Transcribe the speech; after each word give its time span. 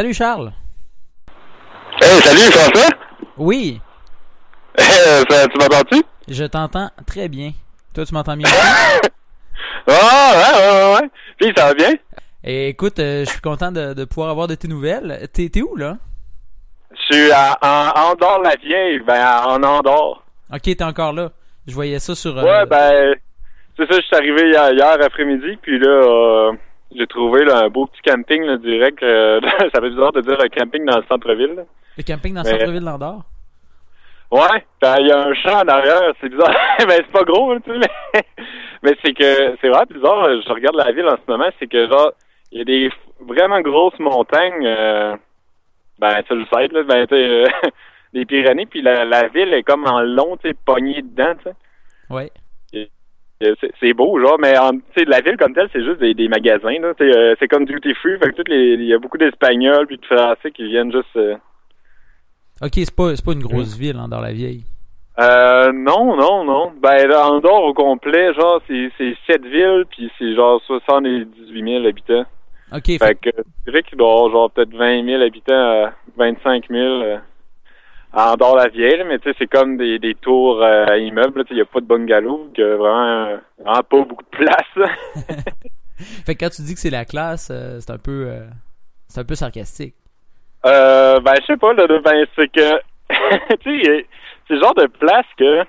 Salut 0.00 0.14
Charles. 0.14 0.52
Hey, 2.00 2.20
salut 2.22 2.50
François. 2.52 2.88
Oui. 3.36 3.78
Euh, 4.80 5.22
ça, 5.28 5.46
tu 5.46 5.58
m'entends-tu? 5.58 6.02
Je 6.26 6.44
t'entends 6.44 6.88
très 7.06 7.28
bien. 7.28 7.52
Toi, 7.92 8.06
tu 8.06 8.14
m'entends 8.14 8.34
bien 8.34 8.48
Ah, 8.50 9.00
ouais, 9.86 9.92
ouais, 9.94 10.70
ouais, 10.70 10.94
ouais. 11.02 11.10
Puis, 11.38 11.52
ça 11.54 11.66
va 11.66 11.74
bien? 11.74 11.90
Et 12.44 12.68
écoute, 12.68 12.98
euh, 12.98 13.26
je 13.26 13.30
suis 13.30 13.40
content 13.42 13.70
de, 13.72 13.92
de 13.92 14.04
pouvoir 14.06 14.30
avoir 14.30 14.46
de 14.48 14.54
tes 14.54 14.68
nouvelles. 14.68 15.28
T'es 15.34 15.50
où, 15.60 15.76
là? 15.76 15.98
Je 16.92 17.14
suis 17.14 17.30
à, 17.32 17.58
en 17.60 18.12
Andorre-la-Vieille, 18.12 19.00
ben, 19.00 19.42
en 19.44 19.62
Andorre. 19.62 20.24
Ok, 20.50 20.62
t'es 20.62 20.82
encore 20.82 21.12
là. 21.12 21.30
Je 21.66 21.74
voyais 21.74 21.98
ça 21.98 22.14
sur... 22.14 22.38
euh, 22.38 22.42
Ouais, 22.42 22.64
ben, 22.64 23.14
c'est 23.76 23.90
ça, 23.92 24.00
je 24.00 24.06
suis 24.06 24.16
arrivé 24.16 24.48
hier, 24.48 24.72
hier 24.72 24.96
après-midi, 25.04 25.58
puis 25.60 25.78
là, 25.78 25.88
euh, 25.88 26.52
j'ai 26.94 27.06
trouvé 27.06 27.44
là, 27.44 27.64
un 27.64 27.68
beau 27.68 27.86
petit 27.86 28.02
camping, 28.02 28.42
là, 28.42 28.56
direct. 28.56 29.02
euh, 29.02 29.40
ça 29.74 29.80
fait 29.80 29.90
bizarre 29.90 30.12
de 30.12 30.20
dire 30.20 30.38
un 30.40 30.48
camping 30.48 30.84
dans 30.84 30.98
le 30.98 31.04
centre-ville. 31.08 31.64
Le 31.96 32.02
camping 32.02 32.34
dans 32.34 32.42
le 32.42 32.48
centre-ville 32.48 32.84
d'Andorre? 32.84 33.24
Ouais, 34.30 34.64
ben, 34.80 34.96
il 35.00 35.08
y 35.08 35.12
a 35.12 35.26
un 35.26 35.34
champ 35.34 35.60
en 35.60 35.68
arrière, 35.68 36.12
c'est 36.20 36.28
bizarre. 36.28 36.54
ben, 36.78 36.88
c'est 36.88 37.12
pas 37.12 37.24
gros, 37.24 37.58
tu 37.58 37.72
sais, 37.72 37.78
mais, 37.78 38.22
mais 38.82 38.96
c'est 39.04 39.12
que, 39.12 39.56
c'est 39.60 39.68
vraiment 39.68 39.90
bizarre, 39.90 40.28
je 40.42 40.52
regarde 40.52 40.76
la 40.76 40.92
ville 40.92 41.08
en 41.08 41.16
ce 41.16 41.30
moment, 41.30 41.50
c'est 41.58 41.66
que, 41.66 41.88
genre, 41.88 42.12
il 42.52 42.58
y 42.58 42.62
a 42.62 42.64
des 42.64 42.90
vraiment 43.20 43.60
grosses 43.60 43.98
montagnes, 43.98 44.66
euh, 44.66 45.16
ben, 45.98 46.22
sur 46.26 46.36
le 46.36 46.44
site, 46.44 46.72
là, 46.72 46.82
ben, 46.84 47.06
tu 47.06 47.14
sais, 47.14 47.28
euh, 47.28 47.46
des 48.12 48.24
Pyrénées, 48.24 48.66
puis 48.66 48.82
la, 48.82 49.04
la 49.04 49.28
ville 49.28 49.52
est 49.52 49.62
comme 49.62 49.84
en 49.86 50.00
long, 50.00 50.36
tu 50.36 50.48
sais, 50.48 50.56
pognée 50.64 51.02
dedans, 51.02 51.34
tu 51.38 51.50
sais. 51.50 51.56
Ouais. 52.08 52.30
Euh, 53.42 53.54
C'est 53.80 53.94
beau, 53.94 54.20
genre, 54.20 54.38
mais 54.38 54.56
en, 54.58 54.72
tu 54.72 54.82
sais, 54.96 55.04
la 55.06 55.20
ville 55.20 55.36
comme 55.38 55.54
telle, 55.54 55.68
c'est 55.72 55.82
juste 55.82 55.98
des, 56.00 56.12
des 56.12 56.28
magasins, 56.28 56.74
euh, 57.00 57.34
c'est 57.38 57.48
comme 57.48 57.64
duty 57.64 57.94
free, 57.94 58.18
fait 58.18 58.32
que 58.32 58.42
il 58.50 58.84
y 58.84 58.92
a 58.92 58.98
beaucoup 58.98 59.16
d'Espagnols 59.16 59.86
puis 59.86 59.96
de 59.96 60.04
Français 60.04 60.50
qui 60.50 60.64
viennent 60.64 60.92
juste. 60.92 61.16
euh, 61.16 61.36
Ok, 62.60 62.72
c'est 62.74 62.94
pas, 62.94 63.16
c'est 63.16 63.24
pas 63.24 63.32
une 63.32 63.42
grosse 63.42 63.76
ville, 63.78 63.96
Andorre-la-Vieille. 63.96 64.64
Euh, 65.18 65.72
non, 65.72 66.16
non, 66.16 66.44
non. 66.44 66.72
Ben, 66.82 67.06
là, 67.08 67.26
Andorre 67.30 67.64
au 67.64 67.72
complet, 67.74 68.34
genre, 68.34 68.60
c'est, 68.68 68.90
c'est 68.98 69.16
sept 69.26 69.42
villes, 69.44 69.84
puis 69.90 70.10
c'est 70.18 70.34
genre 70.34 70.60
78 70.66 71.64
000 71.64 71.86
habitants. 71.86 72.24
Ok, 72.72 72.84
Fait 72.86 72.98
fait, 72.98 73.14
que, 73.14 73.30
je 73.36 73.70
dirais 73.70 73.82
qu'il 73.82 73.96
doit 73.98 74.12
avoir 74.12 74.30
genre 74.30 74.50
peut-être 74.50 74.74
20 74.74 75.04
000 75.04 75.22
habitants, 75.22 75.54
euh, 75.54 75.86
25 76.16 76.66
000 76.70 77.18
euh, 78.14 78.18
à 78.18 78.32
Andorre-la-Vieille, 78.32 78.98
là, 78.98 79.04
mais 79.04 79.18
tu 79.18 79.28
sais, 79.28 79.36
c'est 79.38 79.46
comme 79.46 79.76
des, 79.76 79.98
des 79.98 80.14
tours 80.14 80.62
euh, 80.62 80.86
à 80.86 80.98
immeubles, 80.98 81.38
là, 81.38 81.44
tu 81.44 81.48
sais, 81.48 81.54
il 81.54 81.56
n'y 81.56 81.62
a 81.62 81.66
pas 81.66 81.80
de 81.80 81.86
bungalow, 81.86 82.50
que 82.54 82.74
vraiment, 82.76 83.26
euh, 83.26 83.36
vraiment 83.58 83.82
pas 83.82 84.04
beaucoup 84.04 84.24
de 84.24 84.36
place, 84.36 84.90
fait 86.26 86.34
que 86.34 86.44
quand 86.44 86.50
tu 86.50 86.62
dis 86.62 86.74
que 86.74 86.80
c'est 86.80 86.90
la 86.90 87.04
classe, 87.04 87.50
euh, 87.50 87.78
c'est 87.80 87.92
un 87.92 87.98
peu... 87.98 88.26
euh, 88.28 88.46
c'est 89.10 89.20
un 89.20 89.24
peu 89.24 89.34
sarcastique. 89.34 89.94
Euh, 90.64 91.20
ben, 91.20 91.34
je 91.40 91.46
sais 91.46 91.56
pas, 91.56 91.72
là, 91.72 91.86
ben, 91.86 92.26
c'est 92.36 92.48
que, 92.48 92.78
tu 93.62 93.84
sais, 93.84 94.06
c'est 94.46 94.54
le 94.54 94.60
genre 94.60 94.74
de 94.74 94.86
place 94.86 95.26
que, 95.36 95.62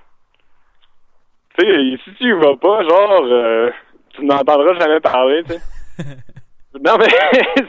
tu 1.58 1.66
sais, 1.66 1.98
si 2.03 2.16
tu 2.16 2.30
y 2.30 2.31
vas 2.33 2.55
pas, 2.55 2.83
genre, 2.83 3.23
euh, 3.26 3.72
tu 4.14 4.26
n'entendras 4.26 4.78
jamais 4.80 5.00
parler, 5.00 5.44
tu 5.44 5.53
sais. 5.53 5.61
non, 6.83 6.98
mais, 6.98 7.08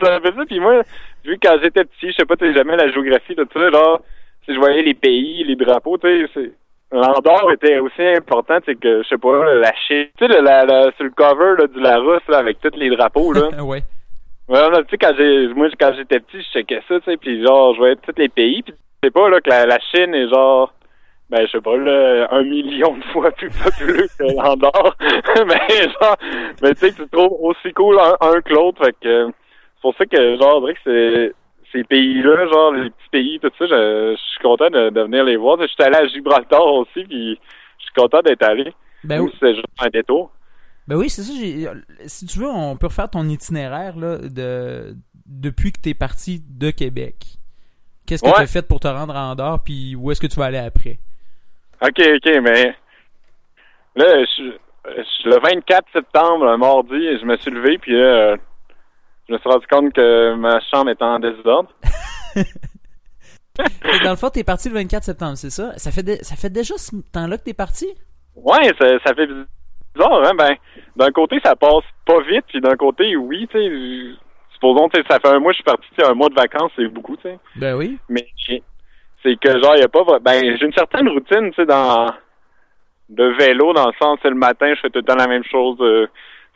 ça 0.03 0.21
fait 0.21 0.35
ça, 0.35 0.45
puis 0.47 0.61
moi, 0.61 0.83
vu 1.25 1.39
que 1.39 1.49
quand 1.49 1.59
j'étais 1.63 1.85
petit, 1.85 2.11
je 2.11 2.17
sais 2.19 2.27
pas, 2.27 2.37
tu 2.37 2.47
sais, 2.47 2.55
jamais 2.55 2.77
la 2.77 2.91
géographie, 2.91 3.35
tout 3.35 3.49
ça, 3.53 3.71
genre, 3.71 4.03
si 4.45 4.55
je 4.55 4.59
voyais 4.59 4.83
les 4.83 4.95
pays, 4.95 5.45
les 5.45 5.57
drapeaux, 5.57 5.99
tu 5.99 6.09
sais, 6.09 6.31
c'est, 6.35 6.53
l'Andorre 6.93 7.53
était 7.53 7.79
aussi 7.79 8.03
important, 8.03 8.59
c'est 8.67 8.75
que, 8.79 9.03
je 9.03 9.09
sais 9.09 9.19
pas, 9.19 9.55
la 9.55 9.73
Chine, 9.87 10.07
tu 10.19 10.27
sais, 10.27 10.29
le- 10.33 10.43
la, 10.45 10.65
la- 10.65 10.93
sur 10.93 11.05
le 11.05 11.11
cover, 11.11 11.55
là, 11.59 11.67
du 11.67 11.81
Larousse, 11.81 12.27
là, 12.29 12.39
avec 12.39 12.61
tous 12.61 12.77
les 12.77 12.91
drapeaux, 12.91 13.33
là. 13.33 13.49
ouais. 13.63 13.83
Ouais, 14.49 14.83
tu 14.83 14.91
sais, 14.91 14.99
quand 14.99 15.13
j'ai, 15.17 15.49
moi, 15.49 15.69
quand 15.79 15.93
j'étais 15.97 16.21
petit, 16.21 16.43
je 16.43 16.51
checkais 16.59 16.83
ça, 16.89 16.99
tu 17.01 17.11
sais, 17.11 17.17
puis 17.17 17.43
genre, 17.45 17.75
je 17.75 17.79
voyais 17.79 17.97
tous 17.97 18.13
les 18.19 18.29
pays, 18.29 18.63
puis 18.63 18.73
tu 18.73 18.79
sais 19.05 19.11
pas, 19.11 19.29
là, 19.29 19.41
que 19.41 19.49
la, 19.49 19.67
la 19.67 19.79
Chine 19.79 20.15
est 20.15 20.29
genre, 20.29 20.75
ben, 21.31 21.47
je 21.47 21.53
sais 21.53 21.61
pas, 21.63 21.77
là, 21.77 22.29
un 22.31 22.43
million 22.43 22.95
de 22.99 23.05
fois 23.05 23.31
plus 23.31 23.51
populeux 23.51 24.09
que 24.19 24.25
l'Andorre. 24.25 24.97
mais 25.01 25.83
genre, 25.83 26.17
mais 26.61 26.75
tu 26.75 26.87
sais, 26.89 26.93
tu 26.93 27.09
trouves 27.09 27.37
aussi 27.41 27.73
cool 27.73 27.99
un, 27.99 28.17
un 28.21 28.41
que 28.43 28.53
l'autre, 28.53 28.85
fait 28.85 28.95
que, 29.01 29.27
c'est 29.29 29.81
pour 29.81 29.95
ça 29.97 30.05
que, 30.05 30.37
genre, 30.37 30.61
dirait 30.61 30.75
que 30.75 30.81
c'est, 30.85 31.33
ces 31.73 31.85
pays-là, 31.85 32.47
genre, 32.51 32.73
les 32.73 32.91
petits 32.91 33.09
pays, 33.11 33.39
tout 33.41 33.51
ça, 33.59 33.67
je, 33.67 34.15
je 34.17 34.21
suis 34.31 34.43
content 34.43 34.69
de, 34.71 34.91
de 34.91 35.01
venir 35.03 35.25
les 35.25 35.37
voir. 35.37 35.59
Je 35.61 35.67
suis 35.67 35.83
allé 35.83 35.97
à 35.97 36.07
Gibraltar 36.07 36.65
aussi, 36.67 37.05
puis 37.05 37.39
je 37.79 37.83
suis 37.85 37.95
content 37.97 38.21
d'être 38.21 38.43
allé. 38.43 38.73
Ben 39.05 39.21
oui. 39.21 39.33
c'est 39.41 39.55
juste 39.55 39.67
un 39.81 39.89
détour. 39.89 40.31
Ben 40.87 40.97
oui, 40.97 41.09
c'est 41.11 41.23
ça. 41.23 41.33
Si 42.07 42.27
tu 42.27 42.39
veux, 42.39 42.49
on 42.51 42.77
peut 42.77 42.87
refaire 42.87 43.09
ton 43.11 43.25
itinéraire 43.29 43.97
là, 43.97 44.19
de 44.19 44.95
depuis 45.27 45.73
que 45.73 45.81
t'es 45.81 45.95
parti 45.95 46.43
de 46.49 46.71
Québec. 46.71 47.17
Qu'est-ce 48.07 48.23
que 48.23 48.29
Ouais. 48.29 48.35
t'as 48.37 48.47
fait 48.47 48.67
pour 48.67 48.81
te 48.81 48.89
rendre 48.89 49.17
à 49.17 49.31
Andorre, 49.31 49.63
puis 49.65 49.95
où 49.97 50.11
est-ce 50.11 50.21
que 50.21 50.27
tu 50.27 50.39
vas 50.39 50.47
aller 50.47 50.59
après? 50.59 50.99
OK, 51.81 52.01
OK, 52.17 52.33
mais 52.43 52.75
là, 53.97 54.25
je, 54.25 54.53
je- 54.85 55.29
le 55.29 55.39
24 55.41 55.87
septembre, 55.93 56.47
un 56.49 56.57
mardi, 56.57 57.19
je 57.19 57.25
me 57.25 57.37
suis 57.37 57.51
levé, 57.51 57.79
puis 57.79 57.93
là, 57.93 57.99
euh, 57.99 58.37
je 59.29 59.35
me 59.35 59.39
suis 59.39 59.49
rendu 59.49 59.67
compte 59.67 59.93
que 59.93 60.35
ma 60.35 60.61
chambre 60.71 60.91
était 60.91 61.05
en 61.05 61.19
désordre. 61.19 61.71
Dans 64.05 64.11
le 64.11 64.17
fond, 64.17 64.31
t'es 64.31 64.45
parti 64.45 64.69
le 64.69 64.75
24 64.77 65.05
septembre, 65.05 65.37
c'est 65.37 65.51
ça? 65.51 65.77
Ça 65.77 65.91
fait, 65.91 66.25
ça 66.25 66.37
fait 66.37 66.49
déjà 66.51 66.75
ce 66.79 66.97
temps-là 67.13 67.37
que 67.37 67.45
t'es 67.45 67.53
parti? 67.55 67.87
Ouais, 68.35 68.71
ça, 68.81 68.87
ça 69.05 69.15
fait 69.15 69.27
bizarre, 69.27 70.23
hein? 70.27 70.33
Ben, 70.37 70.55
d'un 70.97 71.11
côté, 71.11 71.39
ça 71.45 71.55
passe 71.55 71.85
pas 72.07 72.21
vite, 72.23 72.45
puis 72.49 72.61
d'un 72.61 72.77
côté, 72.77 73.15
oui, 73.17 73.47
tu 73.51 73.59
sais. 73.59 74.19
Supposons, 74.55 74.89
tu 74.89 75.01
sais, 75.01 75.07
ça 75.11 75.19
fait 75.21 75.29
un 75.29 75.39
mois 75.41 75.53
que 75.53 75.57
je 75.59 75.63
suis 75.63 75.65
parti, 75.65 75.87
tu 75.91 76.03
sais, 76.03 76.11
un 76.11 76.15
mois 76.15 76.29
de 76.31 76.35
vacances, 76.35 76.73
c'est 76.77 76.89
beaucoup, 76.89 77.17
tu 77.17 77.23
sais. 77.25 77.39
Ben 77.57 77.75
oui. 77.77 77.99
Mais 78.09 78.27
c'est 79.23 79.37
que 79.39 79.61
genre, 79.63 79.77
y 79.77 79.83
a 79.83 79.89
pas. 79.89 80.03
Ben, 80.21 80.57
j'ai 80.59 80.65
une 80.65 80.73
certaine 80.73 81.09
routine, 81.09 81.51
tu 81.51 81.57
sais, 81.57 81.67
dans. 81.67 82.07
de 83.11 83.25
vélo, 83.39 83.73
dans 83.75 83.87
le 83.87 83.93
sens, 84.01 84.19
c'est 84.23 84.31
le 84.31 84.35
matin, 84.37 84.73
je 84.75 84.81
fais 84.81 84.91
tout 84.91 85.01
le 85.01 85.05
temps 85.05 85.17
la 85.17 85.29
même 85.29 85.45
chose. 85.45 85.77
euh, 85.81 86.07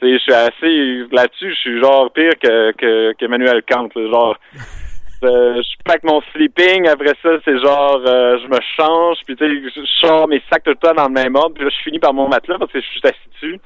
je 0.03 0.19
suis 0.19 0.33
assez. 0.33 1.07
Là-dessus, 1.13 1.51
je 1.51 1.61
suis 1.61 1.81
genre 1.81 2.11
pire 2.13 2.33
que, 2.43 2.73
que, 2.73 3.13
qu'Emmanuel 3.15 3.63
Kant, 3.69 3.89
genre. 3.95 4.37
euh, 5.23 5.63
je 5.63 5.77
pack 5.85 6.03
mon 6.05 6.21
sleeping, 6.33 6.89
après 6.89 7.15
ça, 7.23 7.31
c'est 7.45 7.59
genre, 7.59 8.03
euh, 8.07 8.39
je 8.39 8.49
me 8.49 8.59
change, 8.77 9.19
puis 9.27 9.37
tu 9.37 9.47
sais, 9.47 9.71
je 9.75 9.87
sors 10.01 10.29
mes 10.29 10.43
sacs 10.51 10.65
tout 10.65 10.71
le 10.71 10.77
temps 10.77 10.95
dans 10.95 11.09
le 11.09 11.15
même 11.15 11.37
ordre, 11.37 11.55
puis 11.55 11.65
là, 11.65 11.71
je 11.71 11.83
finis 11.83 11.99
par 11.99 12.13
mon 12.13 12.29
matelas 12.29 12.59
parce 12.59 12.73
que 12.73 12.81
je 12.81 12.87
suis 12.87 13.01
assis 13.05 13.29
dessus. 13.35 13.61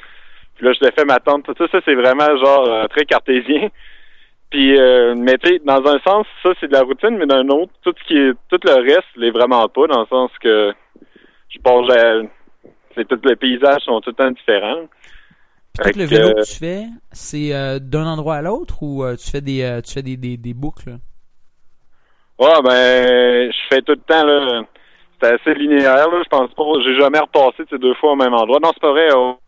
Puis 0.56 0.66
là, 0.66 0.72
je 0.72 0.80
défais 0.80 1.04
ma 1.04 1.18
tente, 1.18 1.44
tout 1.44 1.54
ça, 1.58 1.66
ça, 1.72 1.80
c'est 1.84 1.94
vraiment 1.94 2.36
genre 2.36 2.68
euh, 2.68 2.86
très 2.88 3.04
cartésien. 3.04 3.68
Puis, 4.50 4.78
euh, 4.78 5.14
mais 5.16 5.38
tu 5.38 5.48
sais, 5.48 5.58
dans 5.64 5.84
un 5.86 5.98
sens, 6.00 6.26
ça 6.42 6.50
c'est 6.60 6.68
de 6.68 6.72
la 6.72 6.82
routine, 6.82 7.16
mais 7.16 7.26
d'un 7.26 7.48
autre, 7.48 7.72
tout 7.82 7.94
ce 7.98 8.04
qui 8.06 8.18
est, 8.18 8.32
tout 8.48 8.60
le 8.64 8.82
reste, 8.82 9.08
l'est 9.16 9.30
vraiment 9.30 9.68
pas, 9.68 9.86
dans 9.86 10.00
le 10.00 10.06
sens 10.06 10.30
que 10.40 10.72
je 11.48 11.58
pense, 11.62 11.88
que 11.88 12.26
c'est 12.94 13.08
tout 13.08 13.18
les 13.24 13.36
paysages 13.36 13.82
sont 13.82 14.00
tout 14.00 14.10
le 14.10 14.16
temps 14.16 14.30
différents. 14.30 14.88
Puis 15.72 15.92
tout 15.92 15.98
le 15.98 16.04
vélo 16.04 16.28
euh, 16.28 16.34
que 16.34 16.46
tu 16.46 16.56
fais, 16.56 16.86
c'est 17.12 17.54
euh, 17.54 17.78
d'un 17.78 18.06
endroit 18.06 18.36
à 18.36 18.42
l'autre 18.42 18.82
ou 18.82 19.04
euh, 19.04 19.16
tu 19.16 19.30
fais 19.30 19.40
des 19.40 19.62
euh, 19.62 19.80
tu 19.80 19.92
fais 19.92 20.02
des, 20.02 20.16
des, 20.16 20.36
des 20.36 20.54
boucles? 20.54 20.98
Ouais, 22.38 22.62
ben, 22.64 23.52
je 23.52 23.58
fais 23.68 23.82
tout 23.82 23.92
le 23.92 23.98
temps, 23.98 24.24
là. 24.24 24.62
C'est 25.22 25.34
assez 25.34 25.54
linéaire, 25.54 26.08
là. 26.08 26.22
Je 26.24 26.28
pense 26.28 26.52
pas. 26.54 26.64
J'ai 26.82 26.98
jamais 26.98 27.18
repassé, 27.18 27.64
ces 27.68 27.78
deux 27.78 27.94
fois 27.94 28.12
au 28.12 28.16
même 28.16 28.32
endroit. 28.34 28.58
Non, 28.62 28.70
c'est 28.72 28.80
pas 28.80 28.92
vrai. 28.92 29.12
Au, 29.12 29.38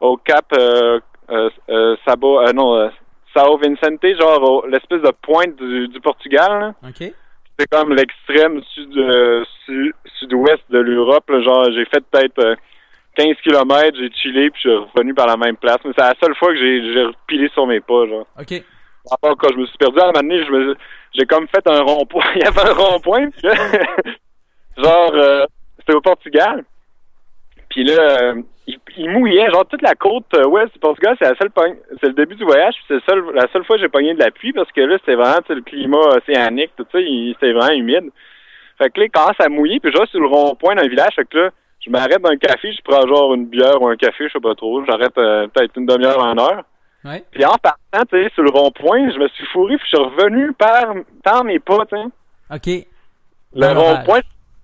au 0.00 0.16
Cap, 0.16 0.46
euh, 0.56 1.00
euh, 1.30 1.50
euh, 1.68 1.96
Sabo, 2.06 2.40
euh, 2.40 2.52
non, 2.52 2.76
euh, 2.76 2.88
Sao 3.34 3.58
Vicente, 3.58 4.06
genre, 4.18 4.64
l'espèce 4.68 5.02
de 5.02 5.12
pointe 5.22 5.56
du, 5.56 5.88
du 5.88 6.00
Portugal, 6.00 6.60
là. 6.60 6.88
OK. 6.88 7.12
C'est 7.58 7.70
comme 7.70 7.94
l'extrême 7.94 8.62
sud, 8.74 8.96
euh, 8.96 9.44
su- 9.64 9.94
sud-ouest 10.18 10.62
de 10.70 10.78
l'Europe. 10.78 11.30
Genre, 11.42 11.64
j'ai 11.72 11.84
fait 11.84 12.04
peut-être 12.10 12.38
euh, 12.38 12.54
15 13.16 13.36
kilomètres, 13.42 13.96
j'ai 13.98 14.10
chillé, 14.12 14.50
puis 14.50 14.62
je 14.64 14.68
suis 14.70 14.78
revenu 14.94 15.14
par 15.14 15.26
la 15.26 15.36
même 15.36 15.56
place. 15.56 15.78
Mais 15.84 15.92
c'est 15.96 16.04
la 16.04 16.14
seule 16.20 16.34
fois 16.36 16.48
que 16.52 16.58
j'ai, 16.58 17.02
repilé 17.04 17.48
sur 17.50 17.66
mes 17.66 17.80
pas, 17.80 18.06
genre. 18.06 18.26
OK. 18.40 18.62
Part 19.20 19.36
quand 19.36 19.50
je 19.52 19.58
me 19.58 19.66
suis 19.66 19.76
perdu 19.78 19.98
à 20.00 20.04
un 20.04 20.06
moment 20.12 20.20
donné, 20.20 20.44
je 20.44 20.50
me, 20.50 20.76
j'ai 21.12 21.26
comme 21.26 21.46
fait 21.48 21.66
un 21.66 21.82
rond-point. 21.82 22.24
Il 22.36 22.42
y 22.42 22.46
avait 22.46 22.70
un 22.70 22.72
rond-point, 22.72 23.28
genre, 24.76 25.12
euh, 25.14 25.44
c'était 25.78 25.94
au 25.94 26.00
Portugal. 26.00 26.64
Puis 27.68 27.84
là, 27.84 28.00
euh, 28.22 28.42
il, 28.66 28.78
il 28.96 29.10
mouillait, 29.10 29.50
genre 29.50 29.66
toute 29.66 29.82
la 29.82 29.94
côte 29.94 30.24
euh, 30.34 30.46
ouest 30.46 30.72
du 30.72 30.78
Portugal, 30.78 31.16
c'est 31.18 31.28
la 31.28 31.36
seule 31.36 31.50
c'est 32.00 32.06
le 32.08 32.12
début 32.14 32.34
du 32.34 32.44
voyage, 32.44 32.74
c'est 32.88 33.02
seul, 33.04 33.22
la 33.34 33.46
seule 33.52 33.64
fois 33.64 33.76
que 33.76 33.82
j'ai 33.82 33.88
pogné 33.88 34.14
de 34.14 34.20
la 34.20 34.30
pluie 34.30 34.52
parce 34.52 34.70
que 34.72 34.80
là, 34.80 34.96
c'était 35.00 35.16
vraiment 35.16 35.40
tu 35.40 35.48
sais, 35.48 35.54
le 35.54 35.62
climat 35.62 35.98
océanique, 35.98 36.70
tout 36.76 36.86
ça, 36.90 37.00
il- 37.00 37.34
c'était 37.34 37.52
vraiment 37.52 37.74
humide. 37.74 38.10
Fait 38.78 38.90
que 38.90 39.00
là, 39.00 39.06
il 39.06 39.10
commence 39.10 39.38
à 39.40 39.48
mouiller, 39.48 39.80
puis 39.80 39.92
genre 39.92 40.06
sur 40.08 40.20
le 40.20 40.26
rond-point 40.26 40.76
d'un 40.76 40.88
village, 40.88 41.14
fait 41.14 41.28
que 41.28 41.38
là, 41.38 41.50
je 41.84 41.90
m'arrête 41.90 42.20
dans 42.22 42.30
un 42.30 42.36
café, 42.36 42.72
je 42.72 42.80
prends 42.82 43.06
genre 43.06 43.34
une 43.34 43.46
bière 43.46 43.80
ou 43.82 43.88
un 43.88 43.96
café, 43.96 44.26
je 44.28 44.32
sais 44.32 44.40
pas 44.40 44.54
trop, 44.54 44.84
j'arrête 44.86 45.16
euh, 45.18 45.46
peut-être 45.48 45.76
une 45.76 45.86
demi-heure 45.86 46.18
en 46.22 46.36
heure. 46.38 46.64
Ouais. 47.04 47.22
Puis 47.32 47.44
en 47.44 47.56
partant, 47.62 48.04
tu 48.10 48.16
sais, 48.22 48.30
sur 48.34 48.42
le 48.42 48.50
rond-point, 48.50 49.10
je 49.12 49.18
me 49.18 49.28
suis 49.28 49.44
fourré, 49.52 49.76
puis 49.76 49.86
je 49.92 49.96
suis 49.96 50.04
revenu 50.06 50.52
par, 50.54 50.94
par 51.22 51.44
mes 51.44 51.58
pas, 51.58 51.84
tu 51.86 51.96
sais. 51.96 52.04
OK. 52.80 52.86
Le 53.54 53.66
rond-point, 53.78 54.20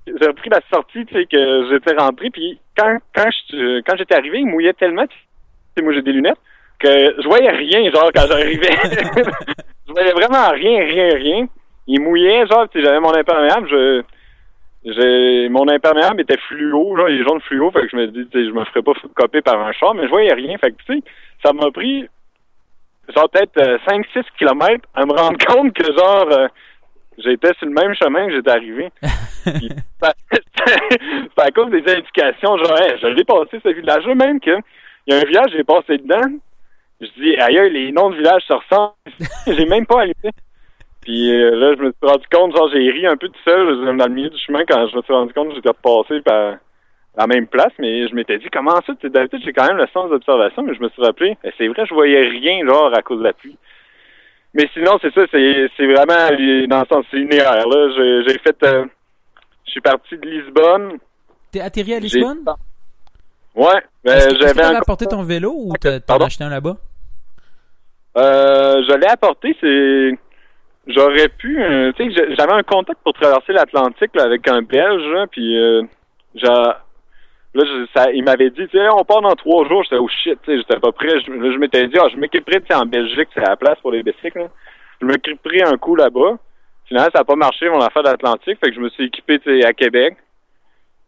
j'ai 0.06 0.26
repris 0.26 0.48
la 0.50 0.60
sortie, 0.72 1.04
tu 1.04 1.14
sais, 1.14 1.26
que 1.26 1.68
j'étais 1.70 1.94
rentré, 2.00 2.30
puis 2.30 2.58
quand, 2.76 2.96
quand 3.14 3.28
je- 3.50 3.80
quand 3.82 3.96
j'étais 3.98 4.14
arrivé, 4.16 4.38
il 4.40 4.46
mouillait 4.46 4.72
tellement, 4.72 5.06
tu 5.06 5.16
sais, 5.76 5.84
moi 5.84 5.92
j'ai 5.92 6.02
des 6.02 6.12
lunettes, 6.12 6.38
que 6.78 6.88
je 6.88 7.28
voyais 7.28 7.50
rien, 7.50 7.90
genre, 7.90 8.10
quand 8.14 8.26
j'arrivais. 8.26 8.70
je 9.86 9.92
voyais 9.92 10.12
vraiment 10.12 10.48
rien, 10.50 10.78
rien, 10.84 11.14
rien. 11.14 11.46
Il 11.86 12.00
mouillait, 12.00 12.46
genre, 12.46 12.66
tu 12.70 12.78
sais, 12.80 12.86
j'avais 12.86 13.00
mon 13.00 13.12
imperméable, 13.14 13.68
je, 13.68 14.02
j'ai, 14.84 15.48
mon 15.50 15.68
imperméable 15.68 16.22
était 16.22 16.38
fluo, 16.48 16.96
genre, 16.96 17.08
il 17.08 17.20
est 17.20 17.24
jaune 17.24 17.40
fluo, 17.42 17.70
fait 17.70 17.82
que 17.82 17.88
je 17.90 17.96
me 17.96 18.06
dis, 18.06 18.26
je 18.32 18.50
me 18.50 18.64
ferais 18.64 18.82
pas 18.82 18.92
copier 19.14 19.42
par 19.42 19.60
un 19.60 19.72
char, 19.72 19.94
mais 19.94 20.04
je 20.04 20.08
voyais 20.08 20.32
rien, 20.32 20.56
fait 20.58 20.72
que, 20.72 20.82
tu 20.86 20.94
sais, 20.94 21.02
ça 21.44 21.52
m'a 21.52 21.70
pris, 21.70 22.08
genre, 23.14 23.28
peut-être 23.28 23.60
5-6 23.86 24.04
euh, 24.16 24.22
kilomètres 24.38 24.88
à 24.94 25.04
me 25.04 25.12
rendre 25.12 25.38
compte 25.46 25.74
que, 25.74 25.84
genre, 25.84 26.28
euh, 26.30 26.48
j'étais 27.18 27.52
sur 27.58 27.66
le 27.66 27.72
même 27.72 27.94
chemin 27.94 28.26
que 28.26 28.34
j'étais 28.34 28.50
arrivé. 28.50 28.90
c'est 29.44 31.42
à 31.42 31.50
cause 31.50 31.70
des 31.70 31.84
indications, 31.92 32.56
genre, 32.56 32.76
je 33.02 33.06
l'ai 33.08 33.24
passé, 33.24 33.60
ce 33.62 33.68
village-là, 33.68 34.14
même 34.14 34.40
que, 34.40 34.56
il 35.06 35.14
y 35.14 35.16
a 35.16 35.20
un 35.20 35.24
village, 35.24 35.50
j'ai 35.52 35.64
passé 35.64 35.98
dedans, 35.98 36.38
je 37.00 37.06
dis, 37.18 37.36
aïe, 37.36 37.70
les 37.70 37.92
noms 37.92 38.10
de 38.10 38.16
village 38.16 38.42
se 38.46 38.52
ressemblent. 38.52 38.94
j'ai 39.46 39.66
même 39.66 39.86
pas 39.86 40.02
allumé. 40.02 40.30
Puis 41.02 41.32
euh, 41.32 41.56
là, 41.56 41.74
je 41.76 41.82
me 41.82 41.92
suis 41.92 42.10
rendu 42.10 42.26
compte, 42.30 42.56
genre, 42.56 42.70
j'ai 42.72 42.90
ri 42.90 43.06
un 43.06 43.16
peu 43.16 43.28
tout 43.28 43.40
seul 43.44 43.84
dans 43.96 44.06
le 44.06 44.12
milieu 44.12 44.30
du 44.30 44.38
chemin 44.38 44.64
quand 44.68 44.86
je 44.88 44.96
me 44.96 45.02
suis 45.02 45.12
rendu 45.12 45.32
compte 45.32 45.48
que 45.48 45.54
j'étais 45.54 45.70
repassé 45.70 46.20
par 46.20 46.56
la 47.16 47.26
même 47.26 47.46
place, 47.46 47.72
mais 47.78 48.06
je 48.08 48.14
m'étais 48.14 48.38
dit, 48.38 48.48
comment 48.52 48.80
ça? 48.86 48.92
D'habitude, 49.02 49.42
j'ai 49.44 49.52
quand 49.52 49.66
même 49.66 49.78
le 49.78 49.88
sens 49.92 50.10
d'observation, 50.10 50.62
mais 50.62 50.74
je 50.74 50.82
me 50.82 50.88
suis 50.90 51.02
rappelé, 51.02 51.36
eh, 51.42 51.50
c'est 51.58 51.68
vrai, 51.68 51.84
je 51.86 51.94
voyais 51.94 52.28
rien, 52.28 52.66
genre, 52.66 52.94
à 52.94 53.02
cause 53.02 53.18
de 53.18 53.24
la 53.24 53.32
pluie. 53.32 53.56
Mais 54.54 54.68
sinon, 54.74 54.98
c'est 55.00 55.12
ça, 55.14 55.22
c'est 55.30 55.86
vraiment 55.86 56.28
dans 56.68 56.80
le 56.80 56.86
sens 56.86 57.04
linéaire, 57.12 57.66
là. 57.66 58.22
J'ai 58.26 58.38
fait... 58.38 58.62
Euh, 58.64 58.84
je 59.66 59.74
suis 59.74 59.80
parti 59.80 60.18
de 60.18 60.28
Lisbonne. 60.28 60.98
T'es 61.52 61.60
atterri 61.60 61.94
à 61.94 62.00
Lisbonne? 62.00 62.44
Ouais. 63.54 63.80
Ben, 64.02 64.18
j'avais 64.40 64.76
apporté 64.76 65.06
ton 65.06 65.22
vélo 65.22 65.52
ou 65.54 65.72
t'en 65.76 66.18
as 66.18 66.24
acheté 66.24 66.42
un 66.42 66.48
là-bas? 66.48 66.76
Euh, 68.16 68.82
je 68.88 68.94
l'ai 68.96 69.06
apporté, 69.06 69.56
c'est 69.60 70.18
j'aurais 70.86 71.28
pu, 71.28 71.62
euh, 71.62 71.92
tu 71.92 72.12
sais, 72.12 72.34
j'avais 72.36 72.52
un 72.52 72.62
contact 72.62 73.00
pour 73.02 73.12
traverser 73.12 73.52
l'Atlantique 73.52 74.16
avec 74.18 74.46
un 74.48 74.62
Belge, 74.62 75.28
puis 75.30 75.58
euh, 75.58 75.82
là, 76.34 76.82
ça, 77.94 78.10
il 78.12 78.24
m'avait 78.24 78.50
dit, 78.50 78.66
tu 78.68 78.78
sais, 78.78 78.88
on 78.90 79.04
part 79.04 79.22
dans 79.22 79.34
trois 79.34 79.66
jours. 79.68 79.82
J'étais 79.84 79.96
au 79.96 80.04
oh 80.04 80.08
shit, 80.08 80.38
tu 80.42 80.50
sais, 80.50 80.58
j'étais 80.58 80.80
pas 80.80 80.92
prêt. 80.92 81.20
Je, 81.20 81.26
je 81.26 81.58
m'étais 81.58 81.86
dit, 81.88 81.96
ah, 81.98 82.08
je 82.12 82.16
m'équiperais, 82.16 82.60
tu 82.60 82.66
sais, 82.68 82.74
en 82.74 82.86
Belgique, 82.86 83.28
c'est 83.34 83.46
la 83.46 83.56
place 83.56 83.78
pour 83.80 83.92
les 83.92 84.02
bicycles. 84.02 84.48
Je 85.00 85.06
m'équiperais 85.06 85.62
un 85.62 85.76
coup 85.76 85.96
là-bas. 85.96 86.38
Finalement, 86.86 87.10
ça 87.12 87.20
n'a 87.20 87.24
pas 87.24 87.36
marché 87.36 87.68
mon 87.68 87.80
affaire 87.80 88.02
d'Atlantique, 88.02 88.58
fait 88.62 88.70
que 88.70 88.74
je 88.74 88.80
me 88.80 88.88
suis 88.90 89.04
équipé, 89.04 89.38
tu 89.38 89.60
sais, 89.60 89.66
à 89.66 89.72
Québec. 89.72 90.16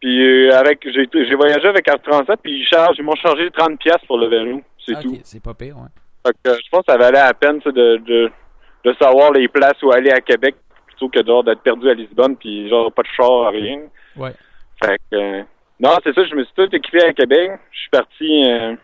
Puis 0.00 0.48
euh, 0.48 0.56
avec, 0.56 0.80
j'ai, 0.84 1.08
j'ai 1.12 1.34
voyagé 1.36 1.68
avec 1.68 1.86
Air 1.86 2.00
Transat, 2.02 2.38
puis 2.42 2.60
ils 2.60 2.66
chargent, 2.66 2.98
ils 2.98 3.04
m'ont 3.04 3.14
chargé 3.14 3.48
30 3.50 3.78
pièces 3.78 4.04
pour 4.08 4.18
le 4.18 4.26
vélo, 4.26 4.60
c'est 4.84 5.00
tout. 5.00 5.16
c'est 5.22 5.42
pas 5.42 5.54
pire, 5.54 5.76
ouais. 5.76 5.88
Fait 6.26 6.32
que, 6.42 6.56
je 6.56 6.68
pense 6.70 6.84
que 6.84 6.92
ça 6.92 6.98
valait 6.98 7.20
la 7.20 7.34
peine, 7.34 7.60
de, 7.64 7.96
de 7.98 8.30
de 8.84 8.94
savoir 9.00 9.32
les 9.32 9.48
places 9.48 9.80
où 9.82 9.92
aller 9.92 10.10
à 10.10 10.20
Québec 10.20 10.56
plutôt 10.86 11.08
que 11.08 11.42
d'être 11.44 11.62
perdu 11.62 11.88
à 11.88 11.94
Lisbonne 11.94 12.36
puis 12.36 12.68
genre 12.68 12.92
pas 12.92 13.02
de 13.02 13.08
char, 13.16 13.52
rien. 13.52 13.80
Ouais. 14.16 14.32
Fait 14.82 14.98
que 15.10 15.16
euh, 15.16 15.42
non, 15.80 15.90
c'est 16.04 16.14
ça, 16.14 16.24
je 16.24 16.34
me 16.34 16.44
suis 16.44 16.54
tout 16.54 16.74
équipé 16.74 17.02
à 17.04 17.12
Québec. 17.12 17.52
Je 17.70 17.78
suis 17.78 17.90
parti 17.90 18.44
euh, 18.46 18.74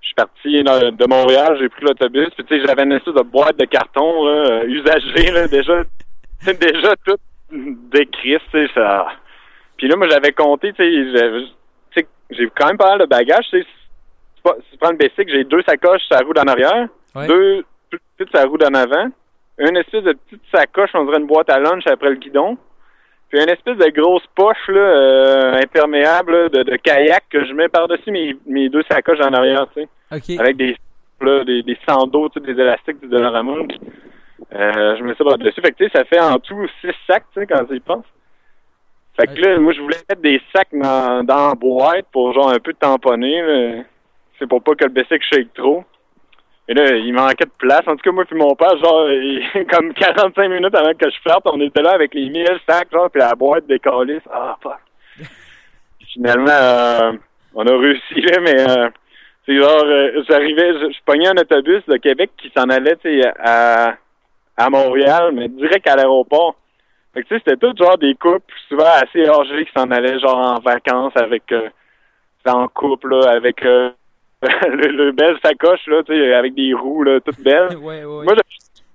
je 0.00 0.06
suis 0.06 0.14
parti 0.14 0.62
de 0.62 1.08
Montréal, 1.08 1.56
j'ai 1.60 1.68
pris 1.68 1.84
l'autobus, 1.84 2.28
puis 2.36 2.44
tu 2.44 2.56
sais, 2.56 2.64
j'avais 2.64 2.84
une 2.84 2.92
espèce 2.92 3.14
de 3.14 3.22
boîte 3.22 3.58
de 3.58 3.64
carton 3.64 4.24
là, 4.24 4.50
euh, 4.50 4.66
usagée 4.66 5.30
là, 5.32 5.48
déjà 5.48 5.82
déjà 6.60 6.94
tout 7.04 7.16
décrit, 7.50 8.38
tu 8.38 8.66
sais, 8.66 8.68
ça. 8.74 9.08
Puis 9.76 9.88
là 9.88 9.96
moi 9.96 10.08
j'avais 10.08 10.32
compté, 10.32 10.72
tu 10.72 10.82
sais, 10.82 12.04
j'ai 12.30 12.50
quand 12.56 12.66
même 12.66 12.76
pas 12.76 12.90
mal 12.90 13.00
de 13.00 13.06
bagages, 13.06 13.46
tu 13.50 13.60
sais. 13.60 13.66
Si 14.44 14.70
tu 14.70 14.78
prends 14.78 14.90
le 14.90 14.96
basic, 14.96 15.28
j'ai 15.28 15.42
deux 15.42 15.62
sacoches 15.62 16.02
la 16.10 16.20
roue 16.20 16.32
en 16.38 16.46
arrière, 16.46 16.88
deux 17.26 17.64
toute 17.90 18.34
sa 18.34 18.44
roue 18.44 18.58
d'en 18.58 18.74
avant, 18.74 19.08
une 19.58 19.76
espèce 19.76 20.04
de 20.04 20.12
petite 20.12 20.42
sacoche, 20.54 20.90
on 20.94 21.04
dirait 21.04 21.18
une 21.18 21.26
boîte 21.26 21.50
à 21.50 21.58
lunch 21.58 21.86
après 21.86 22.10
le 22.10 22.16
guidon, 22.16 22.58
puis 23.28 23.42
une 23.42 23.48
espèce 23.48 23.76
de 23.76 23.88
grosse 23.90 24.26
poche 24.34 24.68
là, 24.68 24.80
euh, 24.80 25.60
imperméable 25.62 26.50
de, 26.50 26.76
kayak 26.76 27.24
que 27.30 27.44
je 27.44 27.52
mets 27.52 27.68
par-dessus 27.68 28.10
mes, 28.10 28.36
mes 28.46 28.68
deux 28.68 28.82
sacoches 28.90 29.20
en 29.20 29.32
arrière, 29.32 29.66
tu 29.74 29.82
sais. 29.82 29.88
Avec 30.38 30.56
des, 30.56 30.76
là, 31.20 31.44
des, 31.44 31.62
des 31.62 31.78
sandaux, 31.88 32.28
tu 32.28 32.40
sais, 32.40 32.46
des 32.46 32.60
élastiques 32.60 33.00
du 33.00 33.08
Dollarama. 33.08 33.54
Euh, 34.54 34.96
je 34.96 35.02
mets 35.02 35.14
ça 35.14 35.24
par-dessus. 35.24 35.60
Fait 35.60 35.72
que, 35.72 35.76
tu 35.76 35.84
sais, 35.84 35.90
ça 35.92 36.04
fait 36.04 36.20
en 36.20 36.38
tout 36.38 36.68
six 36.80 36.92
sacs, 37.06 37.24
tu 37.32 37.40
sais, 37.40 37.46
quand 37.46 37.64
tu 37.64 37.76
y 37.76 37.80
penses. 37.80 38.04
Fait 39.18 39.26
que 39.26 39.40
là, 39.40 39.58
moi, 39.58 39.72
je 39.72 39.80
voulais 39.80 39.96
mettre 40.08 40.20
des 40.20 40.40
sacs 40.54 40.68
dans, 40.72 41.24
dans 41.24 41.48
la 41.48 41.54
boîte 41.54 42.06
pour 42.12 42.32
genre 42.34 42.50
un 42.50 42.58
peu 42.58 42.74
tamponner. 42.74 43.82
C'est 44.38 44.46
pour 44.46 44.62
pas 44.62 44.74
que 44.74 44.84
le 44.84 44.90
bicycle 44.90 45.24
shake 45.32 45.54
trop. 45.54 45.84
Et 46.68 46.74
là, 46.74 46.96
il 46.96 47.12
manquait 47.12 47.44
de 47.44 47.50
place. 47.58 47.82
En 47.86 47.94
tout 47.96 48.02
cas, 48.02 48.12
moi 48.12 48.24
puis 48.24 48.36
mon 48.36 48.54
père, 48.56 48.76
genre, 48.78 49.06
comme 49.70 49.94
45 49.94 50.48
minutes 50.48 50.74
avant 50.74 50.94
que 50.94 51.10
je 51.10 51.22
parte, 51.24 51.46
on 51.46 51.60
était 51.60 51.82
là 51.82 51.92
avec 51.92 52.14
les 52.14 52.28
1000 52.28 52.46
sacs, 52.68 52.90
genre, 52.92 53.10
puis 53.10 53.20
la 53.20 53.34
boîte 53.34 53.66
des 53.66 53.78
calices. 53.78 54.22
Ah, 54.32 54.56
fuck. 54.62 54.78
Finalement, 56.12 56.50
euh, 56.50 57.12
on 57.54 57.66
a 57.66 57.78
réussi, 57.78 58.20
là, 58.20 58.40
mais 58.40 58.60
euh, 58.60 58.88
c'est 59.44 59.56
genre, 59.56 59.84
euh, 59.84 60.22
j'arrivais, 60.28 60.72
je, 60.80 60.92
je, 60.92 60.98
pognais 61.04 61.28
un 61.28 61.36
autobus 61.36 61.84
de 61.86 61.98
Québec 61.98 62.30
qui 62.38 62.50
s'en 62.56 62.68
allait, 62.68 62.96
tu 62.96 63.20
sais, 63.20 63.30
à, 63.38 63.96
à 64.56 64.70
Montréal, 64.70 65.32
mais 65.34 65.48
direct 65.48 65.86
à 65.86 65.94
l'aéroport. 65.94 66.56
Fait 67.14 67.22
que, 67.22 67.28
tu 67.28 67.34
sais, 67.34 67.42
c'était 67.44 67.56
tout 67.58 67.74
genre 67.78 67.98
des 67.98 68.14
couples 68.14 68.52
souvent 68.68 68.90
assez 69.02 69.28
âgés 69.28 69.66
qui 69.66 69.72
s'en 69.76 69.90
allaient, 69.90 70.18
genre, 70.18 70.38
en 70.38 70.58
vacances 70.60 71.16
avec, 71.16 71.54
en 72.46 72.66
couple, 72.68 73.10
là, 73.10 73.30
avec 73.30 73.62
le, 74.68 74.88
le, 74.88 75.12
belle 75.12 75.36
sacoche, 75.42 75.86
là, 75.86 76.02
tu 76.04 76.14
sais, 76.14 76.34
avec 76.34 76.54
des 76.54 76.74
roues, 76.74 77.02
là, 77.02 77.20
toutes 77.20 77.40
belles. 77.40 77.76
ouais, 77.82 78.04
ouais. 78.04 78.24
Moi, 78.24 78.34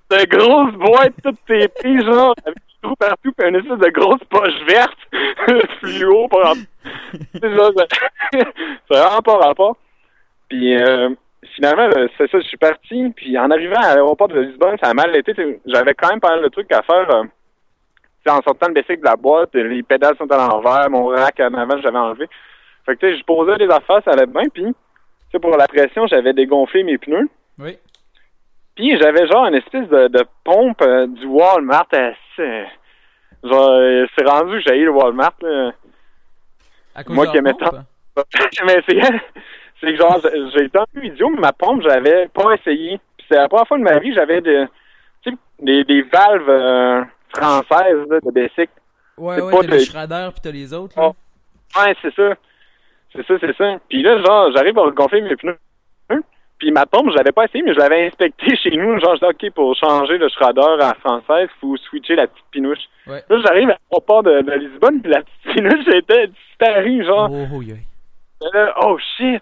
j'avais 0.10 0.24
une 0.24 0.30
grosse 0.30 0.74
boîte, 0.74 1.14
toutes 1.24 1.50
épées, 1.50 2.04
genre, 2.04 2.36
avec 2.46 2.58
des 2.58 2.82
trous 2.82 2.96
partout, 2.96 3.32
puis 3.38 3.48
une 3.48 3.56
espèce 3.56 3.80
de 3.80 3.90
grosse 3.90 4.24
poche 4.30 4.64
verte, 4.68 4.98
fluo, 5.80 6.28
pour 6.28 6.42
C'est 7.42 7.50
vraiment 8.90 9.22
pas 9.22 9.38
rapport. 9.38 9.78
Puis, 10.50 10.76
euh, 10.76 11.10
finalement, 11.56 11.90
c'est 12.18 12.30
ça, 12.30 12.40
je 12.40 12.48
suis 12.48 12.58
parti, 12.58 13.12
puis 13.16 13.38
en 13.38 13.50
arrivant 13.52 13.80
à 13.80 13.96
l'aéroport 13.96 14.28
de 14.28 14.40
Lisbonne, 14.40 14.78
ça 14.82 14.90
a 14.90 14.94
mal 14.94 15.16
été, 15.16 15.34
j'avais 15.66 15.94
quand 15.94 16.10
même 16.10 16.20
pas 16.20 16.36
mal 16.36 16.44
de 16.44 16.50
trucs 16.50 16.72
à 16.72 16.82
faire, 16.82 17.10
euh, 17.10 17.24
en 18.30 18.42
sortant 18.42 18.68
de 18.68 18.74
baisser 18.74 18.98
de 18.98 19.04
la 19.04 19.16
boîte, 19.16 19.56
les 19.56 19.82
pédales 19.84 20.16
sont 20.18 20.32
à 20.32 20.38
l'envers, 20.38 20.90
mon 20.90 21.08
rack 21.08 21.40
en 21.40 21.54
avant, 21.54 21.82
j'avais 21.82 21.98
enlevé. 21.98 22.28
Fait 22.86 22.96
que, 22.96 23.00
tu 23.00 23.12
sais, 23.12 23.18
je 23.18 23.24
posais 23.24 23.58
des 23.58 23.70
affaires, 23.70 24.02
ça 24.04 24.12
allait 24.12 24.26
bien, 24.26 24.44
puis 24.54 24.66
sais, 25.32 25.40
pour 25.40 25.56
la 25.58 25.68
pression, 25.68 26.08
j'avais 26.08 26.34
dégonflé 26.34 26.84
mes 26.84 26.98
pneus. 26.98 27.30
Oui. 27.60 27.78
Puis 28.76 28.98
j'avais 29.00 29.28
genre 29.28 29.46
une 29.46 29.56
espèce 29.56 29.88
de, 29.90 30.08
de 30.08 30.26
pompe 30.44 30.82
euh, 30.82 31.08
du 31.08 31.26
Walmart. 31.26 31.88
Euh, 31.94 32.64
genre, 33.44 33.70
euh, 33.70 34.06
c'est 34.18 34.28
rendu 34.28 34.62
j'ai 34.66 34.78
eu 34.78 34.86
le 34.86 34.92
Walmart. 34.92 35.36
Là. 35.42 35.72
À 36.96 37.04
cause 37.04 37.16
Moi 37.16 37.28
qui 37.28 37.38
aimais 37.38 37.54
tant. 37.54 37.72
mais 38.66 38.82
c'est, 38.88 39.00
c'est 39.80 39.94
que 39.94 39.96
genre, 39.96 40.20
j'ai 40.24 40.66
été 40.66 40.78
un 40.78 40.86
peu 40.94 41.04
idiot, 41.06 41.30
mais 41.30 41.42
ma 41.42 41.54
pompe, 41.54 41.82
j'avais 41.84 42.28
pas 42.30 42.54
essayé. 42.54 43.00
Puis 43.18 43.28
c'est 43.30 43.38
la 43.38 43.48
première 43.48 43.68
fois 43.68 43.78
de 43.78 43.84
ma 43.84 44.00
vie 44.00 44.14
j'avais 44.14 44.42
de, 44.42 44.68
des, 45.60 45.84
des 45.84 46.02
valves 46.04 47.06
françaises 47.34 48.08
là, 48.10 48.20
de 48.20 48.32
basic. 48.32 48.70
Ouais, 49.18 49.40
ouais, 49.40 49.52
t'as 49.52 49.68
les 49.68 49.86
Schrader 49.86 50.30
puis 50.32 50.42
t'as 50.42 50.52
les 50.52 50.74
autres. 50.74 51.00
Là. 51.00 51.12
Ouais, 51.78 51.96
c'est 52.02 52.14
ça. 52.16 52.36
C'est 53.14 53.26
ça, 53.26 53.34
c'est 53.40 53.56
ça. 53.58 53.78
Puis 53.90 54.02
là, 54.02 54.22
genre, 54.22 54.52
j'arrive 54.54 54.78
à 54.80 54.90
gonfler 54.92 55.22
mes 55.22 55.36
pneus. 55.36 55.58
Puis 56.62 56.70
ma 56.70 56.86
pompe, 56.86 57.10
je 57.10 57.16
l'avais 57.16 57.32
pas 57.32 57.46
essayé, 57.46 57.64
mais 57.64 57.74
je 57.74 57.80
l'avais 57.80 58.06
inspecté 58.06 58.56
chez 58.64 58.70
nous. 58.78 59.00
Genre, 59.00 59.16
je 59.16 59.26
dis, 59.26 59.48
OK, 59.48 59.54
pour 59.56 59.76
changer 59.76 60.20
le 60.20 60.30
Schrader 60.30 60.62
en 60.62 60.94
française, 60.94 61.50
il 61.56 61.60
faut 61.60 61.76
switcher 61.76 62.16
la 62.16 62.28
petite 62.28 62.46
pinouche. 62.52 62.88
Ouais. 63.08 63.24
Là, 63.28 63.42
j'arrive 63.44 63.72
à 63.72 63.78
l'aéroport 63.90 64.22
de, 64.22 64.42
de 64.42 64.52
Lisbonne, 64.52 65.02
puis 65.02 65.12
la 65.12 65.24
petite 65.24 65.56
pinouche 65.56 65.88
était 65.88 66.28
disparue, 66.28 67.04
genre. 67.04 67.32
Oh, 67.32 67.48
oh, 67.56 68.50
là, 68.54 68.76
oh 68.84 68.98
shit! 69.18 69.42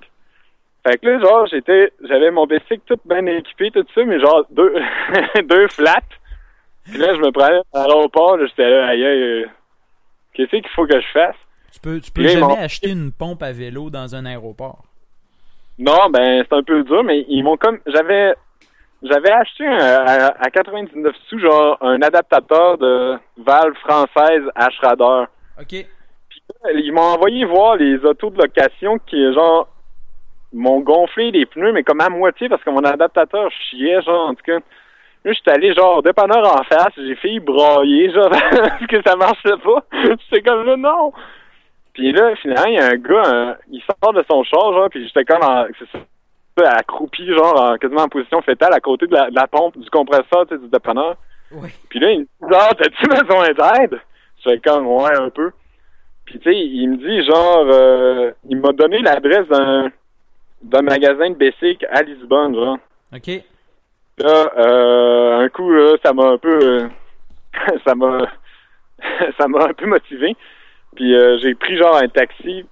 Fait 0.87 0.97
que 0.97 1.09
là, 1.09 1.19
genre, 1.19 1.45
j'étais, 1.47 1.91
j'avais 2.07 2.31
mon 2.31 2.45
bicycle 2.45 2.83
tout 2.85 2.99
bien 3.03 3.25
équipé, 3.25 3.69
tout 3.71 3.85
ça, 3.93 4.05
mais 4.05 4.21
genre, 4.21 4.45
deux, 4.49 4.73
deux 5.43 5.67
flats. 5.67 5.99
Puis 6.85 6.99
là, 6.99 7.13
je 7.15 7.19
me 7.19 7.31
prenais 7.31 7.59
à 7.73 7.85
l'aéroport, 7.85 8.37
j'étais 8.39 8.69
là, 8.69 8.87
aïe, 8.87 9.05
aïe, 9.05 9.21
euh, 9.21 9.45
qu'est-ce 10.33 10.51
qu'il 10.51 10.69
faut 10.69 10.87
que 10.87 11.01
je 11.01 11.07
fasse? 11.07 11.35
Tu 11.71 11.79
peux, 11.79 11.99
tu 11.99 12.11
peux 12.11 12.27
jamais 12.27 12.57
acheter 12.57 12.89
une 12.89 13.11
pompe 13.11 13.43
à 13.43 13.51
vélo 13.51 13.89
dans 13.89 14.15
un 14.15 14.25
aéroport. 14.25 14.83
Non, 15.77 16.09
ben 16.11 16.43
c'est 16.47 16.55
un 16.55 16.63
peu 16.63 16.83
dur, 16.83 17.03
mais 17.03 17.25
ils 17.29 17.41
m'ont 17.41 17.55
comme 17.55 17.79
j'avais 17.87 18.35
j'avais 19.01 19.31
acheté 19.31 19.65
à, 19.65 20.49
99 20.51 21.15
sous 21.29 21.39
genre 21.39 21.77
un 21.79 22.01
adaptateur 22.01 22.77
de 22.77 23.17
valve 23.37 23.75
française 23.75 24.43
à 24.55 24.69
Schrader. 24.71 25.25
OK. 25.59 25.67
Puis 26.29 26.41
ils 26.75 26.91
m'ont 26.91 27.13
envoyé 27.13 27.45
voir 27.45 27.77
les 27.77 27.97
autos 28.03 28.29
de 28.29 28.41
location 28.41 28.99
qui 29.07 29.33
genre 29.33 29.69
m'ont 30.51 30.81
gonflé 30.81 31.31
les 31.31 31.45
pneus 31.45 31.71
mais 31.71 31.83
comme 31.83 32.01
à 32.01 32.09
moitié 32.09 32.49
parce 32.49 32.63
que 32.63 32.71
mon 32.71 32.83
adaptateur 32.83 33.49
chiait 33.51 34.01
genre 34.01 34.29
en 34.29 34.35
tout 34.35 34.43
cas. 34.45 34.59
Là, 35.25 35.33
je 35.33 35.39
suis 35.39 35.51
allé 35.51 35.73
genre 35.73 36.01
dépanneur 36.01 36.45
en 36.45 36.63
face, 36.63 36.93
j'ai 36.97 37.15
fait 37.15 37.39
brailler 37.39 38.11
genre 38.11 38.29
parce 38.51 38.87
que 38.87 39.01
ça 39.05 39.15
marchait 39.15 39.57
pas. 39.63 39.85
J'étais 39.93 40.41
comme 40.41 40.65
là 40.65 40.75
non. 40.75 41.13
Puis 41.99 42.13
là, 42.13 42.33
finalement, 42.37 42.65
il 42.67 42.75
y 42.75 42.77
a 42.77 42.85
un 42.85 42.95
gars, 42.95 43.57
il 43.69 43.81
sort 43.81 44.13
de 44.13 44.23
son 44.31 44.41
char, 44.45 44.71
genre, 44.71 44.87
puis 44.89 45.05
j'étais 45.05 45.25
comme 45.25 45.43
en, 45.43 45.65
accroupi, 46.63 47.27
genre, 47.27 47.61
en, 47.61 47.75
quasiment 47.75 48.03
en 48.03 48.07
position 48.07 48.41
fétale, 48.41 48.71
à 48.73 48.79
côté 48.79 49.05
de 49.05 49.13
la, 49.13 49.29
de 49.29 49.35
la 49.35 49.47
pompe 49.47 49.77
du 49.77 49.89
compresseur, 49.89 50.47
tu 50.47 50.55
sais, 50.55 50.61
du 50.61 50.69
dépanneur. 50.69 51.17
Oui. 51.51 51.67
Puis 51.89 51.99
là, 51.99 52.11
il 52.11 52.19
me 52.19 52.23
dit, 52.23 52.29
genre, 52.39 52.73
t'as-tu 52.77 53.05
besoin 53.05 53.47
d'aide? 53.49 53.99
Je 54.37 54.49
fais 54.49 54.59
comme, 54.59 54.87
ouais, 54.87 55.13
un 55.13 55.29
peu. 55.29 55.51
Puis, 56.23 56.39
tu 56.39 56.49
sais, 56.49 56.57
il 56.57 56.89
me 56.89 56.95
dit, 56.95 57.27
genre, 57.27 57.65
euh, 57.69 58.31
il 58.47 58.55
m'a 58.61 58.71
donné 58.71 58.99
l'adresse 58.99 59.49
d'un, 59.49 59.91
d'un 60.61 60.81
magasin 60.81 61.31
de 61.31 61.35
Bessic 61.35 61.83
à 61.91 62.01
Lisbonne, 62.01 62.55
genre. 62.55 62.77
OK. 63.13 63.43
Là, 64.19 64.51
euh, 64.57 65.39
un 65.39 65.49
coup, 65.49 65.69
là, 65.69 65.97
ça 66.01 66.13
m'a 66.13 66.27
un 66.27 66.37
peu, 66.37 66.59
euh, 66.61 66.87
ça 67.85 67.93
m'a, 67.93 68.19
ça 69.37 69.49
m'a 69.49 69.65
un 69.65 69.73
peu 69.73 69.85
motivé. 69.85 70.37
Puis 70.99 71.15
euh, 71.15 71.37
j'ai 71.41 71.55
pris 71.55 71.77
genre 71.77 71.95
un 71.95 72.09
taxi 72.09 72.65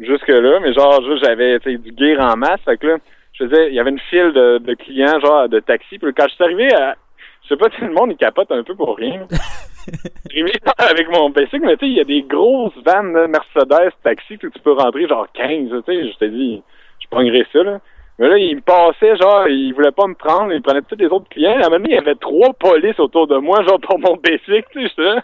jusque 0.00 0.26
là, 0.26 0.58
mais 0.60 0.72
genre 0.72 1.00
juste 1.04 1.24
j'avais 1.24 1.60
du 1.60 1.94
gear 1.96 2.20
en 2.20 2.36
masse, 2.36 2.60
fait 2.64 2.76
que 2.76 2.88
là, 2.88 2.96
je 3.34 3.44
faisais, 3.44 3.68
il 3.68 3.74
y 3.74 3.78
avait 3.78 3.90
une 3.90 4.00
file 4.10 4.32
de, 4.32 4.58
de 4.58 4.74
clients 4.74 5.20
genre 5.20 5.48
de 5.48 5.60
taxi. 5.60 5.96
Puis 5.96 6.12
quand 6.12 6.26
je 6.26 6.34
suis 6.34 6.42
arrivé 6.42 6.74
à, 6.74 6.96
je 7.44 7.50
sais 7.50 7.56
pas 7.56 7.68
si 7.76 7.82
le 7.82 7.92
monde 7.92 8.10
il 8.10 8.16
capote 8.16 8.50
un 8.50 8.64
peu 8.64 8.74
pour 8.74 8.96
rien. 8.96 9.28
arrivé 10.34 10.52
avec 10.76 11.08
mon 11.08 11.30
basic, 11.30 11.62
mais 11.62 11.76
tu 11.76 11.86
sais, 11.86 11.92
il 11.92 11.98
y 11.98 12.00
a 12.00 12.04
des 12.04 12.22
grosses 12.22 12.76
vannes 12.84 13.12
là, 13.12 13.28
Mercedes 13.28 13.92
taxi 14.02 14.38
que 14.38 14.48
tu 14.48 14.58
peux 14.58 14.72
rentrer 14.72 15.06
genre 15.06 15.28
15, 15.32 15.68
tu 15.68 15.76
sais, 15.86 16.10
je 16.10 16.18
t'ai 16.18 16.30
dit, 16.30 16.60
je 16.98 17.06
prendrais 17.08 17.46
ça 17.52 17.62
là. 17.62 17.78
Mais 18.18 18.28
là, 18.28 18.38
il 18.38 18.56
me 18.56 18.60
passait, 18.60 19.16
genre, 19.18 19.46
il 19.46 19.72
voulait 19.72 19.92
pas 19.92 20.08
me 20.08 20.14
prendre, 20.14 20.52
il 20.52 20.60
prenait 20.60 20.82
tous 20.82 20.96
les 20.98 21.06
autres 21.06 21.28
clients. 21.28 21.52
À 21.52 21.66
un 21.66 21.70
moment 21.70 21.76
donné, 21.76 21.90
il 21.90 21.94
y 21.94 21.98
avait 21.98 22.16
trois 22.16 22.52
polices 22.54 22.98
autour 22.98 23.28
de 23.28 23.36
moi, 23.36 23.62
genre, 23.62 23.78
pour 23.78 24.00
mon 24.00 24.16
basic, 24.16 24.66
tu 24.72 24.88
sais, 24.88 25.14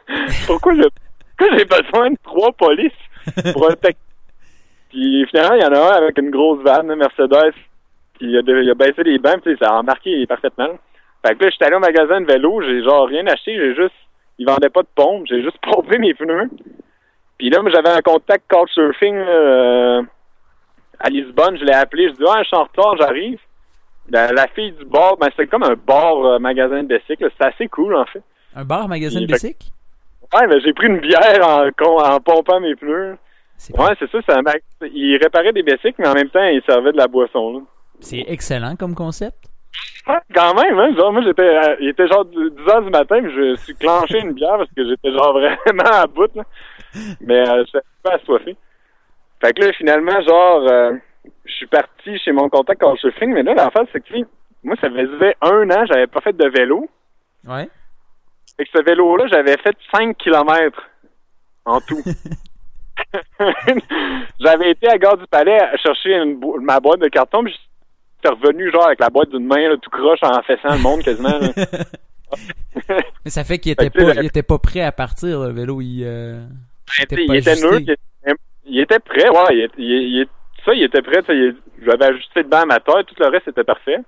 pourquoi 0.46 0.75
je, 0.76 0.82
j'ai 1.59 1.64
besoin 1.64 2.11
de 2.11 2.19
trois 2.23 2.53
polices 2.53 2.93
pour 3.53 3.71
un 3.71 3.75
taxi? 3.75 3.99
Puis 4.91 5.26
finalement, 5.26 5.55
il 5.55 5.62
y 5.62 5.67
en 5.67 5.73
a 5.73 5.79
un 5.79 6.03
avec 6.03 6.19
une 6.19 6.31
grosse 6.31 6.62
vanne, 6.62 6.95
Mercedes, 6.95 7.55
qui 8.19 8.26
il 8.26 8.37
a, 8.37 8.41
il 8.41 8.71
a 8.71 8.75
baissé 8.75 9.03
les 9.03 9.19
bancs, 9.19 9.43
tu 9.43 9.50
sais, 9.50 9.64
ça 9.64 9.71
a 9.71 9.79
embarqué 9.81 10.26
parfaitement. 10.26 10.79
Fait 11.26 11.35
que 11.35 11.45
là, 11.45 11.50
j'étais 11.50 11.64
allé 11.64 11.76
au 11.76 11.81
magasin 11.81 12.21
de 12.21 12.26
vélo, 12.26 12.62
j'ai 12.62 12.83
genre 12.85 13.09
rien 13.09 13.26
acheté, 13.26 13.57
j'ai 13.57 13.75
juste, 13.75 13.95
ils 14.38 14.47
vendaient 14.47 14.71
pas 14.71 14.83
de 14.83 14.88
pompe, 14.95 15.26
j'ai 15.29 15.43
juste 15.43 15.59
pompé 15.62 15.99
mes 15.99 16.14
pneus. 16.14 16.50
Puis 17.38 17.50
là, 17.50 17.61
moi, 17.62 17.71
j'avais 17.73 17.88
un 17.91 18.03
contact 18.03 18.45
couchsurfing, 18.49 19.17
euh, 19.17 20.03
à 21.00 21.11
Lisbonne, 21.11 21.59
je 21.59 21.64
l'ai 21.64 21.73
appelé, 21.73 22.09
je 22.09 22.14
dis 22.14 22.25
ah, 22.29 22.43
je 22.43 22.47
suis 22.47 22.57
en 22.57 22.64
retard, 22.64 22.97
j'arrive. 22.97 23.38
La, 24.11 24.33
la 24.33 24.47
fille 24.49 24.73
du 24.73 24.85
bar, 24.85 25.17
ben 25.17 25.29
c'était 25.31 25.47
comme 25.47 25.62
un 25.62 25.75
bar 25.75 26.25
euh, 26.25 26.38
magasin 26.38 26.83
de 26.83 26.95
bicycle, 26.95 27.31
c'est 27.37 27.47
assez 27.47 27.69
cool 27.69 27.97
en 27.97 28.05
fait. 28.05 28.23
Un 28.55 28.64
bar, 28.64 28.87
magasin 28.87 29.23
de 29.23 29.26
bicycle? 29.26 29.69
Ouais, 30.33 30.47
mais 30.49 30.61
j'ai 30.61 30.73
pris 30.73 30.87
une 30.87 31.00
bière 31.00 31.47
en, 31.47 31.69
en 31.69 32.21
pompant 32.21 32.61
mes 32.61 32.75
pneus. 32.75 33.16
C'est 33.57 33.78
Ouais, 33.78 33.95
c'est 33.99 34.11
ça, 34.11 34.19
c'est 34.26 34.35
un 34.35 34.43
mag... 34.43 34.61
il 34.83 35.16
réparait 35.23 35.52
des 35.52 35.62
bicycles, 35.62 35.95
mais 35.99 36.09
en 36.09 36.14
même 36.14 36.28
temps, 36.28 36.45
il 36.45 36.62
servait 36.66 36.93
de 36.93 36.97
la 36.97 37.07
boisson. 37.07 37.52
Là. 37.52 37.61
c'est 38.00 38.25
excellent 38.28 38.76
comme 38.76 38.95
concept. 38.95 39.37
Ouais, 40.07 40.19
quand 40.35 40.54
même, 40.54 40.78
hein, 40.78 40.95
genre, 40.97 41.12
moi 41.12 41.23
j'étais 41.23 41.43
euh, 41.43 41.76
il 41.81 41.88
était 41.88 42.07
genre 42.07 42.26
10 42.26 42.37
heures 42.69 42.83
du 42.83 42.90
matin, 42.90 43.23
puis 43.23 43.35
je 43.35 43.57
suis 43.57 43.75
clenché 43.75 44.21
une 44.21 44.33
bière 44.33 44.59
parce 44.59 44.71
que 44.76 44.85
j'étais 44.87 45.11
genre 45.12 45.33
vraiment 45.33 45.90
à 45.90 46.07
bout, 46.07 46.35
là. 46.35 46.43
Mais 47.21 47.49
euh, 47.49 47.64
j'étais 47.64 47.85
pas 48.02 48.14
assoiffé. 48.14 48.57
Fait 49.43 49.52
que 49.52 49.62
là, 49.62 49.73
finalement, 49.73 50.21
genre, 50.23 50.66
euh, 50.71 50.93
je 51.45 51.52
suis 51.52 51.66
parti 51.66 52.19
chez 52.19 52.33
mon 52.33 52.49
contact 52.49 52.81
quand 52.81 52.95
je 52.97 53.11
filme, 53.12 53.33
mais 53.33 53.43
là, 53.43 53.54
l'affaire, 53.54 53.85
c'est 53.93 54.00
que, 54.02 54.14
moi, 54.62 54.76
ça 54.81 54.90
faisait 54.90 55.37
un 55.40 55.71
an, 55.71 55.87
j'avais 55.87 56.07
pas 56.07 56.21
fait 56.21 56.37
de 56.37 56.49
vélo. 56.49 56.88
Ouais. 57.47 57.69
Fait 58.56 58.64
que 58.64 58.70
ce 58.78 58.82
vélo-là, 58.84 59.26
j'avais 59.28 59.56
fait 59.58 59.76
5 59.94 60.16
kilomètres 60.16 60.82
en 61.64 61.80
tout. 61.80 62.02
j'avais 64.40 64.70
été 64.70 64.88
à 64.88 64.99
Gare 64.99 65.16
du 65.16 65.26
Palais 65.26 65.58
à 65.61 65.76
chercher 65.76 66.14
une 66.16 66.37
bo- 66.38 66.61
ma 66.61 66.78
boîte 66.80 67.00
de 67.00 67.08
carton, 67.08 67.42
puis 67.44 67.52
j'étais 68.23 68.34
revenu 68.34 68.70
genre 68.70 68.87
avec 68.87 69.00
la 69.00 69.11
boîte 69.11 69.30
d'une 69.30 69.46
main, 69.46 69.68
là, 69.68 69.76
tout 69.80 69.90
croche 69.90 70.20
en 70.23 70.40
fessant 70.42 70.73
le 70.73 70.78
monde 70.78 71.02
quasiment. 71.02 71.38
Mais 73.25 73.30
ça 73.30 73.44
fait 73.44 73.58
qu'il 73.58 73.73
était 73.73 73.90
Fait 73.90 74.04
pas, 74.04 74.14
il 74.14 74.26
était 74.26 74.42
pas 74.42 74.58
prêt 74.58 74.80
à 74.82 74.92
partir, 74.92 75.40
le 75.40 75.52
vélo. 75.52 75.80
Il, 75.80 76.02
euh, 76.04 76.40
Ben, 77.16 77.23
il 77.28 77.37
était 77.37 77.54
il 77.78 77.90
était, 77.90 78.34
il 78.66 78.80
était 78.80 78.99
prêt, 78.99 79.28
ouais, 79.28 79.44
il, 79.56 79.61
était- 79.64 79.75
il, 79.78 80.18
il- 80.20 80.26
ça, 80.64 80.73
il 80.75 80.82
était 80.82 81.02
prêt, 81.02 81.20
j'avais 81.84 82.04
ajusté 82.06 82.42
dedans 82.42 82.62
à 82.62 82.66
ma 82.66 82.80
taille, 82.80 83.04
tout 83.04 83.14
le 83.18 83.26
reste 83.28 83.49
était 83.49 83.64
parfait. 83.64 83.99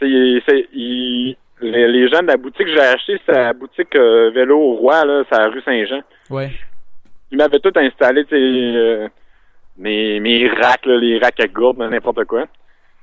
Il- 0.00 1.36
les, 1.62 1.88
les 1.88 2.08
gens 2.08 2.20
de 2.22 2.26
la 2.26 2.36
boutique 2.36 2.66
que 2.66 2.72
j'ai 2.72 2.80
acheté, 2.80 3.18
c'est 3.24 3.32
la 3.32 3.52
boutique 3.52 3.94
euh, 3.96 4.30
Vélo 4.30 4.58
au 4.58 4.74
Roi, 4.74 5.04
là, 5.04 5.22
c'est 5.28 5.36
à 5.36 5.42
la 5.42 5.48
rue 5.48 5.62
Saint-Jean. 5.62 6.02
ouais. 6.30 6.50
Ils 7.30 7.38
m'avaient 7.38 7.60
tout 7.60 7.72
installé, 7.74 8.26
tu 8.26 8.36
sais, 8.36 8.36
euh, 8.36 9.08
mes, 9.78 10.20
mes 10.20 10.48
racks, 10.48 10.84
là, 10.84 10.98
les 10.98 11.18
racks 11.18 11.40
à 11.40 11.46
gourde, 11.46 11.78
n'importe 11.78 12.24
quoi. 12.26 12.44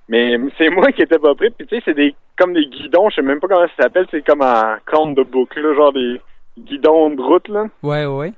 Mais 0.07 0.37
c'est 0.55 0.69
moi 0.69 0.91
qui 0.91 1.01
étais 1.01 1.17
pas 1.17 1.33
prêt, 1.33 1.49
puis 1.49 1.65
tu 1.65 1.75
sais, 1.75 1.81
c'est 1.83 1.95
des 1.95 2.13
comme 2.37 2.53
des 2.53 2.65
guidons, 2.67 3.09
je 3.09 3.15
sais 3.15 3.21
même 3.21 3.39
pas 3.39 3.47
comment 3.47 3.67
ça 3.75 3.83
s'appelle, 3.83 4.05
c'est 4.11 4.23
comme 4.23 4.41
en 4.41 4.75
compte 4.85 5.15
de 5.15 5.23
boucle, 5.23 5.59
là, 5.59 5.73
genre 5.75 5.93
des 5.93 6.21
guidons 6.57 7.09
de 7.09 7.21
route, 7.21 7.47
là. 7.47 7.65
Ouais, 7.81 8.05
ouais. 8.05 8.31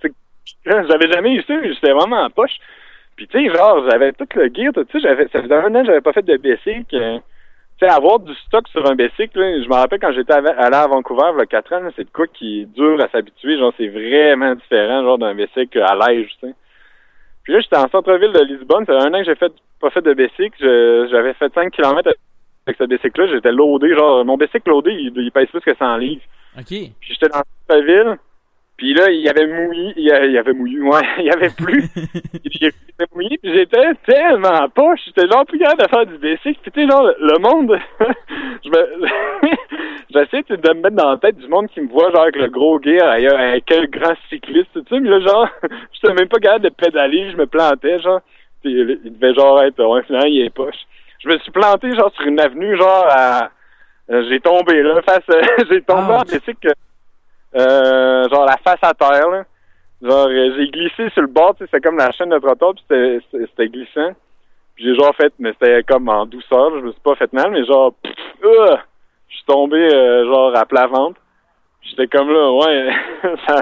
J'avais 0.66 1.12
jamais 1.12 1.36
eu 1.36 1.44
ça, 1.44 1.54
j'étais 1.62 1.92
vraiment 1.92 2.24
en 2.24 2.30
poche. 2.30 2.58
Puis 3.16 3.28
tu 3.28 3.38
sais, 3.38 3.54
genre, 3.54 3.86
j'avais 3.90 4.14
tout 4.14 4.28
le 4.36 4.50
gear, 4.54 4.72
ça, 4.74 5.00
j'avais, 5.00 5.28
ça 5.28 5.42
faisait 5.42 5.56
un 5.56 5.76
an 5.76 5.82
que 5.82 5.88
j'avais 5.88 6.02
pas 6.02 6.14
fait 6.14 6.26
de 6.26 6.38
tu 6.38 6.58
sais, 6.64 7.22
avoir 7.88 8.20
du 8.20 8.34
stock 8.46 8.68
sur 8.70 8.86
un 8.90 8.96
bicycle, 8.96 9.40
là, 9.40 9.64
je 9.64 9.68
me 9.68 9.74
rappelle 9.74 10.00
quand 10.00 10.12
j'étais 10.14 10.34
à- 10.34 10.38
allé 10.38 10.76
à 10.76 10.88
Vancouver, 10.88 11.32
il 11.36 11.40
y 11.40 11.42
a 11.42 11.46
4 11.46 11.74
ans, 11.74 11.90
c'est 11.96 12.04
de 12.06 12.10
quoi 12.12 12.28
qui 12.28 12.62
est 12.62 12.66
dur 12.66 13.00
à 13.02 13.08
s'habituer, 13.10 13.58
genre, 13.58 13.74
c'est 13.78 13.88
vraiment 13.88 14.56
différent, 14.56 15.04
genre, 15.04 15.18
d'un 15.18 15.34
bicycle 15.36 15.82
à 15.82 15.96
sais. 15.96 16.54
Puis 17.44 17.54
là, 17.54 17.60
j'étais 17.60 17.78
en 17.78 17.90
centre-ville 17.90 18.32
de 18.34 18.44
Lisbonne, 18.44 18.86
ça 18.86 18.94
fait 19.00 19.06
un 19.08 19.14
an 19.14 19.20
que 19.20 19.26
j'ai 19.26 19.36
fait, 19.36 19.52
pas 19.80 19.90
fait 19.90 20.02
de 20.02 20.14
bicycle, 20.14 21.08
j'avais 21.10 21.34
fait 21.34 21.52
5 21.54 21.72
km 21.72 22.12
avec 22.68 22.78
ce 22.78 22.84
bicycle-là, 22.84 23.28
j'étais 23.34 23.52
loadé, 23.52 23.96
genre, 23.96 24.24
mon 24.26 24.38
bicycle 24.38 24.70
loadé, 24.70 24.92
il, 24.92 25.12
il 25.16 25.32
pèse 25.32 25.48
plus 25.48 25.62
que 25.62 25.76
100 25.76 25.98
livres. 25.98 26.22
OK. 26.58 26.68
Puis 26.68 26.94
j'étais 27.02 27.30
dans 27.30 27.42
la 27.70 27.82
ville. 27.82 28.18
Puis 28.78 28.94
là, 28.96 29.12
il 29.12 29.22
y 29.22 29.30
avait 29.30 29.46
mouillé. 29.46 29.94
Il 29.96 30.04
y 30.04 30.38
avait, 30.38 30.54
mouillé, 30.54 30.82
ouais. 30.82 31.02
Il 31.20 31.26
y 31.26 31.32
avait 31.32 31.50
plu. 31.50 31.84
il 32.44 32.66
était 32.68 33.06
mouillé. 33.14 33.38
Puis 33.38 33.54
j'étais 33.54 33.94
tellement 34.06 34.68
poche. 34.70 35.02
J'étais 35.06 35.28
genre 35.28 35.46
plus 35.46 35.60
capable 35.60 35.84
de 35.84 35.88
faire 35.88 36.06
du 36.06 36.18
bicycle. 36.18 36.60
Puis 36.64 36.72
tu 36.72 36.82
sais, 36.82 36.88
genre, 36.88 37.12
le 37.20 37.40
monde. 37.40 37.80
je 38.66 38.70
me. 38.70 39.08
J'essaie 40.14 40.44
de 40.50 40.74
me 40.74 40.82
mettre 40.82 40.96
dans 40.96 41.12
la 41.12 41.18
tête 41.18 41.38
du 41.38 41.48
monde 41.48 41.68
qui 41.70 41.80
me 41.80 41.88
voit, 41.88 42.12
genre, 42.12 42.24
avec 42.24 42.36
le 42.36 42.50
gros 42.50 42.82
gear, 42.82 43.08
avec, 43.08 43.64
quel 43.66 43.90
grand 43.90 44.16
cycliste, 44.30 44.74
tu 44.74 44.82
sais. 44.90 45.00
Mais 45.00 45.10
là, 45.10 45.20
genre, 45.20 45.48
j'étais 45.94 46.14
même 46.14 46.28
pas 46.28 46.40
capable 46.40 46.66
de 46.66 46.70
pédaler. 46.70 47.32
Je 47.32 47.38
me 47.38 47.46
plantais, 47.46 48.00
genre. 48.02 48.22
Puis 48.62 48.72
il 48.74 49.14
devait, 49.14 49.34
genre, 49.34 49.62
être. 49.62 49.84
Ouais, 49.84 50.04
finalement, 50.04 50.28
il 50.28 50.42
est 50.42 50.50
poche. 50.50 50.88
Je 51.20 51.30
me 51.30 51.38
suis 51.38 51.52
planté, 51.52 51.94
genre, 51.96 52.12
sur 52.16 52.26
une 52.26 52.40
avenue, 52.40 52.76
genre, 52.78 53.06
à. 53.10 53.52
J'ai 54.10 54.40
tombé 54.42 54.82
là, 54.82 55.02
face, 55.04 55.24
j'ai 55.70 55.82
tombé 55.84 56.14
en 56.14 56.22
Ouch. 56.22 56.32
bicycle, 56.32 56.74
euh, 57.56 58.30
genre 58.30 58.46
la 58.46 58.58
face 58.58 58.80
à 58.82 58.94
terre, 58.94 59.30
là. 59.30 59.44
Genre, 60.02 60.28
euh, 60.28 60.54
j'ai 60.58 60.68
glissé 60.70 61.10
sur 61.12 61.22
le 61.22 61.28
bord, 61.28 61.54
tu 61.56 61.64
sais, 61.64 61.70
c'était 61.72 61.88
comme 61.88 61.98
la 61.98 62.12
chaîne 62.12 62.30
de 62.30 62.40
trottoir, 62.40 62.74
puis 62.74 63.22
c'était- 63.32 63.68
glissant. 63.68 64.14
Puis 64.76 64.86
j'ai 64.86 64.96
genre 64.96 65.16
fait, 65.16 65.32
mais 65.38 65.52
c'était 65.54 65.84
comme 65.84 66.10
en 66.10 66.26
douceur, 66.26 66.72
je 66.80 66.86
me 66.86 66.92
suis 66.92 67.02
pas 67.02 67.16
fait 67.16 67.32
mal, 67.34 67.52
mais 67.52 67.64
genre, 67.66 67.94
pff, 68.02 68.14
euh, 68.44 68.78
je 69.30 69.36
suis 69.36 69.46
tombé, 69.46 69.78
euh, 69.78 70.26
genre, 70.26 70.56
à 70.56 70.66
plat 70.66 70.88
ventre. 70.88 71.20
J'étais 71.84 72.08
comme 72.08 72.32
là, 72.32 72.52
ouais, 72.52 72.90
ça, 73.48 73.62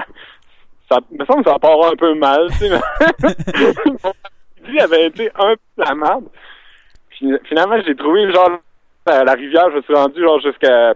ça 0.90 0.98
me 1.12 1.26
semble 1.26 1.44
que 1.44 1.50
ça 1.50 1.60
part 1.60 1.86
un 1.92 1.96
peu 1.96 2.14
mal, 2.14 2.48
tu 2.52 2.68
sais. 2.68 2.74
après-midi 2.74 4.80
avait 4.82 5.08
été 5.08 5.30
un 5.36 5.56
peu 5.56 5.84
la 5.84 5.96
merde. 5.96 6.26
Finalement, 7.50 7.82
j'ai 7.86 7.96
trouvé, 7.96 8.32
genre, 8.32 8.60
la 9.06 9.34
rivière, 9.34 9.70
je 9.72 9.78
me 9.78 9.82
suis 9.82 9.94
rendu, 9.94 10.22
genre, 10.22 10.40
jusqu'à 10.40 10.94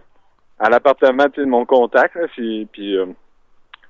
à 0.63 0.70
l'appartement 0.70 1.25
de 1.36 1.43
mon 1.46 1.65
contact. 1.65 2.15
Là, 2.15 2.27
puis, 2.34 2.67
puis, 2.72 2.96
euh, 2.98 3.05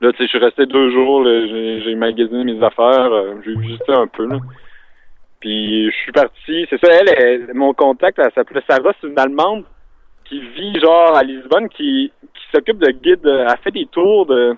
là, 0.01 0.11
tu 0.11 0.17
sais, 0.17 0.23
je 0.23 0.29
suis 0.29 0.37
resté 0.39 0.65
deux 0.65 0.89
jours. 0.91 1.23
là, 1.23 1.45
J'ai 1.47 1.81
j'ai 1.83 1.95
magasiné 1.95 2.43
mes 2.43 2.63
affaires. 2.63 3.11
euh, 3.13 3.35
J'ai 3.45 3.55
visité 3.55 3.91
un 3.93 4.07
peu. 4.07 4.25
Là. 4.27 4.39
Puis 5.39 5.91
je 5.91 5.95
suis 6.03 6.11
parti. 6.11 6.65
C'est 6.69 6.79
ça, 6.83 6.87
elle, 6.91 7.09
elle- 7.17 7.53
mon 7.53 7.73
contact, 7.73 8.17
elle 8.19 8.31
s'appelait 8.33 8.63
Sarah, 8.67 8.93
c'est 8.99 9.07
une 9.07 9.19
Allemande 9.19 9.65
qui 10.25 10.39
vit 10.39 10.79
genre 10.79 11.15
à 11.17 11.23
Lisbonne, 11.23 11.67
qui, 11.69 12.11
qui 12.33 12.43
s'occupe 12.53 12.79
de 12.79 12.91
guide. 12.91 13.25
euh, 13.27 13.45
Elle 13.49 13.57
fait 13.63 13.71
des 13.71 13.85
tours 13.87 14.25
de 14.25 14.55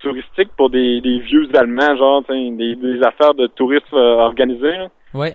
touristiques 0.00 0.50
pour 0.56 0.70
des, 0.70 1.00
des 1.02 1.18
vieux 1.18 1.46
Allemands, 1.54 1.94
genre 1.96 2.22
des, 2.22 2.74
des 2.74 3.02
affaires 3.02 3.34
de 3.34 3.46
tourisme 3.48 3.94
euh, 3.94 4.16
organisées. 4.16 4.76
là 4.78 4.88
Ouais. 5.12 5.34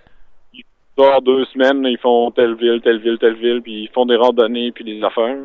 deux 1.22 1.44
semaines, 1.46 1.84
ils 1.84 1.98
font 1.98 2.30
telle 2.32 2.54
ville, 2.56 2.80
telle 2.82 2.98
ville, 2.98 3.18
telle 3.18 3.36
ville, 3.36 3.62
puis 3.62 3.82
ils 3.84 3.88
font 3.90 4.06
des 4.06 4.16
randonnées, 4.16 4.72
puis 4.72 4.82
des 4.84 5.00
affaires. 5.04 5.36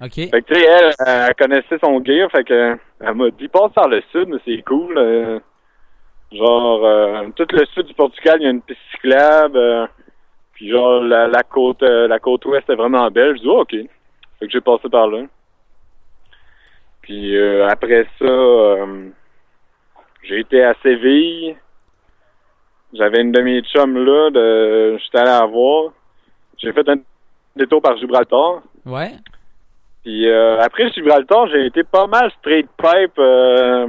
OK. 0.00 0.14
Fait 0.14 0.30
que, 0.30 0.38
tu 0.40 0.54
sais, 0.54 0.66
elle, 0.66 0.92
elle 1.06 1.34
connaissait 1.34 1.78
son 1.82 2.02
gear, 2.04 2.30
fait 2.30 2.44
que, 2.44 2.76
elle 3.00 3.14
m'a 3.14 3.30
dit, 3.30 3.48
passe 3.48 3.72
par 3.72 3.88
le 3.88 4.02
sud, 4.12 4.28
mais 4.28 4.38
c'est 4.44 4.62
cool. 4.62 4.96
euh, 4.98 5.38
genre, 6.32 6.84
euh, 6.84 7.28
tout 7.34 7.46
le 7.52 7.64
sud 7.66 7.86
du 7.86 7.94
Portugal, 7.94 8.36
il 8.40 8.44
y 8.44 8.46
a 8.46 8.50
une 8.50 8.62
piste 8.62 8.80
cyclable, 8.92 9.56
euh, 9.56 9.86
puis 10.52 10.70
genre, 10.70 11.00
la, 11.02 11.26
la 11.28 11.42
côte 11.42 11.82
euh, 11.82 12.08
la 12.08 12.18
côte 12.18 12.44
ouest 12.46 12.68
est 12.68 12.74
vraiment 12.74 13.10
belle. 13.10 13.36
Je 13.36 13.42
dis, 13.42 13.48
oh, 13.48 13.60
OK. 13.60 13.70
Fait 13.72 14.46
que 14.46 14.50
j'ai 14.50 14.60
passé 14.60 14.88
par 14.90 15.06
là. 15.06 15.22
Puis 17.02 17.36
euh, 17.36 17.68
après 17.68 18.06
ça, 18.18 18.24
euh, 18.24 19.08
j'ai 20.24 20.40
été 20.40 20.62
à 20.62 20.74
Séville. 20.82 21.56
J'avais 22.92 23.20
une 23.20 23.32
de 23.32 23.40
mes 23.42 23.62
chums 23.62 23.96
là, 24.04 24.30
de, 24.30 24.98
j'étais 24.98 25.18
allé 25.18 25.30
la 25.30 25.46
voir. 25.46 25.92
j'ai 26.58 26.72
fait 26.72 26.88
un 26.88 26.96
détour 27.54 27.80
par 27.82 27.96
Gibraltar. 27.98 28.62
Ouais. 28.84 29.12
Puis 30.06 30.28
euh, 30.28 30.60
après 30.60 30.88
Gibraltar, 30.92 31.48
j'ai 31.48 31.66
été 31.66 31.82
pas 31.82 32.06
mal 32.06 32.30
straight 32.38 32.68
pipe 32.78 33.18
euh, 33.18 33.88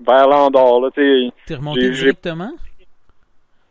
vers 0.00 0.26
l'Andorre. 0.26 0.90
T'es 0.94 1.30
remonté 1.54 1.90
directement? 1.90 2.52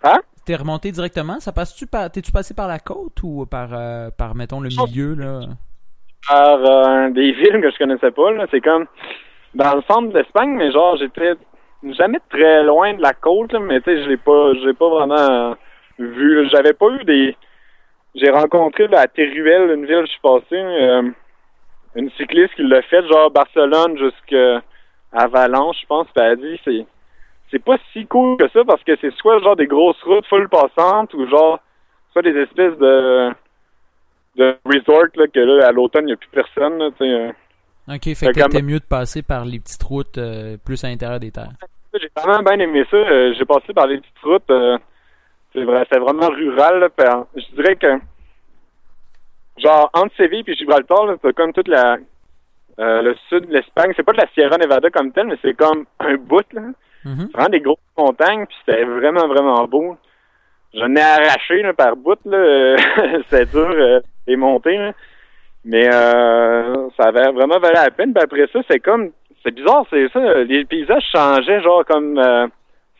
Hein? 0.03 0.19
T'es 0.45 0.55
remonté 0.55 0.91
directement? 0.91 1.39
Ça 1.39 1.51
passe-tu 1.51 1.87
par. 1.87 2.11
T'es-tu 2.11 2.31
passé 2.31 2.53
par 2.53 2.67
la 2.67 2.77
côte 2.77 3.23
ou 3.23 3.47
par, 3.47 3.69
euh, 3.73 4.11
par 4.15 4.35
mettons, 4.35 4.59
le 4.59 4.69
milieu, 4.69 5.15
là? 5.15 5.39
par 6.29 6.59
euh, 6.63 7.09
des 7.09 7.31
villes 7.33 7.59
que 7.63 7.71
je 7.71 7.77
connaissais 7.79 8.11
pas. 8.11 8.31
là. 8.31 8.45
C'est 8.51 8.61
comme 8.61 8.85
dans 9.55 9.73
le 9.75 9.81
centre 9.89 10.09
de 10.13 10.19
l'Espagne, 10.19 10.51
mais 10.55 10.71
genre 10.71 10.97
j'étais 10.97 11.33
jamais 11.97 12.19
très 12.29 12.61
loin 12.63 12.93
de 12.93 13.01
la 13.01 13.13
côte, 13.13 13.53
là, 13.53 13.59
mais 13.59 13.81
tu 13.81 13.85
sais, 13.89 14.03
je 14.03 14.09
l'ai 14.09 14.17
pas, 14.17 14.53
j'ai 14.63 14.73
pas 14.73 14.87
vraiment 14.89 15.55
vu. 15.97 16.43
là. 16.43 16.49
J'avais 16.53 16.73
pas 16.73 16.89
eu 16.91 17.03
des. 17.05 17.35
J'ai 18.13 18.29
rencontré 18.29 18.87
là, 18.87 18.99
à 18.99 19.07
Teruel, 19.07 19.71
une 19.71 19.87
ville 19.87 19.97
où 19.97 20.05
je 20.05 20.11
suis 20.11 20.21
passé, 20.21 20.53
euh, 20.53 21.01
une 21.95 22.09
cycliste 22.11 22.53
qui 22.55 22.63
l'a 22.63 22.81
fait, 22.83 23.05
genre 23.07 23.31
Barcelone 23.31 23.97
jusqu'à 23.97 24.61
Valence, 25.27 25.77
je 25.81 25.87
pense, 25.87 26.07
puis 26.13 26.23
elle 26.23 26.31
a 26.31 26.35
dit 26.35 26.59
c'est 26.63 26.85
c'est 27.49 27.63
pas 27.63 27.77
si 27.93 28.05
cool 28.07 28.37
que 28.37 28.49
ça 28.49 28.63
parce 28.65 28.83
que 28.83 28.91
c'est 28.99 29.13
soit 29.15 29.39
genre 29.41 29.55
des 29.55 29.67
grosses 29.67 30.01
routes 30.03 30.25
full 30.27 30.49
passantes 30.49 31.13
ou 31.13 31.27
genre 31.29 31.59
soit 32.11 32.21
des 32.21 32.37
espèces 32.37 32.77
de 32.77 33.31
de 34.35 34.55
resort 34.65 35.07
là, 35.15 35.27
que 35.33 35.39
là 35.39 35.67
à 35.67 35.71
l'automne 35.71 36.03
il 36.03 36.07
n'y 36.07 36.13
a 36.13 36.17
plus 36.17 36.29
personne 36.29 36.77
là, 36.77 36.89
euh. 37.01 37.31
Ok, 37.89 38.03
fait 38.03 38.15
Fait 38.15 38.31
que 38.33 38.49
t'es 38.49 38.61
mieux 38.61 38.79
de 38.79 38.85
passer 38.85 39.23
par 39.23 39.45
les 39.45 39.59
petites 39.59 39.83
routes 39.83 40.17
euh, 40.17 40.57
plus 40.57 40.83
à 40.83 40.89
l'intérieur 40.89 41.21
des 41.21 41.31
terres. 41.31 41.53
J'ai 41.93 42.09
vraiment 42.17 42.43
bien 42.43 42.59
aimé 42.59 42.83
ça. 42.91 42.97
Euh, 42.97 43.33
j'ai 43.37 43.45
passé 43.45 43.73
par 43.73 43.87
les 43.87 43.97
petites 43.97 44.19
routes. 44.23 44.51
euh, 44.51 44.77
c'est 45.53 45.63
vrai, 45.63 45.87
c'est 45.89 45.99
vraiment 45.99 46.27
rural. 46.27 46.79
Là, 46.81 47.25
je 47.33 47.55
dirais 47.55 47.77
que 47.77 47.87
genre 49.57 49.89
entre 49.93 50.15
Séville 50.15 50.43
et 50.47 50.55
Gibraltar, 50.55 51.05
là, 51.05 51.15
c'est 51.23 51.33
comme 51.33 51.53
toute 51.53 51.67
la 51.67 51.97
euh, 52.79 53.01
le 53.01 53.15
sud 53.29 53.47
de 53.47 53.53
l'Espagne. 53.53 53.91
C'est 53.95 54.03
pas 54.03 54.13
de 54.13 54.17
la 54.17 54.27
Sierra 54.33 54.57
Nevada 54.57 54.89
comme 54.89 55.11
telle, 55.11 55.27
mais 55.27 55.37
c'est 55.41 55.55
comme 55.55 55.85
un 55.99 56.15
bout 56.15 56.45
là. 56.53 56.61
C'est 57.03 57.31
vraiment 57.31 57.49
des 57.49 57.61
grosses 57.61 57.77
montagnes, 57.97 58.45
puis 58.45 58.57
c'était 58.65 58.83
vraiment, 58.83 59.27
vraiment 59.27 59.65
beau. 59.65 59.97
J'en 60.73 60.93
ai 60.95 61.01
arraché 61.01 61.61
là, 61.61 61.73
par 61.73 61.95
bout, 61.95 62.19
là. 62.25 62.37
euh, 62.37 62.77
c'était 63.29 63.45
dur 63.45 63.69
euh, 63.69 64.01
les 64.27 64.35
montées, 64.35 64.77
là. 64.77 64.91
Mais 65.63 65.87
euh, 65.93 66.89
ça 66.95 67.07
avait 67.07 67.31
vraiment 67.31 67.59
valu 67.59 67.75
la 67.75 67.91
peine. 67.91 68.13
Puis 68.13 68.23
après 68.23 68.47
ça, 68.51 68.59
c'est 68.69 68.79
comme. 68.79 69.11
C'est 69.43 69.53
bizarre, 69.53 69.85
c'est 69.89 70.09
ça. 70.11 70.43
Les 70.43 70.65
paysages 70.65 71.03
changeaient 71.11 71.61
genre 71.61 71.85
comme 71.85 72.17
euh, 72.17 72.47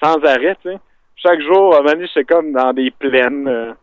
sans 0.01 0.23
arrêt, 0.23 0.55
tu 0.63 0.71
sais. 0.71 0.77
Chaque 1.15 1.41
jour, 1.41 1.73
à 1.73 1.79
un 1.79 1.81
moment 1.81 1.93
donné, 1.93 2.07
j'étais 2.07 2.23
comme 2.23 2.53
dans 2.53 2.73
des 2.73 2.91
plaines. 2.91 3.75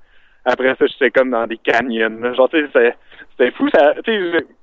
Après 0.44 0.74
ça, 0.78 0.86
j'étais 0.86 1.10
comme 1.10 1.30
dans 1.30 1.46
des 1.46 1.58
canyons. 1.58 2.18
là. 2.20 2.34
Genre, 2.34 2.48
tu 2.48 2.60
sais, 2.60 2.68
c'est- 2.72 2.96
c'était 3.36 3.50
fou. 3.52 3.68
Ça, 3.74 3.94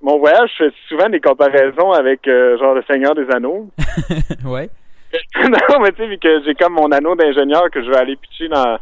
mon 0.02 0.18
voyage, 0.20 0.50
je 0.58 0.66
fais 0.66 0.74
souvent 0.88 1.10
des 1.10 1.20
comparaisons 1.20 1.92
avec 1.92 2.28
euh, 2.28 2.58
genre 2.58 2.74
le 2.76 2.84
Seigneur 2.90 3.16
des 3.16 3.30
Anneaux. 3.34 3.70
ouais. 4.46 4.70
non, 5.44 5.80
mais 5.82 5.92
tu 5.92 5.98
sais, 5.98 6.08
vu 6.08 6.18
que 6.18 6.42
j'ai 6.46 6.54
comme 6.56 6.74
mon 6.74 6.90
anneau 6.92 7.16
d'ingénieur 7.16 7.70
que 7.70 7.84
je 7.84 7.90
vais 7.90 7.98
aller 7.98 8.16
pitcher 8.16 8.48
dans, 8.48 8.78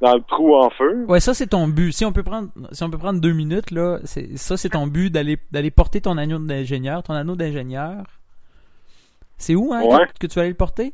dans 0.00 0.14
le 0.14 0.20
trou 0.28 0.54
en 0.54 0.70
feu. 0.70 1.04
Ouais, 1.08 1.18
ça 1.18 1.34
c'est 1.34 1.48
ton 1.48 1.66
but. 1.66 1.90
Si 1.92 2.04
on 2.04 2.12
peut 2.12 2.22
prendre, 2.22 2.50
si 2.70 2.84
on 2.84 2.90
peut 2.90 2.98
prendre 2.98 3.20
deux 3.20 3.32
minutes 3.32 3.72
là, 3.72 3.98
c'est 4.04 4.36
ça 4.38 4.56
c'est 4.56 4.68
ton 4.68 4.86
but 4.86 5.10
d'aller 5.10 5.38
d'aller 5.50 5.72
porter 5.72 6.00
ton 6.00 6.18
anneau 6.18 6.38
d'ingénieur, 6.38 7.02
ton 7.02 7.14
anneau 7.14 7.34
d'ingénieur. 7.34 8.04
C'est 9.38 9.56
où 9.56 9.72
hein 9.72 9.82
Ouais. 9.82 10.06
que, 10.06 10.20
que 10.20 10.26
tu 10.28 10.34
vas 10.36 10.42
aller 10.42 10.50
le 10.50 10.56
porter? 10.56 10.92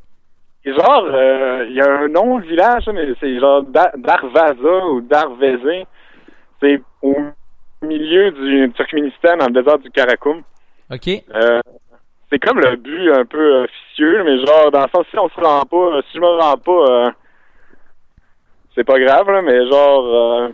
Et 0.69 0.75
genre, 0.75 1.05
euh, 1.07 1.65
il 1.67 1.77
y 1.77 1.81
a 1.81 1.91
un 1.91 2.09
nom 2.09 2.39
de 2.39 2.45
village, 2.45 2.87
mais 2.93 3.07
c'est 3.21 3.41
genre 3.41 3.63
Dar- 3.63 3.97
Darvaza 3.97 4.87
ou 4.89 5.01
Darvezé. 5.01 5.87
C'est 6.61 6.83
au 7.01 7.17
milieu 7.81 8.31
du 8.33 8.71
Turkménistan, 8.75 9.39
dans 9.39 9.47
le 9.47 9.53
désert 9.53 9.79
du 9.79 9.91
Karakoum. 9.91 10.43
Ok. 10.91 11.09
Euh, 11.35 11.61
c'est 12.31 12.39
comme 12.39 12.61
le 12.61 12.77
but 12.77 13.11
un 13.13 13.25
peu 13.25 13.39
euh, 13.39 13.65
officieux, 13.65 14.23
mais 14.25 14.45
genre, 14.45 14.71
dans 14.71 14.83
le 14.83 14.89
sens, 14.95 15.07
si 15.11 15.19
on 15.19 15.31
se 15.31 15.41
rend 15.41 15.65
pas, 15.65 15.77
euh, 15.97 16.03
si 16.11 16.19
je 16.19 16.21
me 16.21 16.27
rends 16.27 16.59
pas, 16.59 16.73
euh, 16.91 17.11
c'est 18.75 18.85
pas 18.85 18.99
grave, 19.01 19.31
là, 19.31 19.41
mais 19.41 19.67
genre, 19.71 20.07
euh, 20.07 20.49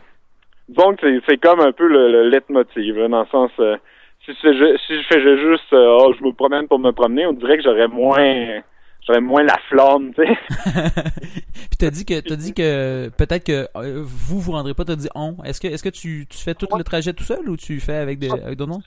disons 0.69 0.95
que 0.95 1.21
c'est- 1.27 1.39
comme 1.39 1.59
un 1.61 1.73
peu 1.73 1.89
le, 1.89 2.13
le 2.13 2.29
leitmotiv, 2.29 2.99
là, 2.99 3.09
dans 3.09 3.23
le 3.23 3.27
sens, 3.27 3.51
euh, 3.59 3.77
si, 4.25 4.33
je 4.45 4.77
si 4.87 5.03
je 5.03 5.07
fais 5.09 5.39
juste, 5.39 5.73
euh, 5.73 5.99
oh, 6.01 6.13
je 6.17 6.25
me 6.25 6.33
promène 6.33 6.69
pour 6.69 6.79
me 6.79 6.93
promener, 6.93 7.27
on 7.27 7.33
dirait 7.33 7.57
que 7.57 7.65
j'aurais 7.65 7.89
moins, 7.89 8.61
j'aurais 9.07 9.21
moins 9.21 9.43
la 9.43 9.59
flamme, 9.69 10.13
tu 10.15 10.25
sais. 10.25 10.35
Puis 11.21 11.79
t'as 11.79 11.91
dit 11.91 12.05
que 12.05 12.21
t'as 12.21 12.37
dit 12.37 12.55
que 12.55 13.09
peut-être 13.11 13.45
que 13.45 13.67
euh, 13.77 14.03
vous 14.05 14.41
vous 14.41 14.53
rendrez 14.53 14.75
pas. 14.75 14.85
T'as 14.85 14.97
dit 14.97 15.09
on. 15.15 15.37
Est-ce 15.45 15.61
que 15.61 15.69
est-ce 15.69 15.83
que 15.83 15.89
tu, 15.89 16.27
tu 16.29 16.39
fais 16.39 16.55
tout 16.55 16.67
le 16.77 16.85
trajet 16.85 17.13
tout 17.13 17.25
seul 17.25 17.49
ou 17.49 17.57
tu 17.57 17.81
fais 17.81 17.97
avec 17.97 18.19
des 18.19 18.31
avec 18.31 18.57
d'autres 18.57 18.73
mondes 18.73 18.85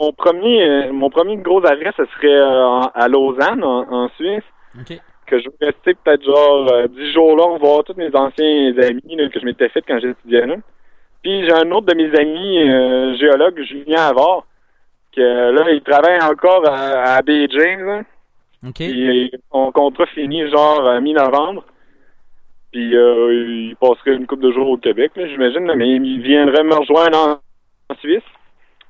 Mon 0.00 0.12
premier, 0.12 0.62
euh, 0.68 0.92
mon 0.92 1.10
premier 1.10 1.36
gros 1.36 1.64
arrêt, 1.66 1.92
ce 1.96 2.04
serait 2.16 2.34
euh, 2.34 2.80
à 2.94 3.08
Lausanne, 3.08 3.62
en, 3.62 3.90
en 3.90 4.08
Suisse. 4.16 4.42
Ok. 4.80 4.98
que 5.26 5.38
je 5.38 5.48
vais 5.48 5.66
rester 5.66 5.94
peut-être 5.94 6.24
genre 6.24 6.68
euh, 6.72 6.88
10 6.88 7.12
jours 7.12 7.36
là, 7.36 7.56
voir 7.58 7.84
tous 7.84 7.94
mes 7.96 8.14
anciens 8.14 8.72
amis 8.78 9.16
là, 9.16 9.28
que 9.28 9.38
je 9.40 9.44
m'étais 9.44 9.68
fait 9.68 9.82
quand 9.86 9.98
j'étudiais 10.00 10.46
là. 10.46 10.56
Puis 11.22 11.44
j'ai 11.44 11.52
un 11.52 11.70
autre 11.70 11.86
de 11.86 11.94
mes 11.94 12.14
amis 12.18 12.68
euh, 12.68 13.16
géologues, 13.16 13.62
Julien 13.62 14.02
Avard, 14.08 14.44
que 15.16 15.50
là, 15.52 15.70
il 15.70 15.80
travaille 15.80 16.20
encore 16.22 16.68
à, 16.68 17.14
à 17.14 17.22
Beijing, 17.22 17.78
là. 17.80 18.02
Ok. 18.66 18.76
Puis 18.76 19.30
son 19.52 19.72
contrat 19.72 20.06
finit 20.06 20.48
genre 20.50 20.86
à 20.86 21.00
mi-novembre. 21.00 21.64
Puis 22.72 22.96
euh, 22.96 23.32
il 23.70 23.76
passerait 23.76 24.14
une 24.14 24.26
couple 24.26 24.42
de 24.42 24.52
jours 24.52 24.68
au 24.68 24.76
Québec, 24.76 25.12
j'imagine, 25.14 25.72
mais 25.76 25.88
il 25.90 26.20
viendrait 26.20 26.64
me 26.64 26.74
rejoindre 26.74 27.40
en, 27.88 27.94
Suisse. 28.00 28.22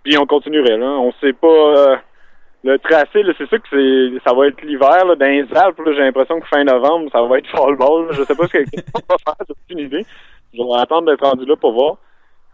Puis 0.03 0.17
on 0.17 0.25
continuerait, 0.27 0.79
là. 0.79 0.87
On 0.87 1.13
sait 1.21 1.33
pas 1.35 1.49
euh, 1.49 1.97
le 2.63 2.79
tracé, 2.79 3.23
c'est 3.37 3.47
sûr 3.49 3.61
que 3.61 3.69
c'est 3.71 4.27
ça 4.27 4.35
va 4.35 4.47
être 4.47 4.63
l'hiver, 4.63 5.05
dans 5.05 5.27
les 5.27 5.45
Alpes, 5.55 5.81
j'ai 5.87 6.01
l'impression 6.01 6.41
que 6.41 6.47
fin 6.47 6.65
novembre, 6.65 7.11
ça 7.13 7.21
va 7.23 7.39
être 7.39 7.49
fall 7.49 7.77
ball. 7.77 8.07
là. 8.07 8.13
Je 8.13 8.23
sais 8.23 8.35
pas 8.35 8.47
ce 8.47 8.53
que- 8.53 8.59
va 9.09 9.17
faire, 9.27 9.35
j'ai 9.47 9.53
aucune 9.53 9.87
idée. 9.87 10.07
Je 10.55 10.63
vais 10.63 10.81
attendre 10.81 11.11
d'être 11.11 11.27
rendu 11.29 11.45
là 11.45 11.57
pour 11.57 11.73
voir. 11.73 11.97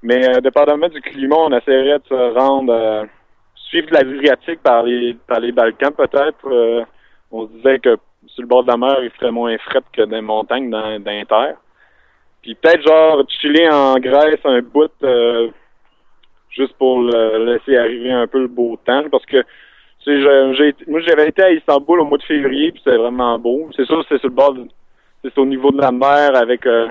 Mais 0.02 0.28
euh, 0.28 0.40
dépendamment 0.40 0.88
du 0.88 1.00
climat, 1.00 1.36
on 1.36 1.52
essaierait 1.56 1.98
de 1.98 2.04
se 2.08 2.34
rendre 2.38 2.72
euh, 2.72 3.04
suivre 3.54 3.88
l'Adriatique 3.92 4.62
par 4.62 4.82
les 4.82 5.14
par 5.28 5.38
les 5.38 5.52
Balkans 5.52 5.92
peut-être. 5.92 6.86
On 7.30 7.46
se 7.46 7.52
disait 7.52 7.78
que 7.78 7.96
sur 8.26 8.42
le 8.42 8.48
bord 8.48 8.64
de 8.64 8.70
la 8.70 8.76
mer, 8.76 8.98
il 9.02 9.10
ferait 9.10 9.30
moins 9.30 9.56
fret 9.58 9.82
que 9.92 10.02
les 10.02 10.20
montagnes, 10.20 10.70
dans, 10.70 10.98
dans. 11.00 11.54
Puis 12.42 12.54
peut-être 12.54 12.82
genre 12.86 13.22
chiller 13.28 13.68
en 13.70 13.94
Grèce 13.98 14.40
un 14.44 14.60
bout 14.62 14.90
euh, 15.02 15.48
juste 16.50 16.72
pour 16.78 17.00
le- 17.02 17.44
laisser 17.52 17.76
arriver 17.76 18.10
un 18.12 18.26
peu 18.26 18.40
le 18.40 18.48
beau 18.48 18.78
temps. 18.84 19.04
Parce 19.10 19.26
que 19.26 19.42
tu 20.02 20.22
sais, 20.22 20.54
j'ai- 20.54 20.74
moi 20.86 21.00
j'avais 21.00 21.28
été 21.28 21.42
à 21.42 21.50
Istanbul 21.52 22.00
au 22.00 22.04
mois 22.06 22.18
de 22.18 22.22
février, 22.22 22.72
puis 22.72 22.80
c'était 22.84 22.96
vraiment 22.96 23.38
beau. 23.38 23.68
C'est 23.76 23.84
sûr, 23.84 24.04
c'est 24.08 24.18
sur 24.18 24.28
le 24.28 24.34
bord 24.34 24.54
de- 24.54 24.66
c'est 25.22 25.36
au 25.38 25.44
niveau 25.44 25.70
de 25.70 25.80
la 25.80 25.92
mer 25.92 26.34
avec 26.34 26.64
euh, 26.66 26.88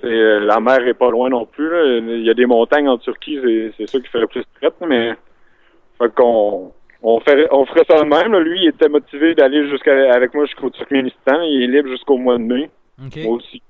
c'est, 0.00 0.06
euh, 0.08 0.40
la 0.40 0.58
mer 0.60 0.86
est 0.88 0.94
pas 0.94 1.10
loin 1.10 1.28
non 1.28 1.44
plus. 1.46 1.68
là. 1.70 1.84
Il 1.98 2.24
y 2.24 2.30
a 2.30 2.34
des 2.34 2.46
montagnes 2.46 2.88
en 2.88 2.98
Turquie, 2.98 3.38
c'est, 3.42 3.72
c'est 3.76 3.86
sûr 3.88 4.00
qu'il 4.00 4.08
ferait 4.10 4.26
plus 4.26 4.44
fret, 4.56 4.72
mais 4.86 5.12
fait 5.98 6.12
qu'on 6.14 6.72
on 7.02 7.20
ferait, 7.20 7.48
on 7.50 7.64
ferait 7.66 7.84
ça 7.88 7.98
de 8.02 8.04
même. 8.08 8.32
là. 8.32 8.40
Lui, 8.40 8.62
il 8.62 8.68
était 8.68 8.88
motivé 8.88 9.34
d'aller 9.34 9.68
jusqu'à 9.68 10.12
avec 10.14 10.32
moi 10.34 10.44
jusqu'au 10.46 10.70
Turkménistan. 10.70 11.40
Il 11.42 11.62
est 11.64 11.66
libre 11.66 11.88
jusqu'au 11.88 12.16
mois 12.18 12.38
de 12.38 12.42
mai. 12.44 12.70
Ok. 13.04 13.16
Moi 13.24 13.36
aussi. 13.36 13.60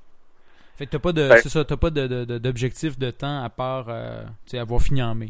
Fait 0.76 0.86
que 0.86 0.90
t'as 0.92 0.98
pas 0.98 1.12
de 1.12 1.28
Ouais. 1.28 1.36
c'est 1.38 1.48
ça 1.50 1.64
t'as 1.64 1.76
pas 1.76 1.90
de, 1.90 2.06
de- 2.06 2.24
de- 2.24 2.38
d'objectif 2.38 2.98
de 2.98 3.10
temps 3.10 3.42
à 3.44 3.48
part 3.50 3.86
euh, 3.88 4.22
tu 4.46 4.52
sais 4.52 4.58
avoir 4.58 4.80
fini 4.80 5.02
en 5.02 5.14
mai? 5.14 5.28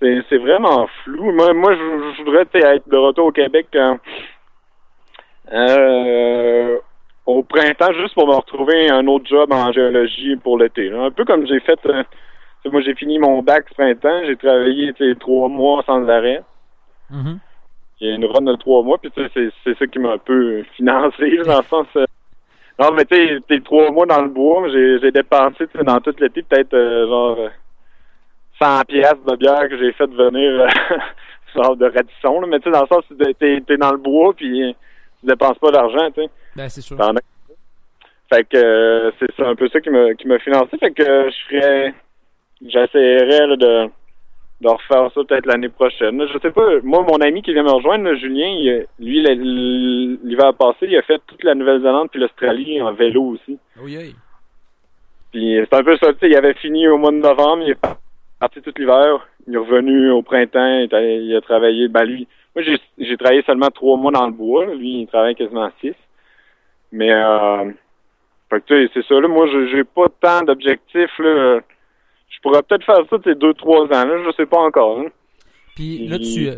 C'est, 0.00 0.18
c'est 0.28 0.38
vraiment 0.38 0.88
flou. 1.04 1.30
Moi, 1.32 1.52
moi 1.52 1.74
je, 1.74 2.14
je 2.18 2.22
voudrais 2.24 2.46
être 2.52 2.88
de 2.88 2.96
retour 2.96 3.26
au 3.26 3.32
Québec 3.32 3.66
quand, 3.72 3.98
euh, 5.52 6.78
au 7.26 7.42
printemps 7.42 7.92
juste 7.92 8.14
pour 8.14 8.26
me 8.26 8.34
retrouver 8.34 8.90
un 8.90 9.06
autre 9.06 9.26
job 9.26 9.52
en 9.52 9.72
géologie 9.72 10.36
pour 10.36 10.58
l'été. 10.58 10.90
Un 10.90 11.10
peu 11.10 11.24
comme 11.24 11.46
j'ai 11.46 11.60
fait. 11.60 11.78
euh, 11.86 12.02
moi, 12.72 12.80
j'ai 12.82 12.94
fini 12.94 13.18
mon 13.18 13.42
bac 13.42 13.66
ce 13.68 13.74
printemps. 13.74 14.22
J'ai 14.26 14.36
travaillé 14.36 14.92
trois 15.18 15.48
mois 15.48 15.82
sans 15.86 16.06
arrêt. 16.08 16.42
Mhm. 17.10 17.38
Il 18.00 18.08
y 18.08 18.12
a 18.12 18.14
une 18.14 18.24
run 18.24 18.42
de 18.42 18.56
trois 18.56 18.82
mois, 18.82 18.98
puis 18.98 19.10
tu 19.10 19.22
sais, 19.22 19.30
c'est, 19.34 19.50
c'est 19.62 19.78
ça 19.78 19.86
qui 19.86 19.98
m'a 19.98 20.12
un 20.12 20.18
peu 20.18 20.62
financé, 20.76 21.36
dans 21.44 21.58
le 21.58 21.64
sens... 21.64 21.86
euh, 21.96 22.06
non, 22.78 22.92
mais 22.92 23.04
tu 23.04 23.14
sais, 23.14 23.38
t'es 23.46 23.60
trois 23.60 23.90
mois 23.90 24.06
dans 24.06 24.22
le 24.22 24.28
bois, 24.28 24.68
j'ai, 24.70 24.98
j'ai 25.00 25.10
dépensé, 25.10 25.66
tu 25.66 25.78
sais, 25.78 25.84
dans 25.84 26.00
tout 26.00 26.14
l'été, 26.18 26.42
peut-être, 26.42 26.72
euh, 26.72 27.06
genre, 27.06 27.38
euh, 27.38 27.48
100 28.58 28.84
piastres 28.86 29.24
de 29.24 29.36
bière 29.36 29.68
que 29.68 29.78
j'ai 29.78 29.92
fait 29.92 30.06
venir, 30.06 30.62
euh, 30.62 30.68
genre 31.54 31.76
de 31.76 31.86
Radisson, 31.86 32.40
là, 32.40 32.46
mais 32.46 32.58
tu 32.60 32.64
sais, 32.64 32.70
dans 32.70 32.82
le 32.82 32.86
sens, 32.86 33.04
t'es, 33.18 33.34
t'es, 33.34 33.60
t'es 33.66 33.76
dans 33.76 33.92
le 33.92 33.98
bois, 33.98 34.32
puis 34.34 34.62
euh, 34.62 34.72
tu 35.20 35.26
dépenses 35.26 35.58
pas 35.58 35.70
d'argent, 35.70 36.10
tu 36.12 36.22
sais. 36.22 36.30
Ben 36.56 36.68
c'est 36.68 36.80
sûr. 36.80 36.96
Fait 38.32 38.44
que 38.44 38.56
euh, 38.56 39.10
c'est 39.18 39.44
un 39.44 39.56
peu 39.56 39.68
ça 39.68 39.80
qui 39.80 39.90
m'a 39.90 40.14
qui 40.14 40.28
financé. 40.44 40.78
Fait 40.78 40.92
que 40.92 41.02
euh, 41.02 41.30
je 41.30 41.56
ferais 41.56 41.94
j'essaierais 42.64 43.46
là, 43.48 43.56
de, 43.56 43.90
de 44.60 44.68
refaire 44.68 45.10
ça 45.14 45.24
peut-être 45.24 45.46
l'année 45.46 45.68
prochaine. 45.70 46.26
Je 46.32 46.38
sais 46.38 46.50
pas, 46.50 46.80
moi 46.82 47.02
mon 47.02 47.16
ami 47.20 47.42
qui 47.42 47.52
vient 47.52 47.62
me 47.62 47.70
rejoindre, 47.70 48.04
là, 48.04 48.14
Julien, 48.16 48.46
il- 48.46 48.86
lui 48.98 49.22
l'hiver 50.22 50.52
passé, 50.54 50.86
il 50.86 50.96
a 50.96 51.02
fait 51.02 51.20
toute 51.26 51.42
la 51.44 51.54
Nouvelle-Zélande 51.54 52.08
puis 52.10 52.20
l'Australie 52.20 52.80
en 52.82 52.92
vélo 52.92 53.22
aussi. 53.22 53.58
Oui, 53.82 53.96
oui. 53.98 54.14
Puis 55.32 55.56
c'est 55.60 55.74
un 55.74 55.82
peu 55.82 55.96
ça, 55.96 56.12
tu 56.12 56.18
sais, 56.20 56.28
il 56.28 56.36
avait 56.36 56.54
fini 56.54 56.88
au 56.88 56.98
mois 56.98 57.12
de 57.12 57.16
novembre, 57.16 57.62
il 57.64 57.70
est 57.70 57.78
parti 58.38 58.60
tout 58.60 58.72
l'hiver, 58.76 59.26
il 59.46 59.54
est 59.54 59.58
revenu 59.58 60.10
au 60.10 60.22
printemps, 60.22 60.86
il 60.90 61.34
a, 61.36 61.40
travaillé, 61.40 61.88
ben 61.88 62.04
lui, 62.04 62.26
moi 62.54 62.64
j'ai 62.98 63.16
travaillé 63.16 63.42
seulement 63.42 63.70
trois 63.70 63.96
mois 63.96 64.12
dans 64.12 64.26
le 64.26 64.32
bois, 64.32 64.66
lui 64.74 65.02
il 65.02 65.06
travaille 65.06 65.36
quasiment 65.36 65.70
six. 65.80 65.94
Mais 66.92 67.12
euh, 67.12 67.70
fait 68.50 68.60
que 68.66 68.88
c'est 68.92 69.06
ça, 69.06 69.20
là, 69.20 69.28
moi 69.28 69.46
j'ai 69.72 69.84
pas 69.84 70.06
tant 70.20 70.42
d'objectifs, 70.42 71.18
là. 71.18 71.60
Je 72.30 72.40
pourrais 72.40 72.62
peut-être 72.62 72.84
faire 72.84 73.04
ça 73.10 73.16
ces 73.24 73.34
deux, 73.34 73.54
trois 73.54 73.84
ans, 73.84 74.04
là, 74.06 74.22
je 74.24 74.32
sais 74.36 74.46
pas 74.46 74.58
encore. 74.58 75.04
Puis 75.74 76.06
là 76.08 76.18
tu. 76.18 76.48
Euh, 76.48 76.56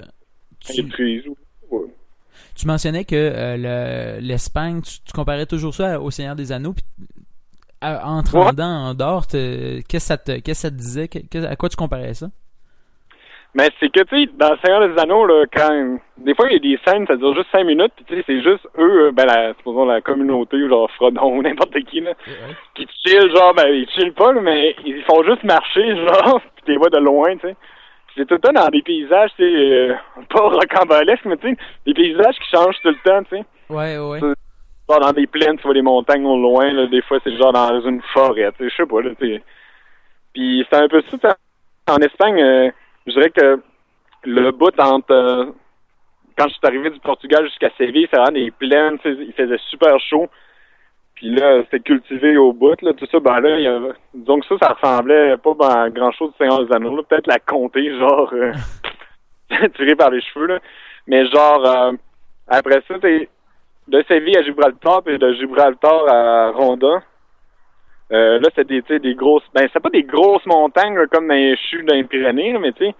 tu... 2.54 2.66
mentionnais 2.66 3.04
que 3.04 3.16
euh, 3.16 4.20
l'Espagne, 4.20 4.80
tu, 4.82 5.12
comparais 5.12 5.46
toujours 5.46 5.74
ça 5.74 6.00
au 6.00 6.10
Seigneur 6.10 6.36
des 6.36 6.52
Anneaux. 6.52 6.74
Puis 6.74 6.84
entre 7.82 8.36
en 8.36 8.50
dedans, 8.50 8.90
en 8.90 8.94
dehors, 8.94 9.26
qu'est-ce 9.26 9.82
que 9.88 9.98
ça 9.98 10.16
te, 10.16 10.38
qu'est-ce 10.38 10.62
que 10.62 10.68
ça 10.68 10.70
te 10.70 10.76
disait? 10.76 11.10
à 11.46 11.56
quoi 11.56 11.68
tu 11.68 11.76
comparais 11.76 12.14
ça? 12.14 12.30
Mais 13.54 13.68
c'est 13.78 13.90
que, 13.90 14.00
tu 14.04 14.24
sais, 14.24 14.30
dans 14.34 14.52
le 14.52 14.58
Seigneur 14.64 14.88
des 14.88 15.00
Anneaux, 15.00 15.26
là, 15.26 15.44
quand, 15.52 15.98
des 16.16 16.34
fois, 16.34 16.46
il 16.48 16.54
y 16.54 16.56
a 16.56 16.58
des 16.58 16.80
scènes, 16.86 17.06
ça 17.06 17.16
dure 17.16 17.34
juste 17.34 17.50
cinq 17.52 17.64
minutes, 17.64 17.92
puis 17.96 18.04
tu 18.06 18.14
sais, 18.16 18.24
c'est 18.26 18.42
juste 18.42 18.66
eux, 18.78 19.08
euh, 19.08 19.12
ben, 19.12 19.26
la, 19.26 19.52
supposons 19.54 19.84
la 19.84 20.00
communauté, 20.00 20.56
genre 20.68 20.90
Frodon 20.92 21.36
ou 21.36 21.42
n'importe 21.42 21.78
qui, 21.84 22.00
là, 22.00 22.12
qui 22.74 22.86
chill, 23.04 23.30
genre, 23.30 23.54
ben, 23.54 23.68
ils 23.68 23.88
chillent 23.90 24.12
pas, 24.12 24.32
mais 24.32 24.74
ils 24.86 25.02
font 25.02 25.22
juste 25.24 25.44
marcher, 25.44 25.96
genre, 26.06 26.40
puis 26.40 26.64
tu 26.64 26.72
les 26.72 26.78
vois 26.78 26.90
de 26.90 26.98
loin, 26.98 27.36
tu 27.36 27.48
sais. 27.48 27.56
C'est 28.14 28.26
tout 28.26 28.34
le 28.34 28.40
temps 28.40 28.52
dans 28.52 28.68
des 28.68 28.82
paysages, 28.82 29.30
tu 29.36 29.42
sais, 29.42 29.54
euh, 29.54 29.94
pas 30.28 30.40
rocambolesques, 30.40 31.24
mais 31.24 31.36
tu 31.36 31.50
sais, 31.50 31.56
des 31.86 31.94
paysages 31.94 32.38
qui 32.38 32.50
changent 32.50 32.80
tout 32.82 32.88
le 32.88 33.02
temps, 33.04 33.22
tu 33.24 33.36
sais. 33.36 33.44
Ouais, 33.70 33.98
ouais 33.98 34.20
dans 34.98 35.12
des 35.12 35.26
plaines, 35.26 35.56
tu 35.56 35.62
vois 35.62 35.74
les 35.74 35.82
montagnes 35.82 36.26
au 36.26 36.36
loin, 36.36 36.72
là, 36.72 36.86
des 36.86 37.02
fois 37.02 37.18
c'est 37.24 37.36
genre 37.36 37.52
dans 37.52 37.80
une 37.82 38.02
forêt, 38.12 38.50
tu 38.52 38.64
sais, 38.64 38.70
je 38.70 38.76
sais 38.76 38.86
pas, 38.86 39.00
là, 39.00 39.10
Puis 40.32 40.66
c'est 40.70 40.76
un 40.76 40.88
peu 40.88 41.02
ça, 41.20 41.36
en 41.88 41.98
Espagne, 41.98 42.42
euh, 42.42 42.70
je 43.06 43.12
dirais 43.12 43.30
que 43.30 43.60
le 44.24 44.50
bout 44.52 44.78
entre, 44.78 45.12
euh, 45.12 45.46
quand 46.38 46.48
je 46.48 46.54
suis 46.54 46.60
arrivé 46.66 46.90
du 46.90 47.00
Portugal 47.00 47.44
jusqu'à 47.44 47.70
Séville, 47.76 48.08
c'est 48.10 48.16
vraiment 48.16 48.32
des 48.32 48.50
plaines, 48.50 48.98
il 49.04 49.32
faisait 49.36 49.58
super 49.70 49.98
chaud. 50.00 50.28
Puis 51.14 51.30
là, 51.30 51.62
c'était 51.64 51.80
cultivé 51.80 52.36
au 52.36 52.52
bout, 52.52 52.80
là, 52.82 52.92
tout 52.94 53.06
ça, 53.10 53.20
ben 53.20 53.40
là, 53.40 53.58
il 53.58 53.62
y 53.62 53.66
avait, 53.66 53.90
que 53.90 54.46
ça, 54.48 54.56
ça 54.60 54.72
ressemblait 54.74 55.36
pas 55.36 55.82
à 55.82 55.90
grand 55.90 56.10
chose 56.12 56.32
de 56.32 56.36
Seigneur 56.36 56.64
des 56.64 56.74
Anneaux, 56.74 57.02
peut-être 57.02 57.26
la 57.26 57.38
comté, 57.38 57.96
genre, 57.98 58.32
euh, 58.32 58.52
par 59.98 60.10
les 60.10 60.20
cheveux, 60.20 60.46
là. 60.46 60.58
Mais 61.06 61.26
genre, 61.26 61.94
après 62.48 62.82
ça, 62.88 62.98
t'es 63.00 63.28
de 63.88 64.04
Séville 64.08 64.36
à 64.36 64.42
Gibraltar, 64.42 65.02
puis 65.02 65.18
de 65.18 65.32
Gibraltar 65.34 66.08
à 66.08 66.50
Ronda. 66.50 67.02
Euh, 68.12 68.38
là, 68.40 68.48
c'est 68.54 68.66
des, 68.66 68.82
des 68.98 69.14
grosses. 69.14 69.44
Ben, 69.54 69.68
c'est 69.72 69.80
pas 69.80 69.90
des 69.90 70.02
grosses 70.02 70.44
montagnes 70.46 71.06
comme 71.06 71.28
dans 71.28 71.34
les 71.34 71.56
chutes 71.56 71.86
dans 71.86 71.94
les 71.94 72.04
Pyrénées, 72.04 72.56
mais 72.58 72.72
tu 72.72 72.86
sais, 72.86 72.94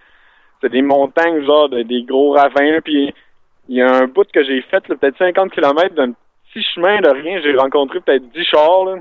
c'est 0.61 0.70
des 0.70 0.83
montagnes 0.83 1.44
genre 1.44 1.68
de, 1.68 1.83
des 1.83 2.03
gros 2.03 2.33
ravins. 2.33 2.81
Puis 2.83 3.12
il 3.68 3.77
y 3.77 3.83
a 3.83 3.92
un 3.92 4.07
bout 4.07 4.27
que 4.33 4.42
j'ai 4.42 4.62
fait, 4.62 4.83
peut-être 4.85 5.18
50 5.18 5.53
km 5.53 5.94
d'un 5.94 6.12
petit 6.12 6.62
chemin 6.75 7.01
de 7.01 7.11
rien. 7.11 7.40
J'ai 7.42 7.55
rencontré 7.55 8.01
peut-être 8.01 8.31
10 8.33 8.44
chars. 8.44 8.85
Là. 8.87 8.96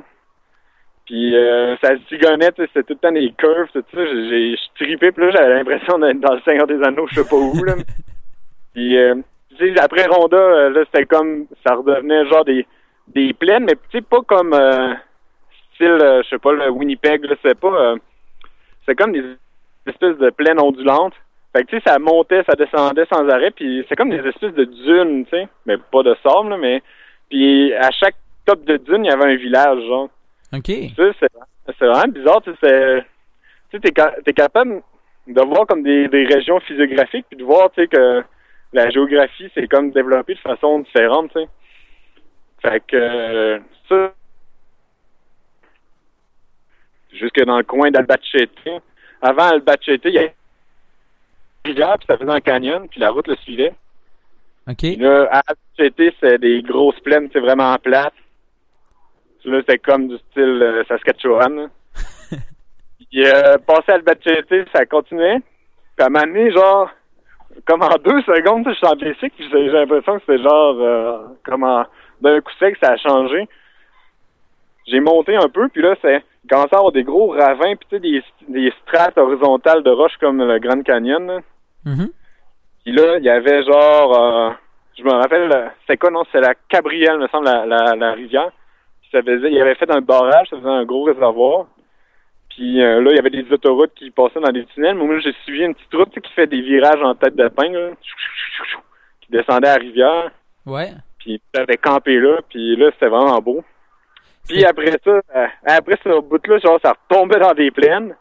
Puis 1.06 1.36
euh, 1.36 1.76
ça 1.84 1.96
zigonnait, 2.10 2.52
c'était 2.56 2.84
tout 2.84 2.94
le 2.94 2.96
temps 2.96 3.12
des 3.12 3.34
curves, 3.38 3.70
tout 3.74 3.84
ça. 3.94 4.06
J'ai 4.06 4.56
trippé, 4.76 5.12
puis 5.12 5.26
là, 5.26 5.32
j'avais 5.32 5.56
l'impression 5.56 5.98
d'être 6.00 6.20
dans 6.20 6.34
le 6.34 6.42
Seigneur 6.42 6.68
des 6.68 6.82
Anneaux, 6.84 7.08
je 7.10 7.22
sais 7.22 7.30
pas 7.30 7.36
où. 7.36 7.64
Là. 7.64 7.76
puis 8.74 8.98
euh, 8.98 9.16
après 9.78 10.06
Ronda, 10.06 10.38
euh, 10.38 10.70
là, 10.70 10.84
c'était 10.86 11.06
comme, 11.06 11.48
ça 11.66 11.76
redevenait 11.76 12.26
genre 12.28 12.46
des, 12.46 12.66
des 13.08 13.34
plaines, 13.34 13.66
mais 13.66 13.76
tu 13.90 13.98
sais, 13.98 14.02
pas 14.02 14.22
comme 14.22 14.54
euh, 14.54 14.94
style, 15.82 16.02
euh, 16.02 16.22
je 16.24 16.30
sais 16.30 16.38
pas, 16.38 16.54
le 16.54 16.70
Winnipeg, 16.70 17.26
c'est 17.42 17.60
pas, 17.60 17.96
c'est 18.86 18.96
comme 18.96 19.12
des 19.12 19.24
espèces 19.88 20.18
de 20.18 20.30
plaines 20.30 20.60
ondulantes. 20.60 21.14
Fait 21.54 21.64
que 21.64 21.70
tu 21.70 21.78
sais, 21.78 21.84
ça 21.86 22.00
montait, 22.00 22.44
ça 22.44 22.56
descendait 22.56 23.06
sans 23.12 23.28
arrêt, 23.28 23.52
puis 23.52 23.86
c'est 23.90 23.96
comme 23.96 24.10
des 24.10 24.26
espèces 24.26 24.54
de 24.54 24.64
dunes, 24.64 25.26
tu 25.26 25.32
sais, 25.32 25.48
mais 25.66 25.78
pas 25.78 26.04
de 26.04 26.16
sable, 26.24 26.50
là, 26.50 26.58
mais 26.58 26.82
puis 27.30 27.74
à 27.74 27.92
chaque 27.92 28.16
top 28.46 28.64
de 28.64 28.78
dune, 28.78 29.06
il 29.06 29.10
y 29.10 29.12
avait 29.12 29.34
un 29.34 29.36
village, 29.36 29.84
genre. 29.86 30.10
Ok. 30.54 30.64
Tu 30.66 30.90
sais, 30.96 31.12
c'est 31.78 31.86
vraiment 31.86 32.12
bizarre, 32.12 32.42
tu 32.42 32.52
sais, 32.64 33.04
tu 33.70 33.80
sais, 33.80 33.92
t'es 34.24 34.34
capable 34.34 34.82
de 35.28 35.42
voir 35.42 35.68
comme 35.68 35.84
des, 35.84 36.08
des 36.08 36.26
régions 36.26 36.60
physiographiques, 36.62 37.26
puis 37.30 37.38
de 37.38 37.44
voir, 37.44 37.70
tu 37.72 37.82
sais, 37.82 37.88
que 37.88 38.24
la 38.74 38.90
géographie 38.90 39.52
c'est 39.54 39.68
comme 39.68 39.92
développé 39.92 40.34
de 40.34 40.40
façon 40.40 40.80
différente, 40.80 41.32
tu 41.34 41.42
sais. 41.42 41.50
Fait 42.62 42.80
que 42.88 42.96
euh, 42.96 43.60
ça, 43.90 44.14
jusque 47.14 47.44
dans 47.46 47.58
le 47.58 47.64
coin 47.64 47.92
d'Albacete. 47.92 48.50
Avant 49.22 49.50
Albacete, 49.50 50.02
il 50.06 50.14
y 50.14 50.18
avait 50.18 50.36
une 51.66 51.72
rivière, 51.72 51.98
puis 51.98 52.08
ça 52.10 52.18
faisait 52.18 52.32
un 52.32 52.42
canyon, 52.42 52.88
puis 52.90 53.00
la 53.00 53.12
route 53.12 53.28
le 53.28 53.36
suivait. 53.38 53.74
OK. 54.68 54.84
là, 54.98 55.28
à 55.32 55.42
Albacete, 55.48 56.16
c'est 56.20 56.38
des 56.40 56.62
grosses 56.62 57.00
plaines, 57.02 57.30
c'est 57.32 57.40
vraiment 57.40 57.76
plate. 57.78 58.14
Là, 59.44 59.62
c'est 59.68 59.80
comme 59.80 60.08
du 60.08 60.18
style 60.30 60.62
euh, 60.62 60.84
Saskatchewan. 60.88 61.70
puis 62.30 63.26
euh, 63.26 63.58
passé 63.66 63.92
à 63.92 63.96
Albacete, 63.96 64.68
ça 64.74 64.86
continuait. 64.86 65.40
Puis 65.96 66.04
à 66.04 66.06
un 66.06 66.10
moment 66.10 66.26
donné, 66.26 66.52
genre, 66.52 66.90
comme 67.66 67.82
en 67.82 67.96
deux 68.04 68.22
secondes, 68.22 68.66
je 68.68 68.74
suis 68.74 68.88
en 68.88 68.96
basic, 68.96 69.34
puis 69.36 69.50
j'ai 69.52 69.70
l'impression 69.70 70.20
que 70.20 70.24
c'était 70.28 70.44
genre, 70.44 70.76
euh, 70.80 71.18
comme 71.44 71.66
d'un 72.22 72.42
coup 72.42 72.52
sec, 72.60 72.78
ça 72.82 72.92
a 72.92 72.98
changé. 72.98 73.48
J'ai 74.88 75.00
monté 75.00 75.36
un 75.36 75.50
peu, 75.50 75.70
puis 75.70 75.82
là, 75.82 75.96
c'est 76.02 76.24
commençait 76.50 76.76
à 76.76 76.80
avoir 76.80 76.92
des 76.92 77.04
gros 77.04 77.30
ravins, 77.30 77.76
puis 77.76 77.88
tu 77.90 77.96
sais, 77.96 78.00
des, 78.00 78.24
des 78.48 78.74
strates 78.82 79.18
horizontales 79.18 79.84
de 79.84 79.92
roches 79.92 80.18
comme 80.20 80.44
le 80.44 80.60
Grand 80.60 80.82
Canyon. 80.84 81.28
Là. 81.28 81.40
Mm-hmm. 81.86 82.12
Puis 82.84 82.94
là, 82.94 83.18
il 83.18 83.24
y 83.24 83.30
avait 83.30 83.64
genre, 83.64 84.20
euh, 84.20 84.50
je 84.98 85.04
me 85.04 85.12
rappelle, 85.12 85.72
c'est 85.88 85.98
quoi, 85.98 86.10
non, 86.10 86.24
c'est 86.32 86.42
la 86.42 86.56
Cabrielle, 86.68 87.20
me 87.20 87.28
semble, 87.28 87.46
la, 87.46 87.66
la, 87.66 87.96
la 87.96 88.12
rivière. 88.14 88.52
ça 89.12 89.22
faisait, 89.22 89.52
il 89.52 89.62
avait 89.62 89.76
fait 89.76 89.92
un 89.92 90.02
barrage, 90.02 90.48
ça 90.50 90.58
faisait 90.58 90.68
un 90.68 90.86
gros 90.86 91.04
réservoir. 91.04 91.68
Puis 92.50 92.82
euh, 92.82 93.02
là, 93.02 93.12
il 93.12 93.16
y 93.16 93.20
avait 93.20 93.30
des 93.30 93.50
autoroutes 93.52 93.94
qui 93.94 94.12
passaient 94.12 94.42
dans 94.42 94.52
des 94.52 94.66
tunnels. 94.66 94.96
Mais 94.96 95.06
moi, 95.06 95.20
j'ai 95.20 95.34
suivi 95.44 95.64
une 95.64 95.74
petite 95.74 95.94
route 95.94 96.20
qui 96.20 96.34
fait 96.34 96.48
des 96.48 96.62
virages 96.62 97.02
en 97.02 97.16
tête 97.16 97.36
de 97.36 97.48
ping, 97.48 97.74
qui 99.22 99.32
descendait 99.32 99.70
à 99.70 99.78
la 99.78 99.82
rivière. 99.82 100.32
Ouais. 100.66 100.90
Puis 101.20 101.42
j'avais 101.54 101.78
campé 101.78 102.20
là, 102.20 102.40
puis 102.50 102.76
là, 102.76 102.90
c'était 102.94 103.08
vraiment 103.08 103.40
beau. 103.40 103.64
Puis 104.48 104.66
après 104.66 104.98
ça, 105.04 105.22
euh, 105.36 105.48
après 105.66 105.98
ce 106.04 106.20
bout-là, 106.22 106.58
genre, 106.60 106.80
ça 106.84 106.94
retombait 106.94 107.40
dans 107.40 107.54
des 107.54 107.72
plaines. 107.72 108.16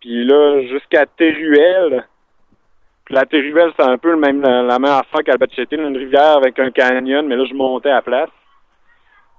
Puis 0.00 0.24
là, 0.24 0.62
jusqu'à 0.62 1.06
Teruel. 1.06 2.06
Puis 3.04 3.14
la 3.14 3.26
Teruel, 3.26 3.72
c'est 3.76 3.84
un 3.84 3.98
peu 3.98 4.12
le 4.12 4.18
même, 4.18 4.40
la, 4.40 4.78
même 4.78 4.84
affaire 4.92 5.24
qu'Albacete, 5.24 5.72
une 5.72 5.96
rivière 5.96 6.36
avec 6.36 6.58
un 6.58 6.70
canyon, 6.70 7.26
mais 7.26 7.36
là, 7.36 7.44
je 7.44 7.54
montais 7.54 7.90
à 7.90 7.96
la 7.96 8.02
place. 8.02 8.30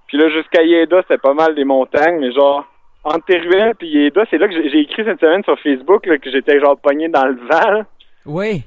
Puis 0.08 0.17
là, 0.17 0.30
jusqu'à 0.30 0.62
Yeda, 0.62 1.02
c'était 1.04 1.17
pas 1.17 1.34
mal 1.34 1.56
des 1.56 1.63
montagnes, 1.63 2.19
mais 2.19 2.34
genre, 2.34 2.65
entre 3.04 3.26
Teruel 3.26 3.76
puis 3.76 3.88
Yeda, 3.88 4.26
c'est 4.30 4.38
là 4.38 4.47
que 4.47 4.54
j'ai 4.54 4.80
écrit 4.80 5.04
cette 5.06 5.19
semaine 5.19 5.43
sur 5.43 5.58
Facebook 5.60 6.04
que 6.04 6.32
j'étais 6.32 6.60
genre 6.60 6.78
pogné 6.78 7.08
dans 7.08 7.26
le 7.26 7.39
vent. 7.47 7.84
Oui. 8.26 8.63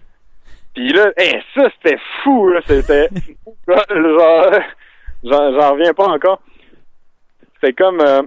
Puis 0.75 0.93
là, 0.93 1.13
hey, 1.17 1.41
ça 1.55 1.69
c'était 1.77 2.01
fou, 2.23 2.49
là, 2.49 2.61
c'était 2.67 3.09
genre 3.69 4.51
j'en 5.23 5.73
reviens 5.73 5.95
pas 5.95 6.09
encore. 6.09 6.41
C'était 7.65 7.83
comme 7.83 8.01
euh, 8.01 8.23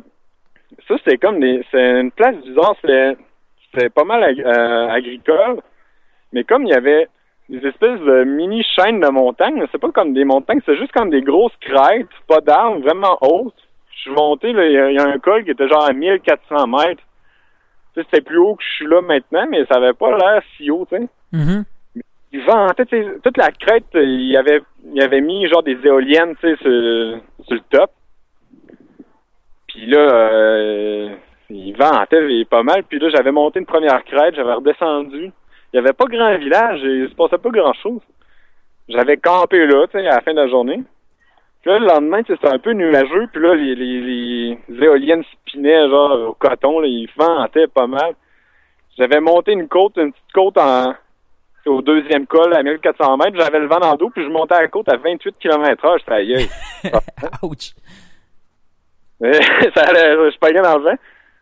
ça 0.87 0.95
c'était 1.03 1.17
comme 1.17 1.39
des 1.39 1.63
c'est 1.69 1.99
une 2.01 2.11
place 2.11 2.35
disons 2.43 2.73
c'est 2.83 3.15
c'était 3.71 3.89
pas 3.89 4.03
mal 4.03 4.23
euh, 4.23 4.89
agricole, 4.89 5.61
mais 6.33 6.43
comme 6.43 6.65
il 6.65 6.69
y 6.69 6.73
avait 6.73 7.07
des 7.47 7.65
espèces 7.67 7.99
de 7.99 8.23
mini 8.23 8.63
chaînes 8.75 8.99
de 8.99 9.09
montagnes, 9.09 9.63
c'est 9.71 9.77
pas 9.77 9.91
comme 9.91 10.13
des 10.13 10.25
montagnes, 10.25 10.61
c'est 10.65 10.77
juste 10.77 10.91
comme 10.91 11.11
des 11.11 11.21
grosses 11.21 11.55
crêtes, 11.61 12.07
pas 12.27 12.41
d'arbres, 12.41 12.81
vraiment 12.81 13.17
hautes 13.21 13.53
je 13.97 14.01
suis 14.01 14.11
monté, 14.11 14.49
il 14.49 14.93
y, 14.93 14.99
a 14.99 15.07
un 15.07 15.19
col 15.19 15.43
qui 15.43 15.51
était 15.51 15.67
genre 15.67 15.85
à 15.85 15.93
1400 15.93 16.67
mètres. 16.67 17.03
C'était 17.95 18.21
plus 18.21 18.37
haut 18.37 18.55
que 18.55 18.63
je 18.63 18.73
suis 18.75 18.87
là 18.87 19.01
maintenant, 19.01 19.47
mais 19.49 19.65
ça 19.65 19.77
avait 19.77 19.93
pas 19.93 20.15
l'air 20.15 20.43
si 20.55 20.69
haut, 20.69 20.85
tu 20.87 20.97
sais. 20.97 21.07
Mm-hmm. 21.33 21.63
Toute 23.23 23.37
la 23.37 23.51
crête, 23.51 23.85
il 23.95 24.37
avait, 24.37 24.61
il 24.93 25.01
avait 25.01 25.21
mis 25.21 25.47
genre 25.47 25.63
des 25.63 25.77
éoliennes, 25.83 26.35
tu 26.39 26.47
sais, 26.47 26.55
sur, 26.57 27.45
sur, 27.45 27.55
le 27.55 27.61
top. 27.71 27.89
Puis 29.77 29.85
là, 29.85 29.99
euh, 29.99 31.09
il 31.49 31.77
ventait 31.77 32.45
pas 32.45 32.63
mal. 32.63 32.83
Puis 32.83 32.99
là, 32.99 33.09
j'avais 33.09 33.31
monté 33.31 33.59
une 33.59 33.65
première 33.65 34.03
crête, 34.03 34.35
j'avais 34.35 34.53
redescendu. 34.53 35.31
Il 35.71 35.75
y 35.75 35.79
avait 35.79 35.93
pas 35.93 36.05
grand 36.05 36.35
village, 36.37 36.79
il 36.83 37.09
se 37.09 37.15
passait 37.15 37.37
pas 37.37 37.49
grand 37.49 37.73
chose. 37.73 38.01
J'avais 38.89 39.17
campé 39.17 39.65
là, 39.67 39.85
tu 39.87 39.99
sais, 39.99 40.07
à 40.07 40.15
la 40.15 40.21
fin 40.21 40.33
de 40.33 40.39
la 40.39 40.47
journée 40.47 40.81
là, 41.67 41.79
le 41.79 41.85
lendemain, 41.85 42.21
c'était 42.25 42.47
un 42.47 42.59
peu 42.59 42.71
nuageux, 42.71 43.27
puis 43.31 43.41
là, 43.41 43.53
les, 43.53 44.57
éoliennes 44.81 45.23
spinaient, 45.47 45.89
genre, 45.89 46.29
au 46.29 46.33
coton, 46.33 46.79
là, 46.79 46.87
ils 46.87 47.09
ventaient 47.15 47.67
pas 47.67 47.87
mal. 47.87 48.15
J'avais 48.97 49.19
monté 49.19 49.51
une 49.51 49.67
côte, 49.67 49.97
une 49.97 50.11
petite 50.11 50.31
côte 50.33 50.57
en, 50.57 50.93
au 51.65 51.81
deuxième 51.81 52.25
col 52.25 52.53
à 52.53 52.63
1400 52.63 53.17
mètres, 53.17 53.37
j'avais 53.37 53.59
le 53.59 53.67
vent 53.67 53.79
dans 53.79 53.91
le 53.91 53.97
dos, 53.97 54.09
puis 54.09 54.23
je 54.23 54.29
montais 54.29 54.55
à 54.55 54.61
la 54.61 54.67
côte 54.69 54.89
à 54.89 54.97
28 54.97 55.35
km 55.39 55.85
heure, 55.85 55.97
j'étais 55.99 56.13
aïe. 56.13 56.49
Ouch! 57.43 57.73
ça 59.75 59.81
allait, 59.83 60.31
je 60.31 60.37
paguais 60.37 60.61
dans 60.61 60.77
le 60.77 60.83
vent. 60.83 60.95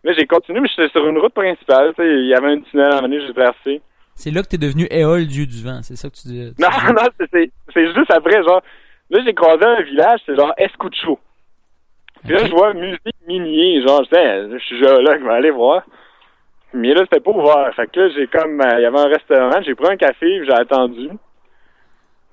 Mais 0.03 0.13
j'ai 0.13 0.27
continué, 0.27 0.59
mais 0.59 0.67
j'étais 0.69 0.89
sur 0.89 1.07
une 1.07 1.17
route 1.17 1.33
principale. 1.33 1.93
Tu 1.95 2.03
sais, 2.03 2.07
il 2.09 2.27
y 2.27 2.33
avait 2.35 2.51
un 2.53 2.61
tunnel 2.61 2.91
à 2.91 2.97
un 2.99 3.01
moment 3.01 3.15
j'ai 3.25 3.33
traversé. 3.33 3.81
C'est 4.13 4.31
là 4.31 4.43
que 4.43 4.47
t'es 4.47 4.57
devenu 4.57 4.87
Éole, 4.91 5.25
dieu 5.25 5.45
du 5.45 5.61
vent, 5.63 5.81
c'est 5.83 5.95
ça 5.97 6.09
que 6.09 6.15
tu 6.15 6.27
dis? 6.27 6.53
tu 6.55 6.61
Non, 6.61 6.69
dis? 6.69 6.93
non, 6.93 7.27
c'est- 7.73 7.85
juste 7.95 8.11
après, 8.11 8.43
genre. 8.43 8.61
Là, 9.09 9.19
j'ai 9.25 9.33
croisé 9.33 9.63
un 9.65 9.81
village, 9.81 10.19
c'est 10.25 10.35
genre 10.35 10.53
Escucho. 10.57 11.19
Puis 12.23 12.33
là, 12.33 12.45
je 12.45 12.51
vois 12.51 12.73
musique 12.73 12.99
minier, 13.27 13.81
genre, 13.85 14.03
je 14.09 14.15
sais, 14.15 14.49
je 14.51 14.57
suis 14.65 14.79
géologue, 14.79 15.19
je 15.19 15.25
vais 15.25 15.33
aller 15.33 15.51
voir. 15.51 15.83
Mais 16.73 16.93
là, 16.93 17.01
c'était 17.01 17.19
pas 17.19 17.31
ouvert. 17.31 17.71
Fait 17.75 17.87
que 17.87 17.99
là, 17.99 18.09
j'ai 18.15 18.27
comme, 18.27 18.59
euh, 18.61 18.79
il 18.79 18.81
y 18.81 18.85
avait 18.85 18.99
un 18.99 19.07
restaurant, 19.07 19.61
j'ai 19.63 19.75
pris 19.75 19.91
un 19.91 19.97
café, 19.97 20.43
j'ai 20.45 20.53
attendu. 20.53 21.09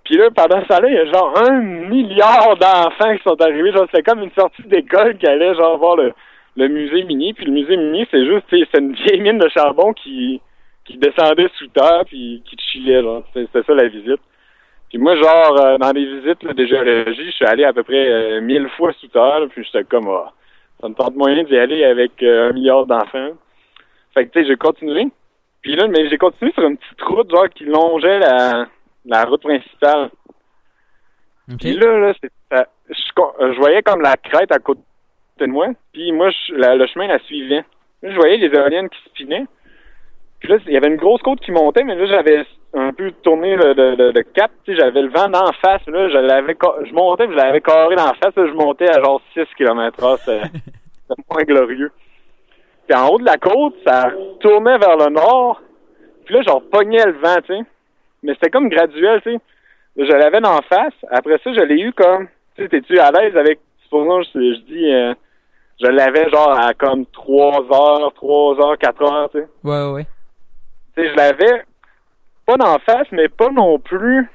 Puis 0.05 0.17
là, 0.17 0.31
pendant 0.31 0.65
ça 0.67 0.81
là, 0.81 0.88
il 0.88 0.95
y 0.95 0.99
a 0.99 1.07
genre 1.07 1.35
un 1.49 1.61
milliard 1.61 2.57
d'enfants 2.57 3.17
qui 3.17 3.23
sont 3.23 3.41
arrivés. 3.41 3.73
Genre, 3.73 3.87
c'était 3.91 4.03
comme 4.03 4.23
une 4.23 4.33
sortie 4.33 4.62
d'école 4.65 5.17
qui 5.17 5.27
allait, 5.27 5.55
genre, 5.55 5.79
voir 5.79 5.97
le, 5.97 6.12
le 6.57 6.69
musée 6.69 7.05
minier. 7.05 7.35
Puis 7.35 7.45
le 7.45 7.53
musée 7.53 7.77
minier, 7.77 8.07
c'est 8.11 8.25
juste, 8.25 8.45
c'est 8.51 8.81
une 8.81 8.95
vieille 8.95 9.21
mine 9.21 9.38
de 9.38 9.49
charbon 9.49 9.93
qui, 9.93 10.41
qui 10.85 10.97
descendait 10.97 11.49
sous 11.57 11.69
terre, 11.69 12.03
puis 12.07 12.43
qui 12.45 12.57
chillait, 12.71 13.03
genre. 13.03 13.23
C'était 13.33 13.62
ça 13.62 13.75
la 13.75 13.88
visite. 13.88 14.21
Puis 14.88 14.99
moi, 14.99 15.17
genre, 15.17 15.59
euh, 15.59 15.79
dans 15.79 15.93
des 15.93 16.05
visites 16.05 16.43
là, 16.43 16.53
de 16.53 16.67
géologie, 16.67 17.27
je 17.27 17.31
suis 17.31 17.47
allé 17.47 17.65
à 17.65 17.73
peu 17.73 17.83
près 17.83 18.09
euh, 18.09 18.41
mille 18.43 18.69
fois 18.77 18.93
sous 19.01 19.09
terre, 19.09 19.41
là, 19.41 19.47
puis 19.49 19.65
j'étais 19.65 19.85
comme, 19.85 20.09
ah, 20.09 20.33
ça 20.81 20.88
me 20.88 20.95
tente 20.95 21.15
moyen 21.15 21.45
d'y 21.45 21.57
aller 21.57 21.85
avec 21.85 22.23
euh, 22.23 22.51
un 22.51 22.53
milliard 22.53 22.85
d'enfants. 22.85 23.31
Fait 24.12 24.27
que, 24.27 24.33
tu 24.33 24.41
sais, 24.41 24.49
j'ai 24.49 24.57
continué. 24.57 25.07
Puis 25.62 25.77
là, 25.77 25.87
mais 25.88 26.11
j'ai 26.11 26.19
continué 26.19 26.53
sur 26.53 26.65
une 26.65 26.77
petite 26.77 27.01
route, 27.03 27.31
genre, 27.31 27.49
qui 27.49 27.65
longeait 27.65 28.19
la, 28.19 28.67
la 29.05 29.25
route 29.25 29.43
principale. 29.43 30.11
Ok. 31.51 31.59
Puis 31.61 31.73
là, 31.77 31.99
là, 31.99 32.12
c'est, 32.21 32.31
ça- 32.51 32.69
je, 32.88 33.12
co- 33.15 33.35
je 33.41 33.57
voyais 33.59 33.83
comme 33.83 34.01
la 34.01 34.17
crête 34.17 34.53
à 34.53 34.59
côté 34.59 34.81
de 35.38 35.47
moi, 35.47 35.69
puis 35.93 36.12
moi, 36.12 36.31
je- 36.31 36.55
la- 36.55 36.75
le 36.77 36.87
chemin 36.87 37.07
la 37.09 37.19
suivait. 37.21 37.65
Là, 38.03 38.11
je 38.11 38.17
voyais 38.17 38.37
les 38.37 38.47
éoliennes 38.57 38.88
qui 38.88 38.99
spinaient. 39.11 39.47
Puis 40.41 40.49
là, 40.49 40.57
il 40.67 40.73
y 40.73 40.77
avait 40.77 40.88
une 40.88 40.97
grosse 40.97 41.23
côte 41.23 41.41
qui 41.41 41.53
montait, 41.53 41.85
mais 41.85 41.95
là, 41.95 42.07
j'avais 42.07 42.45
un 42.75 42.93
peu 42.93 43.12
tourné 43.23 43.55
le, 43.57 43.75
le, 43.75 43.95
le- 43.97 44.11
le 44.12 44.23
cap. 44.23 44.51
Tu 44.65 44.73
sais, 44.75 44.81
j'avais 44.81 45.03
le 45.03 45.09
vent 45.11 45.29
d'en 45.29 45.53
face. 45.61 45.87
Là, 45.87 46.09
je 46.09 46.17
l'avais, 46.19 46.57
je 46.85 46.93
montais, 46.93 47.27
puis 47.27 47.35
je 47.37 47.38
l'avais 47.43 47.61
carré 47.61 47.95
d'en 47.97 48.12
face. 48.15 48.35
Là, 48.37 48.47
je 48.47 48.53
montais 48.53 48.88
à 48.88 49.01
genre 49.03 49.21
6 49.35 49.45
km 49.57 50.03
heure. 50.03 50.19
C'était 50.19 50.43
c'était 51.09 51.23
moins 51.31 51.43
glorieux. 51.45 51.93
Puis 52.88 52.97
en 52.99 53.09
haut 53.09 53.19
de 53.19 53.25
la 53.25 53.37
côte, 53.37 53.75
ça 53.87 54.11
tournait 54.41 54.79
vers 54.79 54.97
le 54.97 55.11
nord. 55.11 55.61
Puis 56.25 56.35
là, 56.35 56.43
genre, 56.43 56.62
pognais 56.71 57.05
le 57.07 57.12
vent, 57.12 57.37
tu 57.47 57.55
sais. 57.55 57.61
Mais 58.23 58.35
c'était 58.35 58.51
comme 58.51 58.69
graduel, 58.69 59.21
tu 59.23 59.33
sais. 59.33 59.39
Je 59.97 60.13
l'avais 60.13 60.41
d'en 60.41 60.61
face. 60.63 60.95
Après 61.11 61.39
ça, 61.45 61.53
je 61.53 61.61
l'ai 61.61 61.81
eu 61.81 61.93
comme... 61.93 62.29
Tu 62.57 62.63
sais, 62.63 62.69
t'es-tu 62.69 62.99
à 62.99 63.11
l'aise 63.11 63.37
avec... 63.37 63.61
Supposons, 63.83 64.23
je, 64.23 64.31
je 64.33 64.61
dis... 64.73 64.93
euh, 64.93 65.15
je 65.83 65.89
l'avais 65.89 66.31
genre 66.31 66.59
à 66.59 66.75
comme 66.75 67.07
3 67.07 67.67
heures, 67.73 68.13
3 68.15 68.61
heures, 68.65 68.79
4 68.79 69.03
heures, 69.03 69.31
tu 69.31 69.41
sais. 69.41 69.49
Ouais, 69.65 69.93
ouais. 69.93 70.07
Tu 70.97 71.03
sais, 71.03 71.11
je 71.11 71.17
l'avais 71.17 71.65
pas 72.47 72.57
d'en 72.57 72.79
face, 72.79 73.07
mais 73.11 73.29
pas 73.29 73.51
non 73.51 73.79
plus 73.79 74.29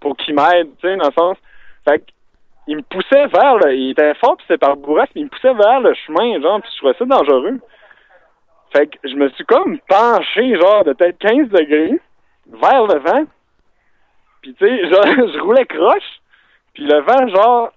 pour 0.00 0.16
qu'il 0.16 0.34
m'aide, 0.34 0.68
tu 0.80 0.88
sais, 0.88 0.96
dans 0.96 1.06
le 1.08 1.12
sens. 1.12 1.36
Fait 1.86 1.98
que, 1.98 2.04
il 2.66 2.76
me 2.76 2.82
poussait 2.82 3.26
vers 3.26 3.56
le. 3.56 3.74
Il 3.74 3.90
était 3.90 4.14
fort, 4.14 4.36
puis 4.36 4.46
c'était 4.46 4.58
par 4.58 4.76
bourrasque, 4.76 5.12
mais 5.14 5.22
il 5.22 5.24
me 5.24 5.30
poussait 5.30 5.54
vers 5.54 5.80
le 5.80 5.92
chemin, 5.94 6.40
genre, 6.40 6.60
puis 6.60 6.70
je 6.72 6.78
trouvais 6.78 6.94
ça 6.98 7.04
dangereux. 7.04 7.58
Fait 8.72 8.86
que 8.86 8.96
je 9.02 9.16
me 9.16 9.28
suis 9.30 9.44
comme 9.44 9.78
penché, 9.88 10.56
genre, 10.56 10.84
de 10.84 10.92
peut-être 10.92 11.18
15 11.18 11.48
degrés, 11.48 12.00
vers 12.52 12.86
le 12.86 12.98
vent. 12.98 13.24
Puis, 14.42 14.54
tu 14.54 14.66
sais, 14.66 14.88
genre, 14.90 15.04
je 15.06 15.40
roulais 15.40 15.66
croche, 15.66 16.20
puis 16.74 16.84
le 16.84 17.00
vent, 17.00 17.28
genre, 17.28 17.72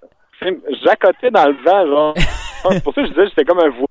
j'accotais 0.83 1.31
dans 1.31 1.47
le 1.47 1.55
vent, 1.63 1.87
genre. 1.87 2.13
C'est 2.71 2.83
pour 2.83 2.93
ça 2.93 3.01
que 3.01 3.07
je 3.07 3.11
disais 3.11 3.23
que 3.25 3.29
j'étais 3.29 3.45
comme 3.45 3.59
un 3.59 3.69
voilier. 3.69 3.87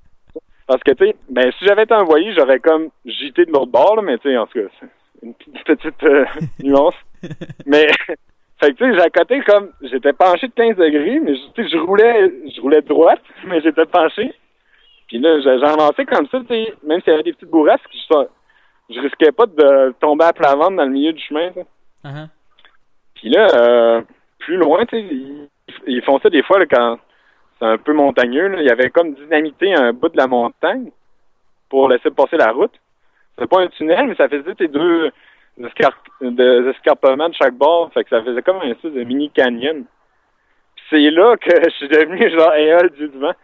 Parce 0.67 0.83
que, 0.83 0.93
tu 0.93 1.05
sais, 1.07 1.17
ben, 1.29 1.53
si 1.59 1.67
j'avais 1.67 1.83
été 1.83 1.93
un 1.93 2.05
voilier, 2.05 2.33
j'aurais 2.35 2.61
comme 2.61 2.89
gité 3.05 3.45
de 3.45 3.51
l'autre 3.53 3.71
bord, 3.73 3.97
là, 3.97 4.03
mais 4.03 4.17
tu 4.19 4.31
sais, 4.31 4.37
en 4.39 4.47
tout 4.47 4.59
cas, 4.61 4.67
c'est 4.81 4.87
une 5.27 5.35
petite, 5.65 6.03
euh, 6.05 6.25
nuance. 6.63 6.95
Mais, 7.67 7.87
fait 8.59 8.73
que, 8.73 8.77
tu 8.79 8.85
sais, 8.91 8.99
j'accotais 8.99 9.41
comme, 9.43 9.71
j'étais 9.83 10.13
penché 10.15 10.49
de 10.49 10.53
15 10.55 10.77
degrés, 10.77 11.21
mais, 11.21 11.35
je- 11.35 11.53
tu 11.55 11.65
sais, 11.65 11.69
je 11.69 11.79
roulais, 11.79 12.33
je 12.57 12.61
roulais 12.63 12.81
droite, 12.81 13.21
mais 13.47 13.61
j'étais 13.61 13.85
penché. 13.85 14.33
Puis 15.09 15.19
là, 15.19 15.39
j'ai 15.41 15.51
avancé 15.67 16.07
comme 16.07 16.27
ça, 16.29 16.41
tu 16.41 16.47
sais, 16.47 16.73
même 16.85 17.03
s'il 17.03 17.11
y 17.11 17.15
avait 17.15 17.25
des 17.25 17.35
petites 17.35 17.51
bourrasques, 17.51 17.83
je, 17.93 18.15
je 18.95 19.01
risquais 19.01 19.33
pas 19.33 19.47
de 19.47 19.95
tomber 20.01 20.25
à 20.25 20.33
plat 20.33 20.55
ventre 20.55 20.77
dans 20.77 20.85
le 20.85 20.91
milieu 20.91 21.13
du 21.13 21.23
chemin. 21.23 21.51
Uh-huh. 22.05 22.29
Puis 23.15 23.31
là, 23.31 23.47
euh, 23.55 24.03
plus 24.39 24.57
loin, 24.57 24.85
ils, 24.93 25.49
ils 25.87 26.03
font 26.03 26.19
ça 26.21 26.31
des 26.31 26.43
fois 26.43 26.59
là, 26.59 26.67
quand 26.67 26.99
c'est 27.59 27.69
un 27.69 27.79
peu 27.79 27.93
montagneux. 27.93 28.49
Là. 28.49 28.61
Il 28.61 28.67
y 28.67 28.71
avait 28.71 28.91
comme 28.91 29.15
dynamité 29.15 29.75
un 29.75 29.93
bout 29.93 30.09
de 30.09 30.17
la 30.17 30.27
montagne 30.27 30.91
pour 31.69 31.89
laisser 31.89 32.11
passer 32.11 32.37
la 32.37 32.51
route. 32.51 32.75
C'était 33.35 33.47
pas 33.47 33.63
un 33.63 33.69
tunnel, 33.69 34.09
mais 34.09 34.15
ça 34.17 34.29
faisait 34.29 34.55
tes 34.55 34.69
deux 34.69 35.11
escar 35.63 35.93
des 36.21 36.71
escarpements 36.71 37.29
de 37.29 37.35
chaque 37.35 37.55
bord. 37.55 37.93
Fait 37.93 38.05
que 38.05 38.11
ça 38.11 38.23
faisait 38.23 38.43
comme 38.43 38.59
un 38.59 38.71
espèce 38.71 38.93
de 38.93 39.05
mini 39.05 39.31
canyon. 39.31 39.85
Puis 40.75 40.85
c'est 40.91 41.11
là 41.11 41.37
que 41.37 41.51
je 41.65 41.71
suis 41.77 41.89
devenu 41.89 42.31
genre 42.31 42.55
Éole 42.55 42.91
du 42.91 43.07
vent. 43.19 43.35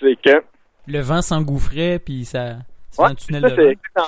C'est 0.00 0.16
que 0.16 0.42
Le 0.86 1.00
vent 1.00 1.22
s'engouffrait, 1.22 1.98
puis 1.98 2.24
ça. 2.24 2.56
C'est 2.90 3.02
Ouais, 3.02 3.08
un 3.10 3.14
tunnel 3.14 3.42
ça, 3.42 3.50
de 3.50 3.54
c'est 3.56 3.78
vent. 4.00 4.06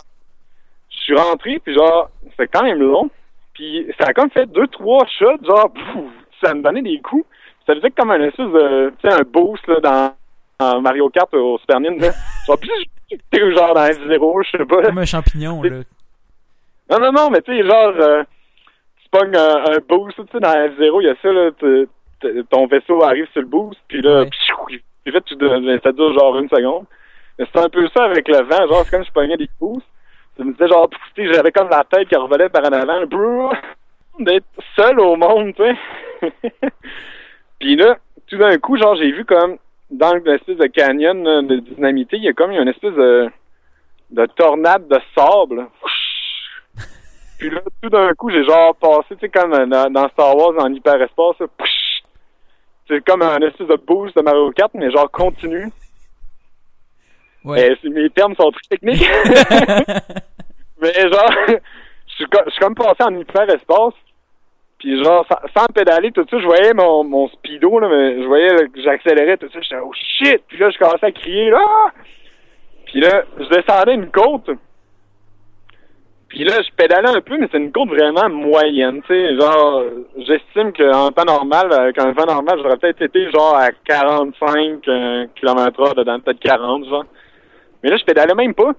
Je 1.09 1.14
suis 1.14 1.23
rentré, 1.23 1.59
puis 1.64 1.75
genre, 1.75 2.11
c'était 2.31 2.49
quand 2.49 2.64
même 2.64 2.81
long. 2.83 3.09
Puis 3.55 3.90
ça 3.99 4.09
a 4.09 4.12
comme 4.12 4.31
fait 4.31 4.47
deux, 4.47 4.66
trois 4.68 5.07
shots, 5.18 5.42
genre, 5.42 5.73
ça 6.44 6.53
me 6.55 6.62
donnait 6.62 6.83
des 6.83 7.01
coups. 7.01 7.25
Ça 7.66 7.75
faisait 7.75 7.90
comme 7.90 8.11
un 8.11 8.21
espèce 8.23 8.47
de, 8.47 8.92
tu 9.01 9.09
sais, 9.09 9.14
un 9.14 9.23
boost, 9.23 9.66
là, 9.66 9.81
dans, 9.81 10.14
dans 10.61 10.81
Mario 10.83 11.09
Kart 11.09 11.33
au 11.35 11.59
Super 11.59 11.81
Nintendo. 11.81 12.09
Genre, 12.47 12.59
genre 13.57 13.75
dans 13.75 13.87
F0, 13.87 14.44
je 14.44 14.59
sais 14.59 14.64
pas. 14.66 14.83
Comme 14.83 14.99
un 14.99 15.05
champignon, 15.07 15.62
là. 15.62 15.71
Non, 16.90 16.99
non, 16.99 17.12
non, 17.12 17.31
mais 17.31 17.40
tu 17.42 17.53
sais, 17.57 17.66
genre, 17.66 17.92
euh, 17.99 18.23
tu 19.03 19.09
pognes 19.11 19.35
un, 19.37 19.64
un 19.73 19.79
boost, 19.88 20.16
tu 20.16 20.23
sais, 20.33 20.40
dans 20.40 20.49
F0, 20.53 21.03
il 21.03 21.07
y 21.07 21.11
a 21.11 21.14
ça, 21.23 21.33
là, 21.33 21.51
t- 21.53 21.88
t- 22.21 22.42
ton 22.51 22.66
vaisseau 22.66 23.03
arrive 23.03 23.27
sur 23.33 23.40
le 23.42 23.47
boost, 23.49 23.79
puis 23.88 24.01
là, 24.03 24.21
Ouais. 24.23 24.31
pfiou, 24.31 24.57
puis 24.66 25.12
fait, 25.12 25.21
tu 25.23 25.35
ça 25.83 25.92
dure 25.92 26.12
genre 26.18 26.38
une 26.38 26.49
seconde. 26.49 26.85
Mais 27.38 27.47
c'est 27.53 27.61
un 27.61 27.68
peu 27.68 27.87
ça 27.97 28.05
avec 28.05 28.27
le 28.29 28.42
vent, 28.44 28.66
genre, 28.66 28.83
c'est 28.85 28.90
comme 28.90 29.03
si 29.05 29.09
je 29.09 29.12
pognais 29.14 29.37
des 29.37 29.49
boosts. 29.61 29.87
Ça 30.38 30.44
me 30.44 30.53
disait, 30.53 30.68
genre, 30.68 30.88
j'avais 31.16 31.51
comme 31.51 31.68
la 31.68 31.85
tête 31.85 32.09
qui 32.09 32.14
revolait 32.14 32.48
par 32.48 32.64
en 32.64 32.72
avant, 32.72 33.51
d'être 34.20 34.46
seul 34.77 35.01
au 35.01 35.16
monde, 35.16 35.53
tu 35.55 35.62
sais. 35.62 36.33
puis 37.59 37.74
là, 37.77 37.98
tout 38.29 38.38
d'un 38.38 38.57
coup, 38.59 38.77
genre, 38.77 38.94
j'ai 38.94 39.11
vu 39.11 39.24
comme, 39.24 39.59
dans 39.90 40.14
l'espèce 40.14 40.57
de 40.57 40.66
canyon 40.66 41.24
là, 41.24 41.42
de 41.42 41.57
dynamité, 41.57 42.16
il 42.18 42.24
y 42.24 42.29
a 42.29 42.33
comme 42.33 42.53
une 42.53 42.68
espèce 42.68 42.94
de, 42.94 43.29
de 44.11 44.27
tornade 44.37 44.87
de 44.88 44.98
sable. 45.16 45.66
Puis 47.38 47.51
là, 47.51 47.61
tout 47.83 47.88
d'un 47.88 48.12
coup, 48.14 48.31
j'ai 48.31 48.44
genre 48.44 48.74
passé, 48.77 49.16
tu 49.16 49.20
sais, 49.20 49.29
comme 49.29 49.53
dans, 49.68 49.90
dans 49.90 50.09
Star 50.11 50.37
Wars 50.37 50.55
en 50.59 50.72
hyperespace, 50.72 51.37
c'est 52.88 53.05
comme 53.05 53.22
un 53.22 53.38
espèce 53.38 53.68
de 53.68 53.77
boost 53.77 54.16
de 54.16 54.22
Mario 54.22 54.51
Kart, 54.53 54.72
mais 54.74 54.90
genre 54.90 55.11
continu. 55.11 55.70
Ouais. 57.44 57.77
Mes 57.85 58.11
termes 58.11 58.35
sont 58.35 58.51
très 58.51 58.77
techniques. 58.77 59.09
mais 60.80 60.92
genre, 60.92 61.32
je 61.48 62.14
suis 62.14 62.60
comme 62.60 62.74
passé 62.74 63.02
en 63.02 63.14
hyperespace. 63.14 63.94
Puis 64.78 65.02
genre, 65.02 65.26
sans, 65.28 65.60
sans 65.60 65.66
pédaler, 65.74 66.12
tout 66.12 66.24
ça, 66.30 66.38
je 66.38 66.44
voyais 66.44 66.72
mon, 66.72 67.02
mon 67.02 67.28
speedo, 67.28 67.80
là, 67.80 67.88
mais 67.88 68.22
je 68.22 68.26
voyais 68.26 68.52
là, 68.52 68.68
que 68.72 68.80
j'accélérais, 68.80 69.36
tout 69.36 69.48
ça, 69.52 69.60
j'étais 69.60 69.80
«Oh 69.84 69.92
shit!» 69.92 70.40
Puis 70.48 70.58
là, 70.58 70.70
je 70.70 70.78
commençais 70.78 71.06
à 71.06 71.10
crier, 71.10 71.50
là! 71.50 71.92
Puis 72.86 73.00
là, 73.00 73.24
je 73.38 73.48
descendais 73.48 73.94
une 73.94 74.10
côte. 74.10 74.50
Puis 76.28 76.44
là, 76.44 76.60
je 76.62 76.74
pédalais 76.76 77.08
un 77.08 77.20
peu, 77.22 77.38
mais 77.38 77.48
c'est 77.50 77.58
une 77.58 77.72
côte 77.72 77.88
vraiment 77.88 78.28
moyenne, 78.28 79.02
tu 79.02 79.08
sais. 79.08 79.36
Genre, 79.36 79.82
j'estime 80.18 80.72
qu'en 80.72 81.10
temps 81.10 81.24
normal, 81.24 81.72
avec 81.72 81.98
un 81.98 82.12
vent 82.12 82.26
normal, 82.26 82.60
j'aurais 82.62 82.76
peut-être 82.76 83.02
été 83.02 83.30
genre 83.30 83.56
à 83.56 83.70
45 83.72 84.86
euh, 84.88 85.26
km 85.34 85.80
heure 85.80 85.94
dedans, 85.94 86.18
peut-être 86.20 86.40
40, 86.40 86.84
genre. 86.84 87.04
Mais 87.82 87.90
là, 87.90 87.96
je 87.96 88.04
pédalais 88.04 88.34
même 88.34 88.54
pas. 88.54 88.72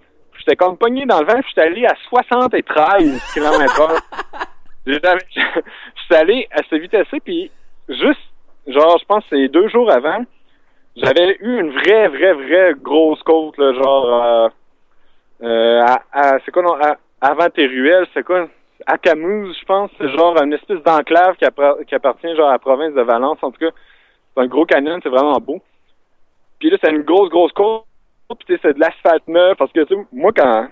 J'étais 0.50 0.66
comme 0.66 0.78
pogné 0.78 1.06
dans 1.06 1.20
le 1.20 1.28
vent, 1.28 1.40
puis 1.42 1.50
j'étais 1.50 1.62
allé 1.68 1.86
à 1.86 1.94
73 2.10 3.22
km 3.36 3.82
heure. 3.82 4.00
J'avais- 4.88 5.20
J'étais 6.02 6.16
allé 6.16 6.48
à 6.50 6.58
cette 6.68 6.82
vitesse-là, 6.82 7.20
puis 7.24 7.52
juste, 7.88 8.20
genre, 8.66 8.98
je 9.00 9.06
pense 9.06 9.24
que 9.26 9.30
c'est 9.38 9.48
deux 9.50 9.68
jours 9.70 9.92
avant, 9.92 10.24
j'avais 10.96 11.38
eu 11.40 11.60
une 11.60 11.70
vraie, 11.70 12.08
vraie, 12.08 12.34
vraie 12.34 12.74
grosse 12.82 13.22
côte, 13.22 13.58
là, 13.60 13.74
genre, 13.74 14.24
euh, 14.24 14.50
euh, 15.44 15.82
à, 15.86 16.02
à- 16.12 16.40
c'est 16.44 16.52
quoi, 16.52 16.64
non, 16.64 16.74
à, 16.82 16.98
avant 17.22 17.50
Teruel, 17.52 18.08
c'est 18.16 18.24
quoi? 18.24 18.48
À 18.88 18.98
Camus, 18.98 19.54
je 19.60 19.66
pense, 19.66 19.92
c'est 20.00 20.10
genre 20.10 20.36
une 20.42 20.54
espèce 20.54 20.82
d'enclave 20.82 21.36
qui, 21.36 21.46
qui 21.88 21.94
appartient, 21.96 22.36
genre, 22.36 22.50
à 22.50 22.54
la 22.54 22.60
province 22.60 22.96
de 22.96 23.02
Valence, 23.02 23.38
en 23.44 23.52
tout 23.52 23.60
cas. 23.60 23.70
C'est 24.36 24.42
un 24.42 24.48
gros 24.48 24.66
canyon, 24.66 25.00
c'est 25.04 25.10
vraiment 25.10 25.38
beau. 25.40 25.62
Puis 26.60 26.72
là, 26.72 26.78
c'est 26.84 26.90
une 26.90 27.04
grosse, 27.04 27.30
grosse 27.30 27.52
côte, 27.52 27.84
puis 28.36 28.58
c'est 28.62 28.74
de 28.74 28.80
l'asphalte 28.80 29.28
neuf, 29.28 29.58
parce 29.58 29.72
que, 29.72 29.82
tu 29.82 29.96
sais, 29.96 30.02
moi, 30.12 30.32
quand, 30.36 30.68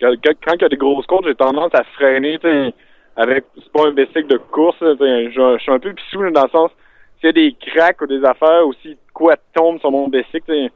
quand, 0.00 0.14
quand 0.44 0.54
il 0.54 0.62
y 0.62 0.64
a 0.64 0.68
des 0.68 0.76
grosses 0.76 1.06
côtes, 1.06 1.26
j'ai 1.26 1.34
tendance 1.34 1.74
à 1.74 1.84
freiner, 1.84 2.38
tu 2.38 2.48
sais, 2.48 2.74
avec, 3.16 3.44
c'est 3.56 3.72
pas 3.72 3.86
un 3.86 3.92
bicycle 3.92 4.26
de 4.26 4.38
course, 4.38 4.76
je, 4.80 5.56
suis 5.60 5.72
un 5.72 5.78
peu 5.78 5.92
pissou, 5.92 6.22
là, 6.22 6.30
dans 6.30 6.44
le 6.44 6.50
sens, 6.50 6.70
s'il 7.20 7.26
y 7.26 7.28
a 7.28 7.32
des 7.32 7.54
cracks 7.54 8.00
ou 8.00 8.06
des 8.06 8.24
affaires 8.24 8.66
aussi 8.66 8.96
quoi 9.12 9.34
tombe 9.54 9.78
sur 9.80 9.90
mon 9.90 10.08
bicycle. 10.08 10.42
tu 10.46 10.52
sais. 10.52 10.72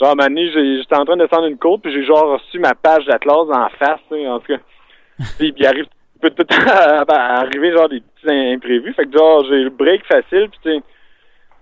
Genre, 0.00 0.14
à 0.18 0.28
j'étais 0.28 0.96
en 0.96 1.04
train 1.04 1.16
de 1.16 1.24
descendre 1.24 1.46
une 1.46 1.58
côte, 1.58 1.82
puis 1.82 1.92
j'ai 1.92 2.04
genre 2.04 2.32
reçu 2.38 2.58
ma 2.58 2.74
page 2.74 3.06
d'Atlas 3.06 3.48
en 3.50 3.68
face, 3.78 4.00
tu 4.10 4.16
sais, 4.16 4.28
en 4.28 4.38
tout 4.38 4.52
cas. 4.52 4.60
Puis 5.38 5.54
il 5.56 5.66
arrive 5.66 5.86
peut 6.20 6.30
tout 6.30 6.46
à- 6.68 7.04
à 7.08 7.40
arriver 7.40 7.72
genre 7.72 7.88
des 7.88 8.00
petits 8.00 8.30
imprévus. 8.30 8.92
Fait 8.94 9.06
que 9.06 9.16
genre, 9.16 9.44
j'ai 9.48 9.62
le 9.64 9.70
break 9.70 10.04
facile, 10.06 10.48
puis 10.50 10.60
tu 10.62 10.82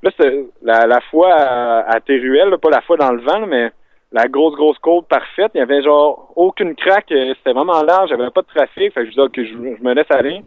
là, 0.02 0.10
c'est 0.18 0.44
la, 0.62 0.86
la 0.86 1.00
fois 1.10 1.32
à, 1.32 1.94
à 1.94 2.00
Teruel, 2.00 2.50
là, 2.50 2.58
pas 2.58 2.70
la 2.70 2.82
fois 2.82 2.96
dans 2.96 3.12
le 3.12 3.22
vent, 3.22 3.38
là, 3.40 3.46
mais 3.46 3.72
la 4.14 4.28
grosse, 4.28 4.54
grosse 4.54 4.78
côte 4.78 5.08
parfaite, 5.08 5.50
il 5.54 5.58
y 5.58 5.60
avait 5.60 5.82
genre 5.82 6.32
aucune 6.36 6.76
craque, 6.76 7.10
euh, 7.10 7.34
c'était 7.36 7.52
vraiment 7.52 7.82
large, 7.82 8.10
j'avais 8.10 8.30
pas 8.30 8.42
de 8.42 8.46
trafic, 8.46 8.94
fait 8.94 9.00
que 9.02 9.06
je 9.06 9.10
dis, 9.10 9.20
ok, 9.20 9.36
je, 9.36 9.76
je 9.76 9.82
me 9.82 9.92
laisse 9.92 10.10
aller. 10.10 10.40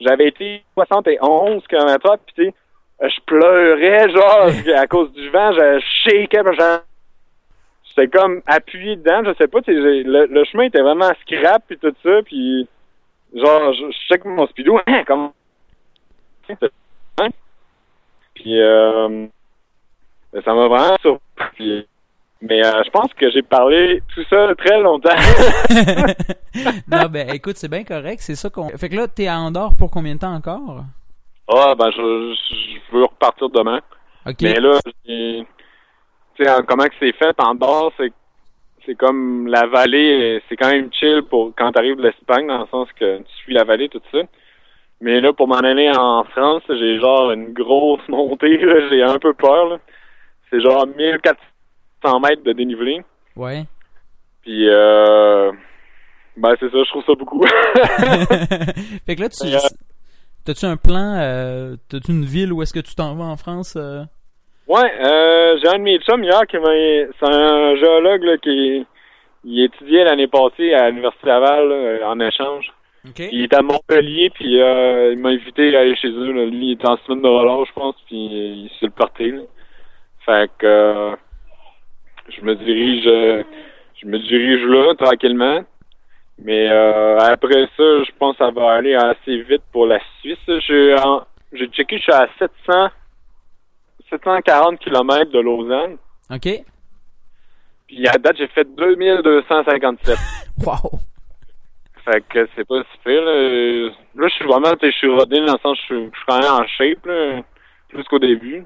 J'avais 0.00 0.26
été 0.26 0.64
71 0.74 1.62
km 1.68 2.16
puis 2.26 2.34
tu 2.34 2.44
sais, 2.46 2.54
je 3.08 3.20
pleurais, 3.24 4.10
genre, 4.10 4.50
à 4.76 4.86
cause 4.88 5.12
du 5.12 5.30
vent, 5.30 5.52
je 5.52 5.78
shakeais, 6.02 6.42
genre, 6.58 6.80
j'étais 7.84 8.08
comme 8.08 8.42
appuyé 8.44 8.96
dedans, 8.96 9.22
je 9.24 9.34
sais 9.38 9.46
pas, 9.46 9.62
tu 9.62 9.72
sais, 9.72 9.80
j'ai- 9.80 10.02
le, 10.02 10.26
le 10.26 10.44
chemin 10.44 10.64
était 10.64 10.82
vraiment 10.82 11.12
scrap, 11.22 11.62
puis 11.68 11.78
tout 11.78 11.94
ça, 12.02 12.22
puis 12.24 12.66
genre, 13.36 13.72
je, 13.72 13.86
je 13.86 13.98
check 14.08 14.24
mon 14.24 14.48
speedo, 14.48 14.80
hein, 14.84 15.04
comme, 15.06 15.30
hein? 17.20 17.28
Puis, 18.34 18.60
euh, 18.60 19.26
ça 20.44 20.54
m'a 20.54 20.66
vraiment 20.66 20.96
surpris. 21.00 21.86
Mais 22.48 22.64
euh, 22.64 22.82
je 22.84 22.90
pense 22.90 23.12
que 23.14 23.30
j'ai 23.30 23.42
parlé 23.42 24.02
tout 24.14 24.22
ça 24.30 24.54
très 24.56 24.80
longtemps. 24.80 25.08
non, 26.88 27.06
ben 27.10 27.28
écoute, 27.30 27.56
c'est 27.56 27.68
bien 27.70 27.84
correct, 27.84 28.20
c'est 28.20 28.34
ça 28.36 28.50
qu'on. 28.50 28.68
Fait 28.70 28.88
que 28.88 28.96
là, 28.96 29.08
t'es 29.08 29.26
à 29.26 29.38
Andorre 29.38 29.74
pour 29.76 29.90
combien 29.90 30.14
de 30.14 30.20
temps 30.20 30.34
encore? 30.34 30.84
Ah, 31.48 31.74
ben, 31.76 31.90
je, 31.90 32.34
je 32.50 32.96
veux 32.96 33.04
repartir 33.04 33.48
demain. 33.50 33.80
Ok. 34.26 34.42
Mais 34.42 34.60
là, 34.60 34.78
tu 35.04 35.44
sais, 36.38 36.50
en- 36.50 36.62
comment 36.62 36.84
que 36.84 36.94
c'est 37.00 37.14
fait 37.16 37.34
en 37.40 37.54
dehors, 37.54 37.92
c'est 37.96 38.12
c'est 38.84 38.94
comme 38.94 39.48
la 39.48 39.66
vallée, 39.66 40.40
c'est 40.48 40.56
quand 40.56 40.70
même 40.70 40.90
chill 40.92 41.22
pour 41.28 41.52
quand 41.58 41.72
t'arrives 41.72 41.96
de 41.96 42.02
l'Espagne, 42.02 42.46
dans 42.46 42.60
le 42.60 42.66
sens 42.70 42.88
que 42.98 43.18
tu 43.18 43.32
suis 43.42 43.52
la 43.54 43.64
vallée, 43.64 43.88
tout 43.88 44.00
ça. 44.12 44.18
Mais 45.00 45.20
là, 45.20 45.32
pour 45.32 45.48
m'en 45.48 45.56
aller 45.56 45.90
en 45.90 46.22
France, 46.24 46.62
j'ai 46.68 47.00
genre 47.00 47.32
une 47.32 47.52
grosse 47.52 48.06
montée, 48.08 48.60
j'ai 48.90 49.02
un 49.02 49.18
peu 49.18 49.34
peur. 49.34 49.78
C'est 50.50 50.60
genre 50.60 50.86
1400 50.86 51.34
mètres 52.20 52.42
de 52.42 52.52
dénivelé. 52.52 53.02
Ouais. 53.36 53.64
Puis, 54.42 54.68
euh, 54.68 55.50
ben, 56.36 56.54
c'est 56.60 56.70
ça, 56.70 56.78
je 56.84 56.90
trouve 56.90 57.04
ça 57.04 57.14
beaucoup. 57.14 57.42
fait 59.06 59.16
que 59.16 59.20
là, 59.20 59.28
tu. 59.28 59.46
Euh, 59.46 59.58
T'as-tu 60.44 60.64
un 60.64 60.76
plan? 60.76 61.16
Euh, 61.18 61.76
T'as-tu 61.88 62.12
une 62.12 62.24
ville 62.24 62.52
où 62.52 62.62
est-ce 62.62 62.72
que 62.72 62.80
tu 62.80 62.94
t'en 62.94 63.14
vas 63.16 63.24
en 63.24 63.36
France? 63.36 63.74
euh? 63.76 64.04
Ouais, 64.68 64.92
euh, 65.00 65.58
j'ai 65.60 65.68
un 65.68 65.78
de 65.78 65.82
mes 65.82 65.98
chums 65.98 66.22
hier 66.22 66.40
qui 66.48 66.56
m'a. 66.58 66.70
C'est 67.18 67.26
un 67.26 67.76
géologue 67.76 68.22
là, 68.22 68.36
qui 68.38 68.86
il 69.44 69.64
étudiait 69.64 70.04
l'année 70.04 70.26
passée 70.26 70.74
à 70.74 70.88
l'Université 70.90 71.26
Laval 71.28 71.68
là, 71.68 72.08
en 72.10 72.18
échange. 72.20 72.72
Il 73.18 73.44
est 73.44 73.54
à 73.54 73.62
Montpellier, 73.62 74.30
puis 74.30 74.60
euh, 74.60 75.12
il 75.12 75.18
m'a 75.18 75.28
invité 75.28 75.76
à 75.76 75.80
aller 75.80 75.94
chez 75.96 76.08
eux. 76.08 76.32
Là. 76.32 76.46
Lui, 76.46 76.72
il 76.72 76.72
est 76.72 76.84
en 76.84 76.96
semaine 76.98 77.22
de 77.22 77.28
relâche, 77.28 77.68
je 77.68 77.72
pense, 77.72 77.94
puis 78.06 78.16
il 78.16 78.70
s'est 78.80 78.86
le 78.86 78.90
parti. 78.90 79.32
Fait 80.24 80.50
que 80.58 80.66
euh, 80.66 81.16
je 82.28 82.40
me 82.42 82.54
dirige 82.54 83.06
euh, 83.06 83.42
je 84.00 84.06
me 84.06 84.18
dirige 84.18 84.64
là 84.66 84.94
tranquillement. 84.94 85.64
Mais 86.38 86.68
euh, 86.70 87.18
après 87.18 87.66
ça, 87.76 88.04
je 88.04 88.10
pense 88.18 88.36
que 88.36 88.44
ça 88.44 88.50
va 88.50 88.72
aller 88.72 88.94
assez 88.94 89.42
vite 89.42 89.62
pour 89.72 89.86
la 89.86 89.98
Suisse. 90.20 90.38
J'ai 90.46 91.66
checké, 91.68 91.96
je 91.96 92.02
suis 92.02 92.12
à 92.12 92.28
700 92.38 92.90
740 94.10 94.78
km 94.78 95.30
de 95.32 95.40
Lausanne. 95.40 95.96
Ok. 96.30 96.48
Puis 97.86 98.08
à 98.08 98.12
date, 98.18 98.36
j'ai 98.38 98.48
fait 98.48 98.64
2257. 98.76 100.16
Wow. 100.64 101.00
Fait 102.06 102.24
que 102.32 102.48
c'est 102.56 102.66
pas 102.66 102.80
si 102.80 102.98
pire. 103.04 103.22
Là, 103.22 103.90
Là, 104.16 104.28
je 104.28 104.34
suis 104.34 104.46
vraiment, 104.46 104.72
je 104.80 104.90
suis 104.90 105.08
rodé 105.08 105.38
dans 105.40 105.52
le 105.52 105.58
sens, 105.58 105.76
je 105.80 105.84
suis, 105.84 106.04
je 106.04 106.16
suis 106.16 106.26
quand 106.26 106.40
même 106.40 106.50
en 106.50 106.66
shape, 106.66 107.04
là, 107.04 107.42
plus 107.90 108.04
qu'au 108.04 108.18
début. 108.18 108.64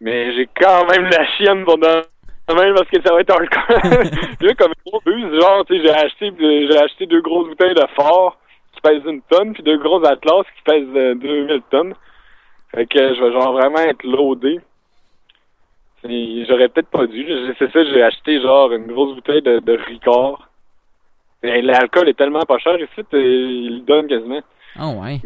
Mais 0.00 0.34
j'ai 0.34 0.48
quand 0.58 0.86
même 0.86 1.04
la 1.04 1.26
chienne 1.32 1.64
pendant 1.66 2.00
même 2.54 2.74
parce 2.74 2.88
que 2.88 3.02
ça 3.02 3.12
va 3.12 3.20
être 3.20 3.30
hardcore. 3.30 3.80
Puis 4.38 4.46
là, 4.46 4.54
comme 4.54 4.70
un 4.72 4.90
gros 4.90 5.00
bus, 5.04 5.40
genre, 5.40 5.64
tu 5.66 5.76
sais, 5.76 5.82
j'ai 5.82 5.90
acheté, 5.90 6.32
j'ai 6.38 6.78
acheté 6.78 7.06
deux 7.06 7.20
grosses 7.22 7.48
bouteilles 7.48 7.74
de 7.74 7.86
fort 7.94 8.38
qui 8.74 8.80
pèsent 8.82 9.02
une 9.06 9.22
tonne, 9.22 9.52
puis 9.52 9.62
deux 9.62 9.78
grosses 9.78 10.06
Atlas 10.06 10.44
qui 10.56 10.62
pèsent 10.62 10.86
euh, 10.94 11.14
2000 11.14 11.62
tonnes. 11.70 11.94
Fait 12.74 12.86
que 12.86 13.14
je 13.14 13.20
vais 13.22 13.32
genre 13.32 13.52
vraiment 13.52 13.78
être 13.78 14.04
loadé. 14.04 14.60
J'aurais 16.04 16.68
peut-être 16.68 16.88
pas 16.90 17.06
dû. 17.06 17.26
C'est 17.58 17.72
ça, 17.72 17.84
j'ai 17.84 18.02
acheté 18.02 18.40
genre 18.40 18.70
une 18.72 18.86
grosse 18.86 19.14
bouteille 19.16 19.42
de, 19.42 19.58
de 19.58 19.72
Ricard. 19.72 20.48
L'alcool 21.42 22.08
est 22.08 22.14
tellement 22.18 22.44
pas 22.44 22.58
cher 22.58 22.76
ici, 22.80 23.04
t'es- 23.10 23.20
il 23.20 23.78
le 23.78 23.80
donne 23.80 24.06
quasiment. 24.06 24.40
Ah 24.78 24.88
ouais. 24.90 25.20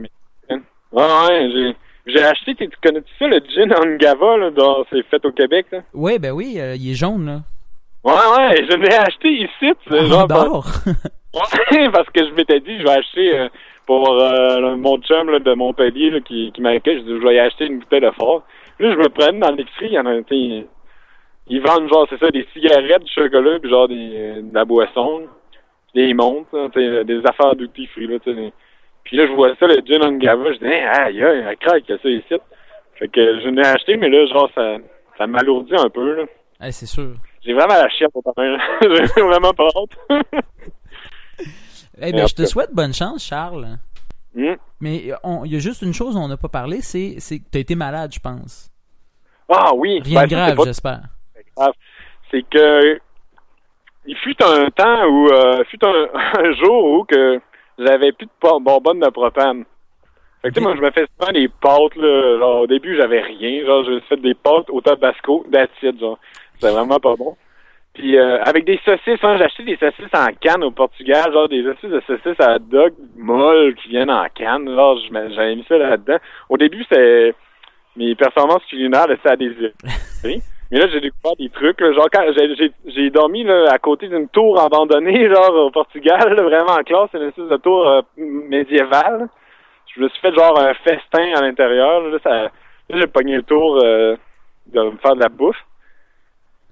Ouais, 0.49 0.59
ouais, 0.93 1.51
j'ai, 1.53 1.77
j'ai 2.07 2.23
acheté, 2.23 2.55
tu 2.55 2.69
connais-tu 2.83 3.11
ça, 3.19 3.27
le 3.27 3.41
gin 3.55 3.73
Angava, 3.73 4.37
là, 4.37 4.51
dans, 4.51 4.85
c'est 4.91 5.03
fait 5.07 5.25
au 5.25 5.33
Québec, 5.33 5.67
là? 5.73 5.81
Ouais, 5.93 6.19
ben 6.19 6.33
oui, 6.33 6.57
euh, 6.59 6.75
il 6.77 6.91
est 6.91 6.95
jaune, 6.95 7.27
là. 7.27 7.41
Ouais, 8.03 8.13
ouais, 8.13 8.67
je 8.69 8.77
l'ai 8.77 8.95
acheté 8.95 9.29
ici, 9.29 9.73
c'est 9.89 10.07
genre, 10.07 10.27
parce, 10.27 10.47
Andorre. 10.47 10.67
ouais, 10.87 11.91
parce 11.93 12.09
que 12.11 12.27
je 12.27 12.33
m'étais 12.33 12.61
dit, 12.61 12.79
je 12.79 12.83
vais 12.85 12.91
acheter 12.91 13.39
euh, 13.39 13.49
pour 13.87 14.11
euh, 14.11 14.77
mon 14.77 14.99
chum 14.99 15.31
là, 15.31 15.39
de 15.39 15.53
Montpellier, 15.53 16.11
là, 16.11 16.21
qui, 16.21 16.51
qui 16.53 16.63
je 16.63 16.99
dis, 17.01 17.21
je 17.21 17.27
vais 17.27 17.35
y 17.35 17.39
acheter 17.39 17.67
une 17.67 17.81
bouteille 17.81 18.01
de 18.01 18.11
fort. 18.13 18.43
Là, 18.79 18.93
je 18.93 18.97
me 18.97 19.09
prenne 19.11 19.41
dans 19.41 19.51
l'épicerie, 19.51 19.89
il 19.89 19.93
y 19.93 19.99
en 19.99 20.07
a, 20.07 20.17
tu 20.23 20.35
sais, 20.35 20.67
ils 21.49 21.61
vendent, 21.61 21.91
genre, 21.91 22.07
c'est 22.09 22.19
ça, 22.19 22.31
des 22.31 22.47
cigarettes, 22.55 23.05
du 23.05 23.13
chocolat, 23.13 23.59
puis 23.61 23.71
genre, 23.71 23.89
des, 23.89 23.97
de 24.43 24.55
la 24.55 24.65
boisson, 24.65 25.23
puis 25.93 26.07
des 26.07 26.15
montres, 26.15 26.49
tu 26.73 26.81
sais, 26.81 27.05
des 27.05 27.21
affaires 27.27 27.55
duty 27.55 27.87
free, 27.89 28.07
là, 28.07 28.19
tu 28.21 28.35
sais, 28.35 28.53
Puis 29.11 29.17
là, 29.17 29.27
je 29.27 29.33
vois 29.33 29.57
ça, 29.57 29.67
le 29.67 29.81
gin 29.85 30.05
Angava, 30.05 30.53
je 30.53 30.59
dis, 30.59 30.67
hey, 30.67 30.85
aïe, 30.85 31.21
aïe, 31.21 31.45
elle 31.49 31.57
craque, 31.57 31.83
ça 31.89 32.09
ici. 32.09 32.35
Fait 32.95 33.09
que 33.09 33.41
je 33.41 33.49
l'ai 33.49 33.67
acheté, 33.67 33.97
mais 33.97 34.09
là, 34.09 34.25
genre, 34.27 34.49
ça, 34.55 34.77
ça 35.19 35.27
m'alourdit 35.27 35.75
un 35.77 35.89
peu, 35.91 36.15
là. 36.15 36.23
Eh, 36.65 36.71
c'est 36.71 36.87
sûr. 36.87 37.15
J'ai 37.45 37.53
vraiment 37.53 37.75
la 37.75 37.89
chienne 37.89 38.09
pour 38.13 38.23
ta 38.23 38.31
main. 38.37 38.57
J'ai 38.83 39.21
vraiment 39.23 39.53
pas 39.53 39.67
hâte. 39.75 40.23
Eh 42.01 42.13
ben, 42.13 42.27
je 42.29 42.35
te 42.35 42.45
souhaite 42.45 42.73
bonne 42.73 42.95
chance, 42.95 43.27
Charles. 43.27 43.67
Hmm? 44.33 44.55
Mais 44.81 45.11
on- 45.25 45.45
il 45.45 45.53
y 45.53 45.57
a 45.57 45.59
juste 45.59 45.83
une 45.83 45.93
chose 45.93 46.15
dont 46.15 46.23
on 46.23 46.29
n'a 46.29 46.37
pas 46.37 46.49
parlé, 46.49 46.81
c'est 46.83 47.17
que 47.17 47.45
t'as 47.51 47.59
été 47.59 47.75
malade, 47.75 48.13
je 48.15 48.21
pense. 48.21 48.71
Ah 49.49 49.73
oui. 49.75 50.01
Rien 50.05 50.21
Ben, 50.21 50.27
de 50.27 50.31
grave, 50.31 50.59
j'espère. 50.65 51.01
grave. 51.57 51.73
C'est 52.31 52.43
que 52.49 53.01
il 54.07 54.17
fut 54.19 54.37
un 54.43 54.71
temps 54.71 55.05
où 55.09 55.29
euh, 55.33 55.65
fut 55.65 55.85
un, 55.85 56.07
un 56.39 56.53
jour 56.55 56.85
où 57.01 57.05
que 57.05 57.41
j'avais 57.81 58.13
plus 58.13 58.27
de 58.27 58.63
bonbonne 58.63 59.01
de 59.01 59.09
propane. 59.09 59.65
Fait 60.43 60.49
que 60.49 60.55
tu 60.55 60.61
sais, 60.61 60.67
moi 60.67 60.75
je 60.75 60.81
me 60.81 60.91
fais 60.91 61.07
souvent 61.19 61.33
des 61.33 61.49
pâtes 61.49 61.97
là, 61.97 62.39
genre 62.39 62.61
au 62.63 62.67
début 62.67 62.97
j'avais 62.97 63.21
rien, 63.21 63.65
genre 63.67 63.85
je 63.85 63.91
me 63.91 63.99
suis 64.01 64.09
fait 64.09 64.17
des 64.17 64.35
pâtes 64.35 64.71
au 64.71 64.81
tabasco, 64.81 65.45
d'acide 65.49 66.01
genre. 66.01 66.19
C'était 66.55 66.73
vraiment 66.73 66.99
pas 66.99 67.17
bon. 67.17 67.37
Puis 67.93 68.17
euh, 68.17 68.43
avec 68.45 68.65
des 68.65 68.81
saucisses, 68.85 69.23
hein, 69.23 69.37
j'ai 69.37 69.45
acheté 69.45 69.65
des 69.65 69.77
saucisses 69.77 70.15
en 70.15 70.29
canne 70.41 70.65
au 70.65 70.71
Portugal, 70.71 71.33
genre 71.33 71.49
des 71.49 71.63
saucisses 71.63 71.91
de 71.91 72.03
saucisses 72.07 72.41
à 72.41 72.59
dog 72.59 72.95
molles 73.17 73.75
qui 73.77 73.89
viennent 73.89 74.11
en 74.11 74.27
canne, 74.35 74.69
genre 74.75 74.99
j'avais 75.11 75.57
mis 75.57 75.65
ça 75.69 75.77
là-dedans. 75.77 76.19
Au 76.49 76.57
début 76.57 76.85
c'est 76.91 77.35
mes 77.97 78.15
performances 78.15 78.65
culinaires 78.65 79.09
laissaient 79.09 79.31
à 79.31 79.37
désirer. 79.37 79.75
Mais 80.71 80.79
là, 80.79 80.87
j'ai 80.89 81.01
découvert 81.01 81.35
des 81.37 81.49
trucs. 81.51 81.81
là, 81.81 81.93
genre, 81.93 82.09
quand 82.13 82.25
j'ai- 82.87 83.11
dormi 83.11 83.43
là, 83.43 83.67
à 83.73 83.79
côté 83.79 84.09
d'une 84.09 84.29
tour 84.29 84.61
abandonnée, 84.61 85.29
genre 85.35 85.55
au 85.67 85.71
Portugal, 85.71 86.33
là, 86.35 86.43
vraiment 86.43 86.73
en 86.79 86.83
classe, 86.85 87.11
une 87.15 87.23
espèce 87.29 87.49
de 87.49 87.57
tour 87.57 87.87
euh, 87.89 88.03
médiévale. 88.17 89.29
Je 89.95 90.01
me 90.01 90.09
suis 90.09 90.21
fait 90.21 90.33
genre 90.33 90.57
un 90.59 90.73
festin 90.75 91.33
à 91.35 91.41
l'intérieur. 91.41 92.03
Là, 92.03 92.19
ça, 92.23 92.43
là, 92.43 92.51
j'ai 92.91 93.07
pogné 93.09 93.37
le 93.37 93.43
tour 93.43 93.81
euh, 93.83 94.17
de 94.67 94.81
me 94.83 94.97
faire 94.99 95.17
de 95.17 95.21
la 95.21 95.29
bouffe. 95.29 95.57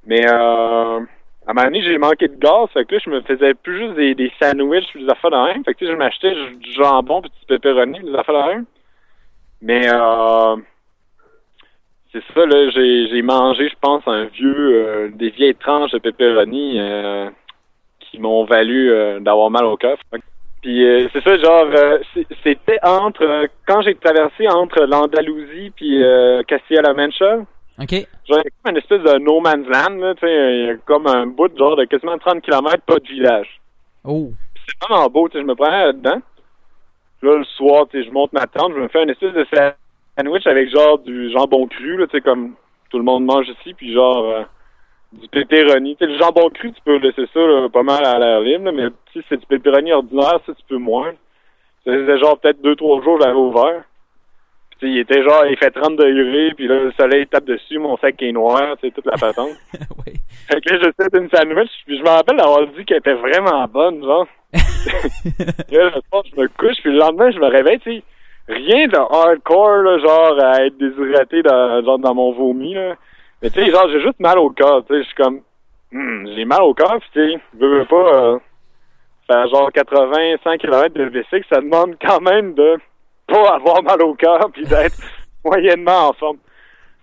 Mais 0.06 0.24
euh, 0.26 1.00
à 1.48 1.50
un 1.50 1.54
moment 1.54 1.64
donné, 1.64 1.82
j'ai 1.82 1.98
manqué 1.98 2.28
de 2.28 2.36
gaz. 2.36 2.68
Fait 2.72 2.84
que 2.84 2.94
là, 2.94 3.00
je 3.04 3.10
me 3.10 3.20
faisais 3.22 3.54
plus 3.54 3.78
juste 3.78 3.94
des, 3.96 4.14
des 4.14 4.30
sandwichs 4.40 4.96
des 4.96 5.08
affaires 5.10 5.30
de 5.32 5.52
même. 5.52 5.64
Fait 5.64 5.74
que 5.74 5.78
tu 5.78 5.86
sais, 5.86 5.92
je 5.92 5.96
m'achetais 5.96 6.34
du 6.34 6.72
jambon 6.74 7.20
du 7.20 7.28
pepperoni, 7.48 7.98
des 8.00 8.14
affaires 8.14 8.46
de 8.46 8.52
même. 8.52 8.64
Mais 9.60 9.88
euh, 9.92 10.56
c'est 12.12 12.22
ça, 12.34 12.46
là, 12.46 12.70
j'ai, 12.70 13.08
j'ai 13.08 13.22
mangé, 13.22 13.68
je 13.68 13.74
pense, 13.80 14.02
un 14.06 14.24
vieux, 14.26 14.86
euh, 14.86 15.08
des 15.12 15.30
vieilles 15.30 15.54
tranches 15.54 15.90
de 15.92 15.98
pepperoni 15.98 16.78
euh, 16.78 17.30
qui 18.00 18.18
m'ont 18.18 18.44
valu 18.44 18.90
euh, 18.90 19.20
d'avoir 19.20 19.50
mal 19.50 19.64
au 19.64 19.76
cœur. 19.76 19.96
Puis 20.62 20.84
euh, 20.84 21.08
c'est 21.12 21.22
ça, 21.22 21.36
genre, 21.36 21.66
euh, 21.72 21.98
c'était 22.42 22.78
entre, 22.82 23.22
euh, 23.22 23.46
quand 23.66 23.82
j'ai 23.82 23.94
traversé 23.94 24.48
entre 24.48 24.84
l'Andalousie 24.84 25.70
puis 25.76 26.02
euh, 26.02 26.42
Castilla-La 26.44 26.94
Mancha, 26.94 27.38
OK? 27.80 28.06
genre, 28.28 28.42
comme 28.42 28.72
une 28.72 28.78
espèce 28.78 29.02
de 29.02 29.18
no 29.18 29.40
man's 29.40 29.66
land, 29.68 29.96
là, 29.96 30.14
tu 30.14 30.26
sais, 30.26 30.58
il 30.58 30.66
y 30.66 30.70
a 30.70 30.76
comme 30.78 31.06
un 31.06 31.26
bout, 31.26 31.56
genre, 31.56 31.76
de 31.76 31.84
quasiment 31.84 32.18
30 32.18 32.42
km, 32.42 32.82
pas 32.86 32.98
de 32.98 33.08
village. 33.08 33.60
Oh. 34.04 34.30
C'est 34.66 34.88
vraiment 34.88 35.08
beau, 35.08 35.28
tu 35.28 35.36
sais, 35.36 35.42
je 35.42 35.46
me 35.46 35.54
prenais 35.54 35.86
là-dedans. 35.86 36.20
Là, 37.22 37.36
le 37.36 37.44
soir, 37.44 37.86
tu 37.90 37.98
sais, 37.98 38.08
je 38.08 38.12
monte 38.12 38.32
ma 38.32 38.46
tente, 38.46 38.72
je 38.74 38.80
me 38.80 38.88
fais 38.88 39.02
une 39.02 39.10
espèce 39.10 39.34
de 39.34 39.44
sandwich 40.18 40.46
avec 40.46 40.70
genre 40.70 40.98
du 40.98 41.30
jambon 41.30 41.66
cru, 41.66 41.96
là, 41.96 42.06
tu 42.06 42.16
sais, 42.16 42.20
comme 42.20 42.54
tout 42.90 42.98
le 42.98 43.04
monde 43.04 43.24
mange 43.24 43.46
ici, 43.48 43.74
puis 43.74 43.92
genre 43.92 44.24
euh, 44.24 44.42
du 45.12 45.28
pepperoni. 45.28 45.96
Tu 45.96 46.04
sais, 46.04 46.10
le 46.10 46.18
jambon 46.18 46.50
cru, 46.50 46.72
tu 46.72 46.80
peux 46.84 46.96
laisser 46.96 47.26
ça 47.32 47.40
là, 47.40 47.68
pas 47.68 47.82
mal 47.82 48.04
à 48.04 48.18
l'air 48.18 48.40
libre, 48.40 48.64
là, 48.66 48.72
mais 48.72 48.88
si 49.12 49.22
c'est 49.28 49.38
du 49.38 49.46
pepperoni 49.46 49.92
ordinaire, 49.92 50.40
ça, 50.46 50.52
tu 50.54 50.62
peux 50.68 50.78
moins. 50.78 51.12
C'était 51.84 52.18
genre 52.18 52.38
peut-être 52.38 52.60
deux, 52.60 52.76
trois 52.76 53.02
jours, 53.02 53.20
j'avais 53.20 53.34
ouvert. 53.34 53.84
Puis 54.70 54.78
tu 54.80 54.86
sais, 54.86 54.92
il 54.92 54.98
était 54.98 55.22
genre, 55.22 55.46
il 55.46 55.56
fait 55.56 55.70
30 55.70 55.96
degrés, 55.96 56.52
puis 56.54 56.66
là, 56.66 56.84
le 56.84 56.92
soleil 56.92 57.26
tape 57.26 57.46
dessus, 57.46 57.78
mon 57.78 57.96
sac 57.98 58.20
est 58.20 58.32
noir, 58.32 58.76
sais, 58.80 58.90
toute 58.90 59.06
la 59.06 59.16
patente. 59.16 59.56
oui. 60.06 60.14
Fait 60.48 60.60
que 60.60 60.74
là, 60.74 60.80
je 60.82 61.04
sais 61.04 61.18
une 61.18 61.30
sandwich, 61.30 61.70
puis 61.86 61.98
je 61.98 62.02
me 62.02 62.08
rappelle 62.08 62.36
d'avoir 62.36 62.66
dit 62.66 62.84
qu'elle 62.84 62.98
était 62.98 63.14
vraiment 63.14 63.66
bonne, 63.68 64.02
genre. 64.02 64.26
là, 64.52 65.90
le 65.94 66.00
soir, 66.08 66.22
je 66.24 66.40
me 66.40 66.48
couche, 66.48 66.76
puis 66.82 66.92
le 66.92 66.98
lendemain, 66.98 67.30
je 67.30 67.38
me 67.38 67.46
réveille, 67.46 67.80
tu 67.80 67.96
sais, 67.96 68.02
rien 68.48 68.88
de 68.88 68.96
hardcore, 68.96 69.82
là, 69.82 69.98
genre, 69.98 70.42
à 70.42 70.64
être 70.64 70.76
déshydraté 70.78 71.42
dans, 71.42 71.84
genre, 71.84 71.98
dans 71.98 72.14
mon 72.14 72.32
vomi. 72.32 72.74
Mais 73.42 73.50
tu 73.50 73.60
sais, 73.60 73.70
genre, 73.70 73.88
j'ai 73.90 74.00
juste 74.00 74.18
mal 74.20 74.38
au 74.38 74.50
corps, 74.50 74.84
tu 74.86 74.94
sais, 74.94 75.02
je 75.02 75.06
suis 75.06 75.14
comme, 75.14 75.40
hmm, 75.92 76.26
j'ai 76.34 76.44
mal 76.44 76.62
au 76.62 76.74
corps, 76.74 76.98
tu 77.12 77.20
sais, 77.20 77.40
je 77.58 77.64
veux 77.64 77.84
pas, 77.84 78.14
euh, 78.14 78.38
faire 79.30 79.48
genre 79.48 79.70
80, 79.72 80.36
100 80.42 80.56
km 80.58 80.94
de 80.94 81.08
bicycle, 81.08 81.46
ça 81.52 81.60
demande 81.60 81.96
quand 82.00 82.20
même 82.20 82.54
de 82.54 82.78
pas 83.26 83.54
avoir 83.54 83.82
mal 83.82 84.02
au 84.02 84.14
corps, 84.14 84.50
puis 84.52 84.64
d'être 84.64 84.96
moyennement 85.44 86.08
en 86.08 86.12
forme. 86.14 86.38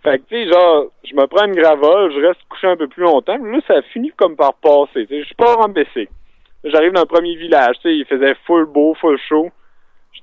Fait 0.03 0.19
que, 0.19 0.23
tu 0.25 0.35
sais, 0.35 0.51
genre, 0.51 0.87
je 1.03 1.15
me 1.15 1.25
prends 1.27 1.45
une 1.45 1.55
gravole, 1.55 2.11
je 2.11 2.25
reste 2.25 2.41
couché 2.49 2.67
un 2.67 2.75
peu 2.75 2.87
plus 2.87 3.03
longtemps, 3.03 3.37
là, 3.37 3.59
ça 3.67 3.81
finit 3.93 4.11
comme 4.17 4.35
par 4.35 4.55
passer, 4.55 5.05
tu 5.05 5.15
sais, 5.15 5.19
je 5.21 5.25
suis 5.25 5.35
pas 5.35 5.55
en. 5.55 5.73
J'arrive 6.65 6.93
dans 6.93 7.01
le 7.01 7.07
premier 7.07 7.35
village, 7.35 7.75
tu 7.75 7.83
sais, 7.83 7.95
il 7.95 8.05
faisait 8.05 8.35
full 8.45 8.65
beau, 8.65 8.95
full 8.95 9.19
chaud. 9.29 9.51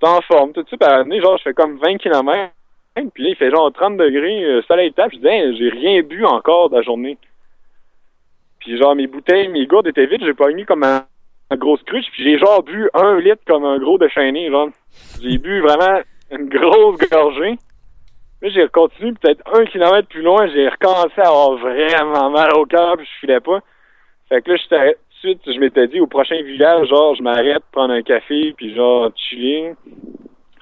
J'étais 0.03 0.15
en 0.15 0.21
forme, 0.23 0.53
tout 0.53 0.65
suite, 0.67 0.81
par 0.81 0.95
année, 0.95 1.21
genre, 1.21 1.39
je 1.39 1.45
fais 1.45 1.55
comme 1.55 1.79
20 1.79 1.99
km, 1.99 2.51
puis 3.15 3.23
là, 3.23 3.31
il 3.31 3.37
fait 3.37 3.53
genre 3.53 3.73
30 3.73 3.97
degrés, 3.97 4.43
euh, 4.43 4.63
soleil 4.63 4.93
tape, 4.93 5.13
je 5.13 5.19
dis, 5.19 5.59
j'ai 5.59 5.69
rien 5.69 6.03
bu 6.03 6.25
encore 6.25 6.71
de 6.71 6.77
la 6.77 6.83
journée. 6.83 7.17
Puis 8.59 8.77
genre, 8.79 8.97
mes 8.97 9.07
bouteilles, 9.07 9.47
mes 9.47 9.65
gourdes 9.69 9.87
étaient 9.87 10.07
vides, 10.07 10.25
j'ai 10.25 10.35
pas 10.35 10.49
mis 10.49 10.65
comme 10.65 10.83
un, 10.83 11.05
un 11.51 11.57
grosse 11.57 11.85
cruche, 11.85 12.07
puis 12.11 12.25
j'ai 12.25 12.37
genre 12.37 12.65
bu 12.65 12.91
un 12.95 13.21
litre 13.21 13.43
comme 13.47 13.65
un 13.65 13.79
gros 13.79 13.97
déchaîné, 13.97 14.51
genre. 14.51 14.71
J'ai 15.23 15.39
bu 15.39 15.61
vraiment 15.61 16.01
une 16.33 16.49
grosse 16.49 16.99
gorgée. 17.09 17.57
Là, 18.41 18.49
j'ai 18.49 18.69
continué 18.71 19.13
peut-être 19.13 19.43
un 19.55 19.65
kilomètre 19.67 20.09
plus 20.09 20.23
loin, 20.23 20.49
j'ai 20.49 20.69
recommencé 20.69 21.21
à 21.21 21.29
avoir 21.29 21.59
vraiment 21.59 22.31
mal 22.31 22.53
au 22.55 22.67
cœur, 22.67 22.97
puis 22.97 23.07
je 23.07 23.21
filais 23.21 23.41
pas. 23.41 23.61
Fait 24.29 24.43
que 24.43 24.51
là, 24.51 24.57
j'étais 24.57 24.97
suite, 25.23 25.41
je 25.47 25.59
m'étais 25.59 25.87
dit, 25.89 26.01
au 26.01 26.07
prochain 26.07 26.43
village, 26.43 26.89
genre, 26.89 27.15
je 27.15 27.23
m'arrête, 27.23 27.63
prendre 27.71 27.95
un 27.95 28.03
café, 28.03 28.53
puis 28.57 28.75
genre, 28.75 29.11
chiller. 29.17 29.75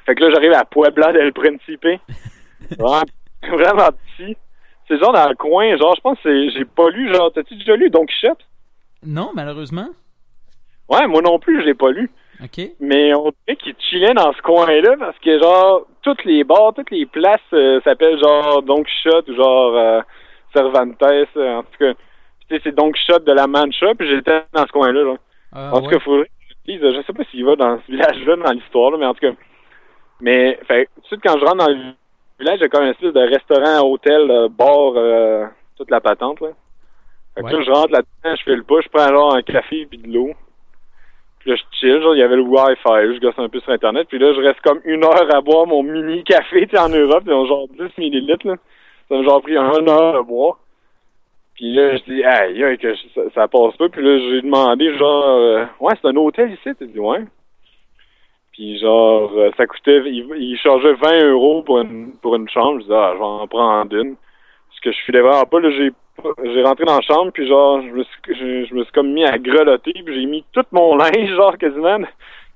Fait 0.04 0.14
que 0.14 0.22
là, 0.22 0.30
j'arrive 0.30 0.52
à 0.52 0.64
Puebla 0.64 1.12
del 1.12 1.32
Principe. 1.32 1.86
Vraiment, 2.78 3.02
vraiment 3.42 3.88
petit. 4.16 4.36
C'est 4.86 4.98
genre 4.98 5.12
dans 5.12 5.28
le 5.28 5.34
coin, 5.34 5.76
genre, 5.76 5.94
je 5.96 6.00
pense 6.00 6.18
que 6.18 6.22
c'est, 6.24 6.50
j'ai 6.50 6.64
pas 6.64 6.88
lu, 6.90 7.12
genre, 7.12 7.32
t'as-tu 7.32 7.56
déjà 7.56 7.74
lu 7.74 7.90
Don 7.90 8.04
Quichotte? 8.04 8.46
Non, 9.04 9.30
malheureusement. 9.34 9.88
Ouais, 10.88 11.06
moi 11.08 11.22
non 11.22 11.38
plus, 11.38 11.61
je 11.61 11.66
l'ai 11.66 11.74
pas 11.74 11.90
lu. 11.90 12.11
OK. 12.42 12.61
Mais 12.80 13.14
on 13.14 13.32
dirait 13.46 13.56
qu'il 13.56 13.74
chillait 13.78 14.14
dans 14.14 14.32
ce 14.32 14.42
coin-là 14.42 14.96
parce 14.98 15.18
que, 15.18 15.38
genre, 15.38 15.86
toutes 16.02 16.24
les 16.24 16.44
bars, 16.44 16.72
toutes 16.74 16.90
les 16.90 17.06
places 17.06 17.40
euh, 17.52 17.80
s'appellent 17.82 18.18
genre 18.18 18.62
Don 18.62 18.82
Quichotte 18.82 19.28
ou 19.28 19.34
genre 19.34 19.76
euh, 19.76 20.00
Cervantes, 20.54 21.02
euh, 21.02 21.56
en 21.56 21.62
tout 21.62 21.78
cas. 21.78 21.92
C'est 22.62 22.74
Don 22.74 22.90
Quichotte 22.90 23.24
de 23.24 23.32
la 23.32 23.46
Mancha, 23.46 23.94
puis 23.96 24.09
j'étais 24.09 24.42
dans 24.53 24.66
ce 24.66 24.72
coin-là, 24.72 25.05
genre. 25.05 25.18
Ah, 25.53 25.70
En 25.72 25.78
tout 25.80 25.86
ouais. 25.86 25.92
cas, 25.94 26.01
faudrait 26.01 26.24
que 26.26 26.30
je 26.66 26.90
je 26.96 27.03
sais 27.07 27.12
pas 27.12 27.24
s'il 27.30 27.44
va 27.44 27.57
dans 27.57 27.78
ce 27.86 27.90
village-là, 27.92 28.36
dans 28.36 28.51
l'histoire, 28.53 28.90
là, 28.92 28.98
mais 28.98 29.07
en 29.07 29.14
tout 29.14 29.20
cas. 29.20 29.32
Mais, 30.20 30.59
fait, 30.68 30.86
tout 30.96 31.01
de 31.03 31.07
suite, 31.07 31.20
quand 31.24 31.38
je 31.38 31.44
rentre 31.44 31.57
dans 31.57 31.68
le 31.68 31.92
village, 32.38 32.59
j'ai 32.61 32.68
comme 32.68 32.84
un 32.84 32.90
espèce 32.90 33.12
de 33.12 33.20
restaurant, 33.20 33.88
hôtel, 33.88 34.30
euh, 34.30 34.48
bar, 34.48 34.92
euh, 34.96 35.46
toute 35.76 35.90
la 35.90 36.01
patente, 36.01 36.40
là. 36.40 36.48
Fait 37.34 37.42
que 37.42 37.46
Ouais. 37.46 37.53
là, 37.53 37.62
je 37.62 37.70
rentre 37.70 37.92
là-dedans, 37.92 38.36
je 38.36 38.42
fais 38.42 38.57
le 38.57 38.62
pas, 38.64 38.80
je 38.82 38.88
prends 38.88 39.09
genre 39.09 39.34
un 39.34 39.42
café 39.42 39.86
puis 39.86 39.98
de 39.98 40.09
l'eau. 40.12 40.30
Puis 41.38 41.51
là, 41.51 41.57
je 41.57 41.62
chill, 41.78 42.03
genre, 42.03 42.14
il 42.14 42.18
y 42.18 42.22
avait 42.22 42.36
le 42.36 42.42
Wi-Fi, 42.42 43.14
je 43.14 43.20
gosse 43.20 43.38
un 43.38 43.48
peu 43.48 43.61
sur 43.61 43.72
Internet. 43.72 44.07
Puis 44.09 44.18
là, 44.18 44.32
je 44.34 44.40
reste 44.40 44.61
comme 44.61 44.80
une 44.84 45.05
heure 45.05 45.34
à 45.34 45.40
boire 45.40 45.66
mon 45.66 45.82
mini 45.82 46.22
café, 46.24 46.66
tu 46.66 46.76
sais, 46.76 46.82
en 46.82 46.88
Europe, 46.90 47.22
ils 47.26 47.32
ont 47.32 47.46
genre 47.46 47.66
10 47.68 47.96
millilitres, 47.98 48.46
là. 48.46 48.57
Ça 49.09 49.16
m'a 49.16 49.22
genre 49.22 49.40
pris 49.42 49.57
une 49.57 49.88
heure 49.88 50.16
à 50.16 50.22
boire. 50.22 50.59
Puis 51.61 51.74
là, 51.74 51.94
je 51.94 52.02
dis, 52.04 52.24
aïe, 52.24 52.78
que 52.78 52.96
ça, 53.14 53.20
ça 53.34 53.46
passe 53.46 53.76
pas. 53.76 53.90
Puis 53.90 54.02
là, 54.02 54.18
j'ai 54.18 54.40
demandé, 54.40 54.96
genre, 54.96 55.24
euh, 55.26 55.66
ouais, 55.80 55.92
c'est 56.00 56.08
un 56.08 56.16
hôtel 56.16 56.52
ici? 56.52 56.70
Tu 56.78 56.86
dis, 56.86 56.98
ouais. 56.98 57.22
Puis 58.52 58.78
genre, 58.78 59.30
euh, 59.36 59.50
ça 59.58 59.66
coûtait, 59.66 60.00
il, 60.06 60.26
il 60.38 60.56
chargeait 60.56 60.94
20 60.94 61.24
euros 61.26 61.62
pour 61.62 61.82
une, 61.82 62.12
pour 62.22 62.34
une 62.34 62.48
chambre. 62.48 62.80
Je 62.80 62.86
dis, 62.86 62.92
ah, 62.94 63.11
je 63.12 63.18
vais 63.18 63.24
en 63.24 63.46
prendre 63.46 63.94
une. 63.94 64.16
Parce 64.16 64.80
que 64.82 64.90
je 64.90 65.04
filais 65.04 65.20
vraiment 65.20 65.44
pas, 65.44 65.61
là, 65.61 65.70
j'ai 65.70 65.92
j'ai 66.44 66.62
rentré 66.62 66.86
dans 66.86 66.96
la 66.96 67.02
chambre, 67.02 67.30
puis 67.30 67.46
genre, 67.46 67.82
je 67.82 67.88
me 67.88 68.04
suis, 68.04 68.20
je, 68.28 68.64
je 68.64 68.74
me 68.74 68.82
suis 68.84 68.92
comme 68.92 69.12
mis 69.12 69.26
à 69.26 69.36
grelotter, 69.36 69.92
puis 69.92 70.14
j'ai 70.14 70.26
mis 70.26 70.44
tout 70.52 70.64
mon 70.72 70.96
linge, 70.96 71.28
genre, 71.28 71.58
quasiment, 71.58 71.98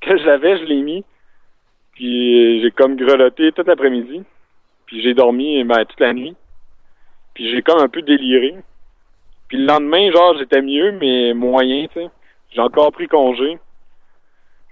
que 0.00 0.16
j'avais, 0.16 0.56
je 0.60 0.64
l'ai 0.64 0.80
mis. 0.80 1.04
Puis 1.92 2.58
euh, 2.58 2.62
j'ai 2.62 2.70
comme 2.70 2.96
grelotté 2.96 3.52
toute 3.52 3.66
l'après-midi. 3.66 4.22
Puis 4.86 5.02
j'ai 5.02 5.12
dormi, 5.12 5.62
ben, 5.64 5.84
toute 5.84 6.00
la 6.00 6.14
nuit. 6.14 6.34
Puis 7.34 7.50
j'ai 7.50 7.60
comme 7.60 7.82
un 7.82 7.88
peu 7.88 8.00
déliré. 8.00 8.54
Puis 9.54 9.62
le 9.62 9.68
lendemain, 9.68 10.10
genre, 10.10 10.36
j'étais 10.36 10.60
mieux, 10.62 10.90
mais 11.00 11.32
moyen, 11.32 11.86
tu 11.86 12.00
sais. 12.00 12.08
J'ai 12.52 12.60
encore 12.60 12.90
pris 12.90 13.06
congé. 13.06 13.56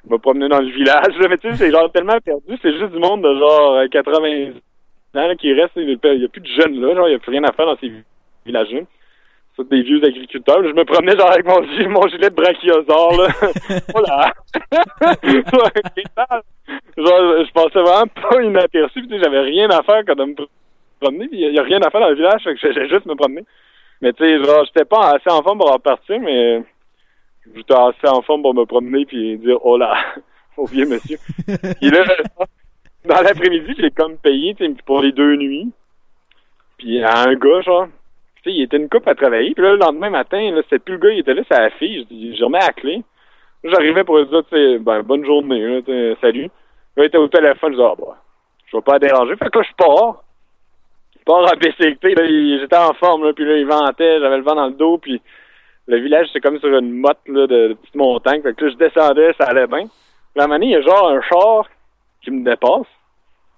Je 0.05 0.11
me 0.12 0.18
promener 0.18 0.49
dans 0.49 0.59
le 0.59 0.70
village, 0.72 1.16
là, 1.20 1.28
mais 1.28 1.39
tu 1.39 1.49
sais, 1.51 1.57
c'est 1.57 1.70
genre 1.70 1.89
tellement 1.93 2.18
perdu, 2.18 2.59
c'est 2.61 2.72
juste 2.76 2.91
du 2.91 2.99
monde 2.99 3.22
de 3.22 3.33
genre 3.39 3.74
euh, 3.74 3.87
80 3.87 4.18
ans 4.18 4.57
là, 5.14 5.37
qui 5.37 5.53
reste, 5.53 5.74
il 5.76 5.89
y 5.91 6.24
a 6.24 6.28
plus 6.28 6.41
de 6.41 6.47
jeunes 6.49 6.80
là, 6.80 6.97
genre, 6.97 7.07
il 7.09 7.12
y 7.12 7.14
a 7.14 7.20
plus 7.20 7.30
rien 7.30 7.45
à 7.45 7.53
faire 7.53 7.66
dans 7.66 7.76
ces 7.76 7.93
villages-là. 8.45 8.80
C'est 9.57 9.68
des 9.68 9.83
vieux 9.83 10.03
agriculteurs. 10.03 10.64
Je 10.64 10.72
me 10.72 10.85
promenais 10.85 11.16
genre 11.16 11.30
avec 11.30 11.47
mon, 11.47 11.62
gi- 11.62 11.87
mon 11.87 12.09
gilet 12.09 12.30
de 12.30 12.35
brachiosaure, 12.35 13.16
là. 13.22 13.28
voilà. 13.95 14.33
genre, 16.97 17.45
je 17.45 17.53
passais 17.53 17.80
vraiment 17.80 18.07
pas 18.09 18.43
inaperçu, 18.43 19.01
puis 19.01 19.09
tu 19.09 19.14
sais, 19.14 19.22
j'avais 19.22 19.41
rien 19.43 19.70
à 19.70 19.83
faire 19.85 20.03
quand 20.05 20.16
de 20.16 20.24
me 20.24 20.35
promener, 21.01 21.28
il 21.30 21.55
y 21.55 21.59
a 21.59 21.62
rien 21.62 21.80
à 21.83 21.91
faire 21.91 22.01
dans 22.01 22.09
le 22.09 22.16
village, 22.16 22.43
fait 22.43 22.55
que 22.57 22.61
j'allais 22.72 22.89
juste 22.89 23.07
me 23.07 23.14
promener. 23.14 23.45
Mais 24.03 24.12
tu 24.12 24.24
sais, 24.24 24.44
genre, 24.44 24.64
j'étais 24.66 24.84
pas 24.84 25.12
assez 25.12 25.30
en 25.30 25.42
forme 25.42 25.59
pour 25.59 25.72
repartir, 25.72 26.20
mais 26.20 26.62
j'étais 27.55 27.74
assez 27.74 28.09
en 28.09 28.20
forme 28.22 28.42
pour 28.42 28.53
me 28.53 28.64
promener 28.64 29.07
puis 29.07 29.38
dire 29.38 29.59
oh 29.62 29.78
là, 29.78 29.96
au 30.57 30.66
vieux 30.72 30.86
monsieur. 30.86 31.18
puis 31.46 31.90
là, 31.90 32.05
dans 33.05 33.22
l'après-midi, 33.22 33.74
j'ai 33.78 33.92
comme 33.92 34.18
payé 34.18 34.57
tu 34.57 34.66
sais, 34.66 34.74
pour 34.84 35.00
les 35.00 35.12
deux 35.12 35.36
nuits. 35.36 35.70
Puis 36.78 37.00
à 37.03 37.28
un 37.28 37.34
gars, 37.34 37.61
genre, 37.61 37.86
tu 38.42 38.50
sais, 38.50 38.57
il 38.57 38.62
était 38.62 38.76
une 38.76 38.88
coupe 38.88 39.07
à 39.07 39.14
travailler. 39.14 39.55
Puis 39.55 39.62
là, 39.62 39.70
le 39.70 39.78
lendemain 39.78 40.11
matin, 40.11 40.50
là, 40.50 40.62
c'était 40.64 40.80
plus 40.80 40.94
le 40.94 41.00
gars, 41.00 41.11
il 41.11 41.20
était 41.20 41.34
là, 41.34 41.42
c'est 41.48 41.61
la 41.61 41.70
fille. 41.70 42.05
Je 42.11 42.44
remets 42.44 42.59
la 42.59 42.72
clé. 42.72 43.05
J'arrivais 43.62 44.03
pour 44.03 44.18
lui 44.18 44.26
dire, 44.26 44.42
tu 44.50 44.57
sais, 44.57 44.78
ben, 44.80 45.03
bonne 45.03 45.24
journée, 45.24 45.61
là, 45.61 46.14
salut. 46.20 46.50
Là, 46.96 47.05
il 47.05 47.07
était 47.07 47.18
au 47.18 47.28
téléphone, 47.28 47.72
je 47.72 47.76
dis, 47.78 47.84
ah, 47.84 47.94
bah, 47.96 48.18
je 48.66 48.76
vais 48.76 48.82
pas 48.82 48.98
déranger. 48.98 49.36
Fait 49.36 49.48
que 49.48 49.59
là, 49.61 49.64
je 49.64 49.74
pars. 49.76 50.22
Je 51.23 51.25
pars 51.25 51.49
à 51.49 51.55
BCT, 51.55 52.59
j'étais 52.61 52.77
en 52.77 52.95
forme, 52.95 53.25
là, 53.25 53.33
puis 53.33 53.45
là, 53.45 53.57
il 53.57 53.66
ventait, 53.66 54.18
j'avais 54.18 54.39
le 54.39 54.43
vent 54.43 54.57
dans 54.57 54.66
le 54.66 54.73
dos, 54.73 54.99
puis 54.99 55.23
le 55.87 55.99
village, 55.99 56.27
c'est 56.33 56.41
comme 56.41 56.59
sur 56.59 56.77
une 56.77 56.93
motte, 56.93 57.20
là, 57.27 57.47
de, 57.47 57.68
de 57.68 57.75
petite 57.75 57.95
montagne. 57.95 58.43
Fait 58.43 58.55
que 58.55 58.64
là, 58.64 58.70
je 58.73 58.77
descendais, 58.77 59.33
ça 59.39 59.45
allait 59.45 59.68
bien. 59.68 59.85
Moment 60.35 60.49
donné, 60.49 60.66
il 60.66 60.73
y 60.73 60.77
a 60.77 60.81
genre 60.81 61.11
un 61.11 61.20
char 61.20 61.68
qui 62.23 62.33
me 62.33 62.45
dépasse. 62.45 62.87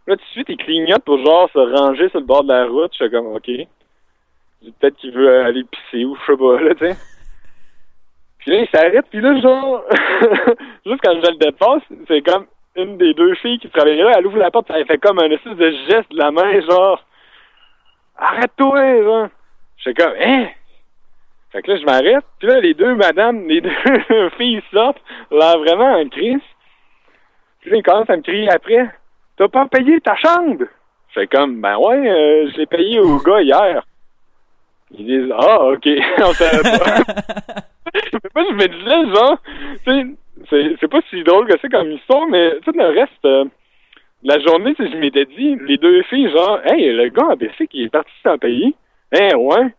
Là, 0.06 0.16
tout 0.16 0.22
de 0.22 0.30
suite, 0.32 0.48
il 0.50 0.56
clignote 0.58 1.04
pour 1.04 1.18
genre 1.24 1.48
se 1.52 1.58
ranger 1.58 2.10
sur 2.10 2.20
le 2.20 2.26
bord 2.26 2.44
de 2.44 2.52
la 2.52 2.66
route. 2.66 2.92
Je 2.92 3.04
suis 3.04 3.10
comme, 3.10 3.28
OK. 3.28 3.46
Peut-être 3.46 4.96
qu'il 4.96 5.12
veut 5.12 5.40
aller 5.40 5.64
pisser 5.64 6.04
ou 6.04 6.16
je 6.16 6.32
sais 6.32 6.38
pas, 6.38 6.60
là, 6.60 6.74
tu 6.74 6.86
sais. 6.86 6.96
Puis 8.38 8.50
là, 8.50 8.58
il 8.60 8.68
s'arrête, 8.68 9.06
puis 9.08 9.20
là, 9.20 9.40
genre, 9.40 9.84
juste 10.86 11.00
quand 11.02 11.14
je 11.14 11.30
le 11.30 11.36
dépasse, 11.38 11.82
c'est 12.08 12.20
comme 12.22 12.46
une 12.76 12.98
des 12.98 13.14
deux 13.14 13.34
filles 13.36 13.58
qui 13.58 13.70
travaillait 13.70 14.02
là, 14.02 14.12
elle 14.18 14.26
ouvre 14.26 14.38
la 14.38 14.50
porte, 14.50 14.70
elle 14.70 14.84
fait 14.86 14.98
comme 14.98 15.18
un 15.18 15.30
espèce 15.30 15.56
de 15.56 15.70
geste 15.88 16.10
de 16.10 16.18
la 16.18 16.30
main, 16.30 16.60
genre, 16.60 17.02
arrête-toi, 18.16 19.02
genre. 19.02 19.28
Je 19.76 19.82
suis 19.82 19.94
comme, 19.94 20.14
hein? 20.20 20.48
Fait 21.52 21.62
que 21.62 21.70
là, 21.70 21.78
je 21.78 21.84
m'arrête, 21.84 22.24
puis 22.38 22.48
là, 22.48 22.60
les 22.60 22.74
deux 22.74 22.94
madames, 22.96 23.46
les 23.46 23.60
deux 24.10 24.30
filles 24.30 24.62
sortent, 24.72 25.00
là, 25.30 25.56
vraiment 25.56 25.94
un 25.94 26.08
crise. 26.08 26.40
Puis 27.60 27.70
là, 27.70 27.76
ils 27.76 27.82
commencent 27.82 28.10
à 28.10 28.16
me 28.16 28.22
crier 28.22 28.50
après, 28.50 28.90
t'as 29.36 29.48
pas 29.48 29.66
payé 29.66 30.00
ta 30.00 30.16
chambre? 30.16 30.64
Je 31.08 31.20
fais 31.20 31.26
comme, 31.28 31.60
ben 31.60 31.78
ouais, 31.78 32.10
euh, 32.10 32.50
je 32.50 32.58
l'ai 32.58 32.66
payé 32.66 32.98
au 32.98 33.18
gars 33.18 33.40
hier. 33.40 33.84
Ils 34.90 35.06
disent, 35.06 35.32
ah, 35.38 35.66
ok, 35.66 35.88
on 36.18 36.32
savait 36.32 36.62
pas. 36.62 37.00
Moi, 38.34 38.44
je 38.50 38.54
me 38.54 38.66
disais, 38.66 39.14
genre, 39.14 39.38
c'est 40.80 40.88
pas 40.88 41.00
si 41.08 41.22
drôle 41.22 41.46
que 41.46 41.58
ça 41.58 41.68
comme 41.68 41.92
histoire, 41.92 42.26
mais 42.28 42.58
tout 42.64 42.72
le 42.74 43.00
reste, 43.00 43.24
euh, 43.24 43.44
la 44.24 44.40
journée, 44.40 44.74
je 44.78 44.96
m'étais 44.96 45.26
dit, 45.26 45.56
les 45.66 45.76
deux 45.76 46.02
filles, 46.04 46.30
genre, 46.30 46.60
hey, 46.64 46.92
le 46.92 47.08
gars 47.08 47.26
en 47.26 47.36
BC 47.36 47.66
qui 47.68 47.84
est 47.84 47.88
parti 47.88 48.10
sans 48.22 48.38
payer, 48.38 48.74
hein, 49.12 49.36
ouais, 49.36 49.74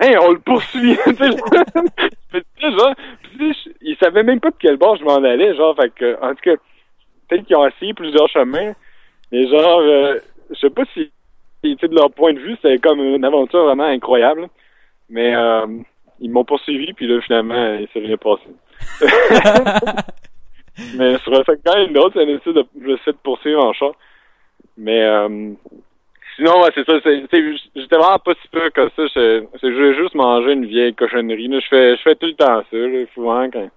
hein, 0.00 0.12
on 0.22 0.32
le 0.32 0.38
poursuit, 0.38 0.96
tu 1.04 1.14
sais, 1.14 2.70
genre, 2.70 2.94
ils 3.82 3.96
savaient 4.00 4.22
même 4.22 4.40
pas 4.40 4.50
de 4.50 4.56
quel 4.58 4.76
bord 4.76 4.96
je 4.96 5.04
m'en 5.04 5.16
allais, 5.16 5.54
genre, 5.56 5.76
fait 5.76 5.92
que, 5.94 6.16
en 6.22 6.34
tout 6.34 6.42
cas, 6.42 6.56
peut-être 7.28 7.44
qu'ils 7.46 7.56
ont 7.56 7.66
essayé 7.66 7.92
plusieurs 7.94 8.28
chemins, 8.28 8.72
mais 9.32 9.46
genre, 9.48 9.80
euh, 9.80 10.18
je 10.50 10.58
sais 10.58 10.70
pas 10.70 10.84
si 10.94 11.10
tu 11.62 11.76
sais, 11.78 11.88
de 11.88 11.94
leur 11.94 12.10
point 12.10 12.32
de 12.32 12.38
vue, 12.38 12.56
c'était 12.62 12.78
comme 12.78 13.00
une 13.00 13.24
aventure 13.24 13.64
vraiment 13.64 13.84
incroyable. 13.84 14.48
Mais 15.08 15.34
euh, 15.34 15.66
ils 16.20 16.30
m'ont 16.30 16.44
poursuivi, 16.44 16.92
puis 16.92 17.06
là, 17.06 17.20
finalement, 17.20 17.74
il 17.74 17.88
s'est 17.92 18.00
rien 18.00 18.16
passé. 18.16 18.48
mais 20.96 21.18
le 21.30 21.44
fait 21.44 21.58
quand 21.64 21.76
même 21.76 21.92
autre, 21.98 22.14
c'est 22.14 22.52
de, 22.52 22.64
j'essaie 22.84 23.12
de 23.12 23.18
poursuivre 23.22 23.64
en 23.64 23.72
chat. 23.72 23.92
Mais 24.76 25.02
euh, 25.02 25.52
sinon, 26.36 26.62
ouais, 26.62 26.70
c'est 26.74 26.84
ça. 26.86 26.94
c'est- 27.02 27.26
J'étais 27.76 27.96
vraiment 27.96 28.18
pas 28.18 28.32
si 28.40 28.48
peu 28.48 28.70
que 28.70 28.88
ça. 28.88 28.92
Je, 28.96 29.44
c'est- 29.60 29.70
je 29.70 29.76
veux 29.76 29.94
juste 29.94 30.14
manger 30.14 30.52
une 30.52 30.66
vieille 30.66 30.94
cochonnerie. 30.94 31.48
Là. 31.48 31.60
Je 31.60 31.66
fais 31.68 31.96
je 31.96 32.02
fais 32.02 32.14
tout 32.14 32.26
le 32.26 32.34
temps 32.34 32.62
ça. 32.70 32.76
Là. 32.76 32.98
Faut 33.14 33.22
vraiment 33.24 33.50
que, 33.50 33.68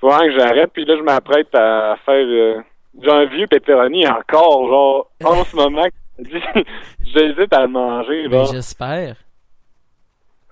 faut 0.00 0.08
vraiment 0.08 0.26
que 0.32 0.38
j'arrête. 0.38 0.70
Puis 0.72 0.84
là, 0.84 0.96
je 0.96 1.02
m'apprête 1.02 1.54
à 1.54 1.96
faire 2.04 2.14
euh, 2.26 2.60
genre 3.02 3.16
un 3.16 3.24
vieux 3.26 3.46
pepperoni 3.46 4.06
encore, 4.08 4.68
genre 4.68 5.10
en 5.24 5.44
ce 5.44 5.56
moment. 5.56 5.86
J'hésite 7.04 7.52
à 7.52 7.62
le 7.62 7.68
manger. 7.68 8.28
Ben, 8.28 8.44
j'espère. 8.44 9.16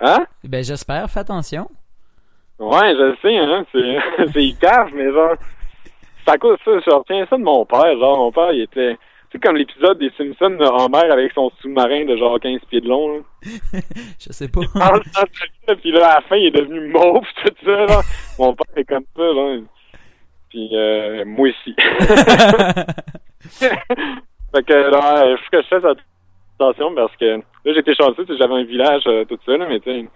Hein? 0.01 0.27
Ben, 0.45 0.65
j'espère. 0.65 1.09
Fais 1.09 1.21
attention. 1.21 1.69
Ouais, 2.59 2.95
je 2.95 3.03
le 3.03 3.17
sais, 3.23 3.37
hein. 3.39 3.65
C'est, 3.73 4.27
c'est 4.33 4.45
mais 4.95 5.11
genre, 5.13 5.35
c'est 6.25 6.33
à 6.33 6.39
cause 6.39 6.59
ça, 6.65 6.71
je 6.85 6.91
retiens 6.91 7.27
ça 7.29 7.37
de 7.37 7.43
mon 7.43 7.65
père. 7.65 7.99
Genre, 7.99 8.17
mon 8.19 8.33
père, 8.33 8.53
il 8.53 8.63
était, 8.63 8.95
tu 8.95 8.99
sais, 9.33 9.39
comme 9.39 9.57
l'épisode 9.57 9.99
des 9.99 10.11
Simpsons 10.17 10.57
de 10.57 10.65
Homer 10.65 11.11
avec 11.11 11.33
son 11.33 11.51
sous-marin 11.61 12.05
de 12.05 12.17
genre 12.17 12.39
15 12.41 12.61
pieds 12.71 12.81
de 12.81 12.89
long, 12.89 13.17
là. 13.17 13.21
Je 14.19 14.33
sais 14.33 14.49
pas. 14.49 14.63
Ça, 14.75 15.01
ça, 15.67 15.75
Puis 15.77 15.93
là, 15.93 16.13
à 16.13 16.15
la 16.17 16.21
fin, 16.23 16.37
il 16.37 16.47
est 16.47 16.51
devenu 16.51 16.89
mauve, 16.89 17.27
tout 17.45 17.55
ça, 17.65 17.87
là. 17.87 18.01
Mon 18.39 18.55
père 18.55 18.77
est 18.77 18.85
comme 18.85 19.05
ça, 19.17 19.23
là. 19.23 19.59
Puis, 20.49 20.69
euh, 20.73 21.25
moi 21.25 21.49
aussi. 21.49 21.75
fait 23.59 24.63
que, 24.65 24.73
là, 24.73 25.31
il 25.31 25.39
faut 25.39 25.51
que 25.51 25.63
je 25.63 25.69
fasse 25.69 25.97
attention 26.59 26.95
parce 26.95 27.17
que, 27.17 27.37
là, 27.37 27.73
j'étais 27.75 27.95
chanceux, 27.95 28.27
j'avais 28.39 28.55
un 28.55 28.65
village, 28.65 29.03
euh, 29.07 29.25
tout 29.25 29.39
ça, 29.47 29.57
là, 29.57 29.67
mais 29.69 29.81
tu 29.81 29.91
sais, 29.91 30.07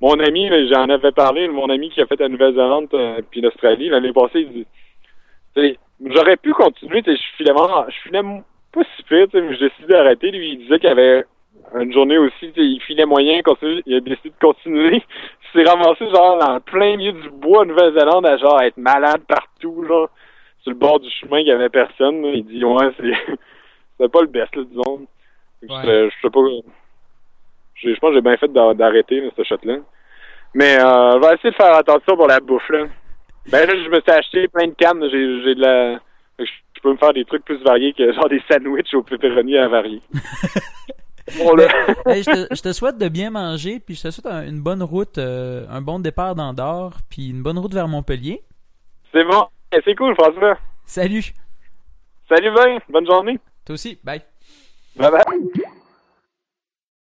mon 0.00 0.20
ami, 0.20 0.50
j'en 0.70 0.88
avais 0.90 1.12
parlé, 1.12 1.48
mon 1.48 1.70
ami 1.70 1.88
qui 1.88 2.02
a 2.02 2.06
fait 2.06 2.20
la 2.20 2.28
Nouvelle-Zélande 2.28 2.88
euh, 2.92 3.22
puis 3.30 3.40
l'Australie, 3.40 3.88
l'année 3.88 4.12
passée, 4.12 4.40
il 4.40 4.52
dit, 4.52 4.66
j'aurais 6.04 6.36
pu 6.36 6.52
continuer, 6.52 7.02
je 7.06 7.36
filais 7.36 7.52
vraiment, 7.52 7.86
je 7.88 8.14
m- 8.16 8.42
pas 8.72 8.82
si 8.96 9.02
pire, 9.04 9.26
mais 9.34 9.54
j'ai 9.56 9.68
décidé 9.68 9.88
d'arrêter. 9.88 10.30
Lui, 10.30 10.50
il 10.52 10.58
disait 10.58 10.78
qu'il 10.78 10.88
y 10.88 10.92
avait 10.92 11.24
une 11.80 11.92
journée 11.92 12.18
aussi, 12.18 12.52
il 12.56 12.80
filait 12.82 13.06
moyen, 13.06 13.42
continue, 13.42 13.82
il 13.86 13.96
a 13.96 14.00
décidé 14.00 14.30
de 14.30 14.34
continuer. 14.40 15.02
Il 15.54 15.64
s'est 15.64 15.70
ramassé, 15.70 16.04
genre, 16.10 16.38
dans 16.38 16.54
le 16.54 16.60
plein 16.60 16.96
milieu 16.98 17.12
du 17.12 17.30
bois, 17.30 17.62
en 17.62 17.64
Nouvelle-Zélande, 17.64 18.26
à 18.26 18.36
genre 18.36 18.60
être 18.60 18.76
malade 18.76 19.22
partout, 19.26 19.82
là. 19.88 20.06
Sur 20.60 20.72
le 20.72 20.76
bord 20.76 21.00
du 21.00 21.08
chemin, 21.08 21.38
il 21.38 21.46
y 21.46 21.50
avait 21.52 21.70
personne, 21.70 22.20
là. 22.20 22.28
Il 22.34 22.44
dit, 22.44 22.62
ouais, 22.62 22.90
c'est, 22.98 23.12
c'est 24.00 24.12
pas 24.12 24.20
le 24.20 24.26
best, 24.26 24.54
là, 24.54 24.62
disons. 24.64 25.06
Ouais. 25.76 25.82
Je, 26.10 26.10
sais 26.20 26.30
pas, 26.30 26.40
je 27.76 27.94
pense 28.00 28.10
que 28.10 28.14
j'ai 28.16 28.20
bien 28.20 28.36
fait 28.36 28.52
d'a- 28.52 28.74
d'arrêter, 28.74 29.22
ce 29.34 29.42
shot-là. 29.44 29.76
Mais, 30.52 30.76
euh, 30.78 31.12
je 31.12 31.26
vais 31.26 31.34
essayer 31.36 31.50
de 31.52 31.54
faire 31.56 31.74
attention 31.74 32.16
pour 32.16 32.26
la 32.26 32.40
bouffe, 32.40 32.68
là. 32.68 32.84
Ben 33.50 33.66
là, 33.66 33.74
je 33.74 33.88
me 33.88 34.00
suis 34.00 34.10
acheté 34.10 34.48
plein 34.48 34.66
de 34.68 34.74
cannes, 34.74 35.00
j'ai, 35.10 35.42
j'ai 35.44 35.54
de 35.54 35.60
la, 35.60 36.00
je 36.38 36.80
peux 36.82 36.92
me 36.92 36.96
faire 36.96 37.12
des 37.12 37.24
trucs 37.24 37.44
plus 37.44 37.62
variés 37.62 37.92
que 37.92 38.12
genre 38.12 38.28
des 38.28 38.42
sandwichs 38.50 38.92
au 38.94 39.02
pepperoni 39.02 39.56
à 39.56 39.68
varier. 39.68 40.00
Bon. 41.38 41.56
Hey, 42.06 42.22
je, 42.22 42.30
te, 42.46 42.54
je 42.54 42.62
te 42.62 42.72
souhaite 42.72 42.98
de 42.98 43.08
bien 43.08 43.30
manger, 43.30 43.80
puis 43.80 43.96
je 43.96 44.02
te 44.02 44.10
souhaite 44.12 44.26
un- 44.32 44.46
une 44.46 44.60
bonne 44.62 44.80
route, 44.84 45.18
euh, 45.18 45.66
un 45.68 45.80
bon 45.80 45.98
départ 45.98 46.36
d'Andorre, 46.36 46.98
puis 47.10 47.30
une 47.30 47.42
bonne 47.42 47.58
route 47.58 47.74
vers 47.74 47.88
Montpellier. 47.88 48.42
C'est 49.12 49.24
bon. 49.24 49.44
Eh, 49.72 49.80
C'est 49.84 49.96
cool, 49.96 50.14
François. 50.14 50.56
Salut! 50.84 51.24
Salut, 52.28 52.52
Ben. 52.54 52.78
Bonne 52.88 53.06
journée. 53.06 53.40
Toi 53.64 53.74
aussi, 53.74 53.98
bye! 54.04 54.22
Bye 54.94 55.10
bye. 55.10 55.66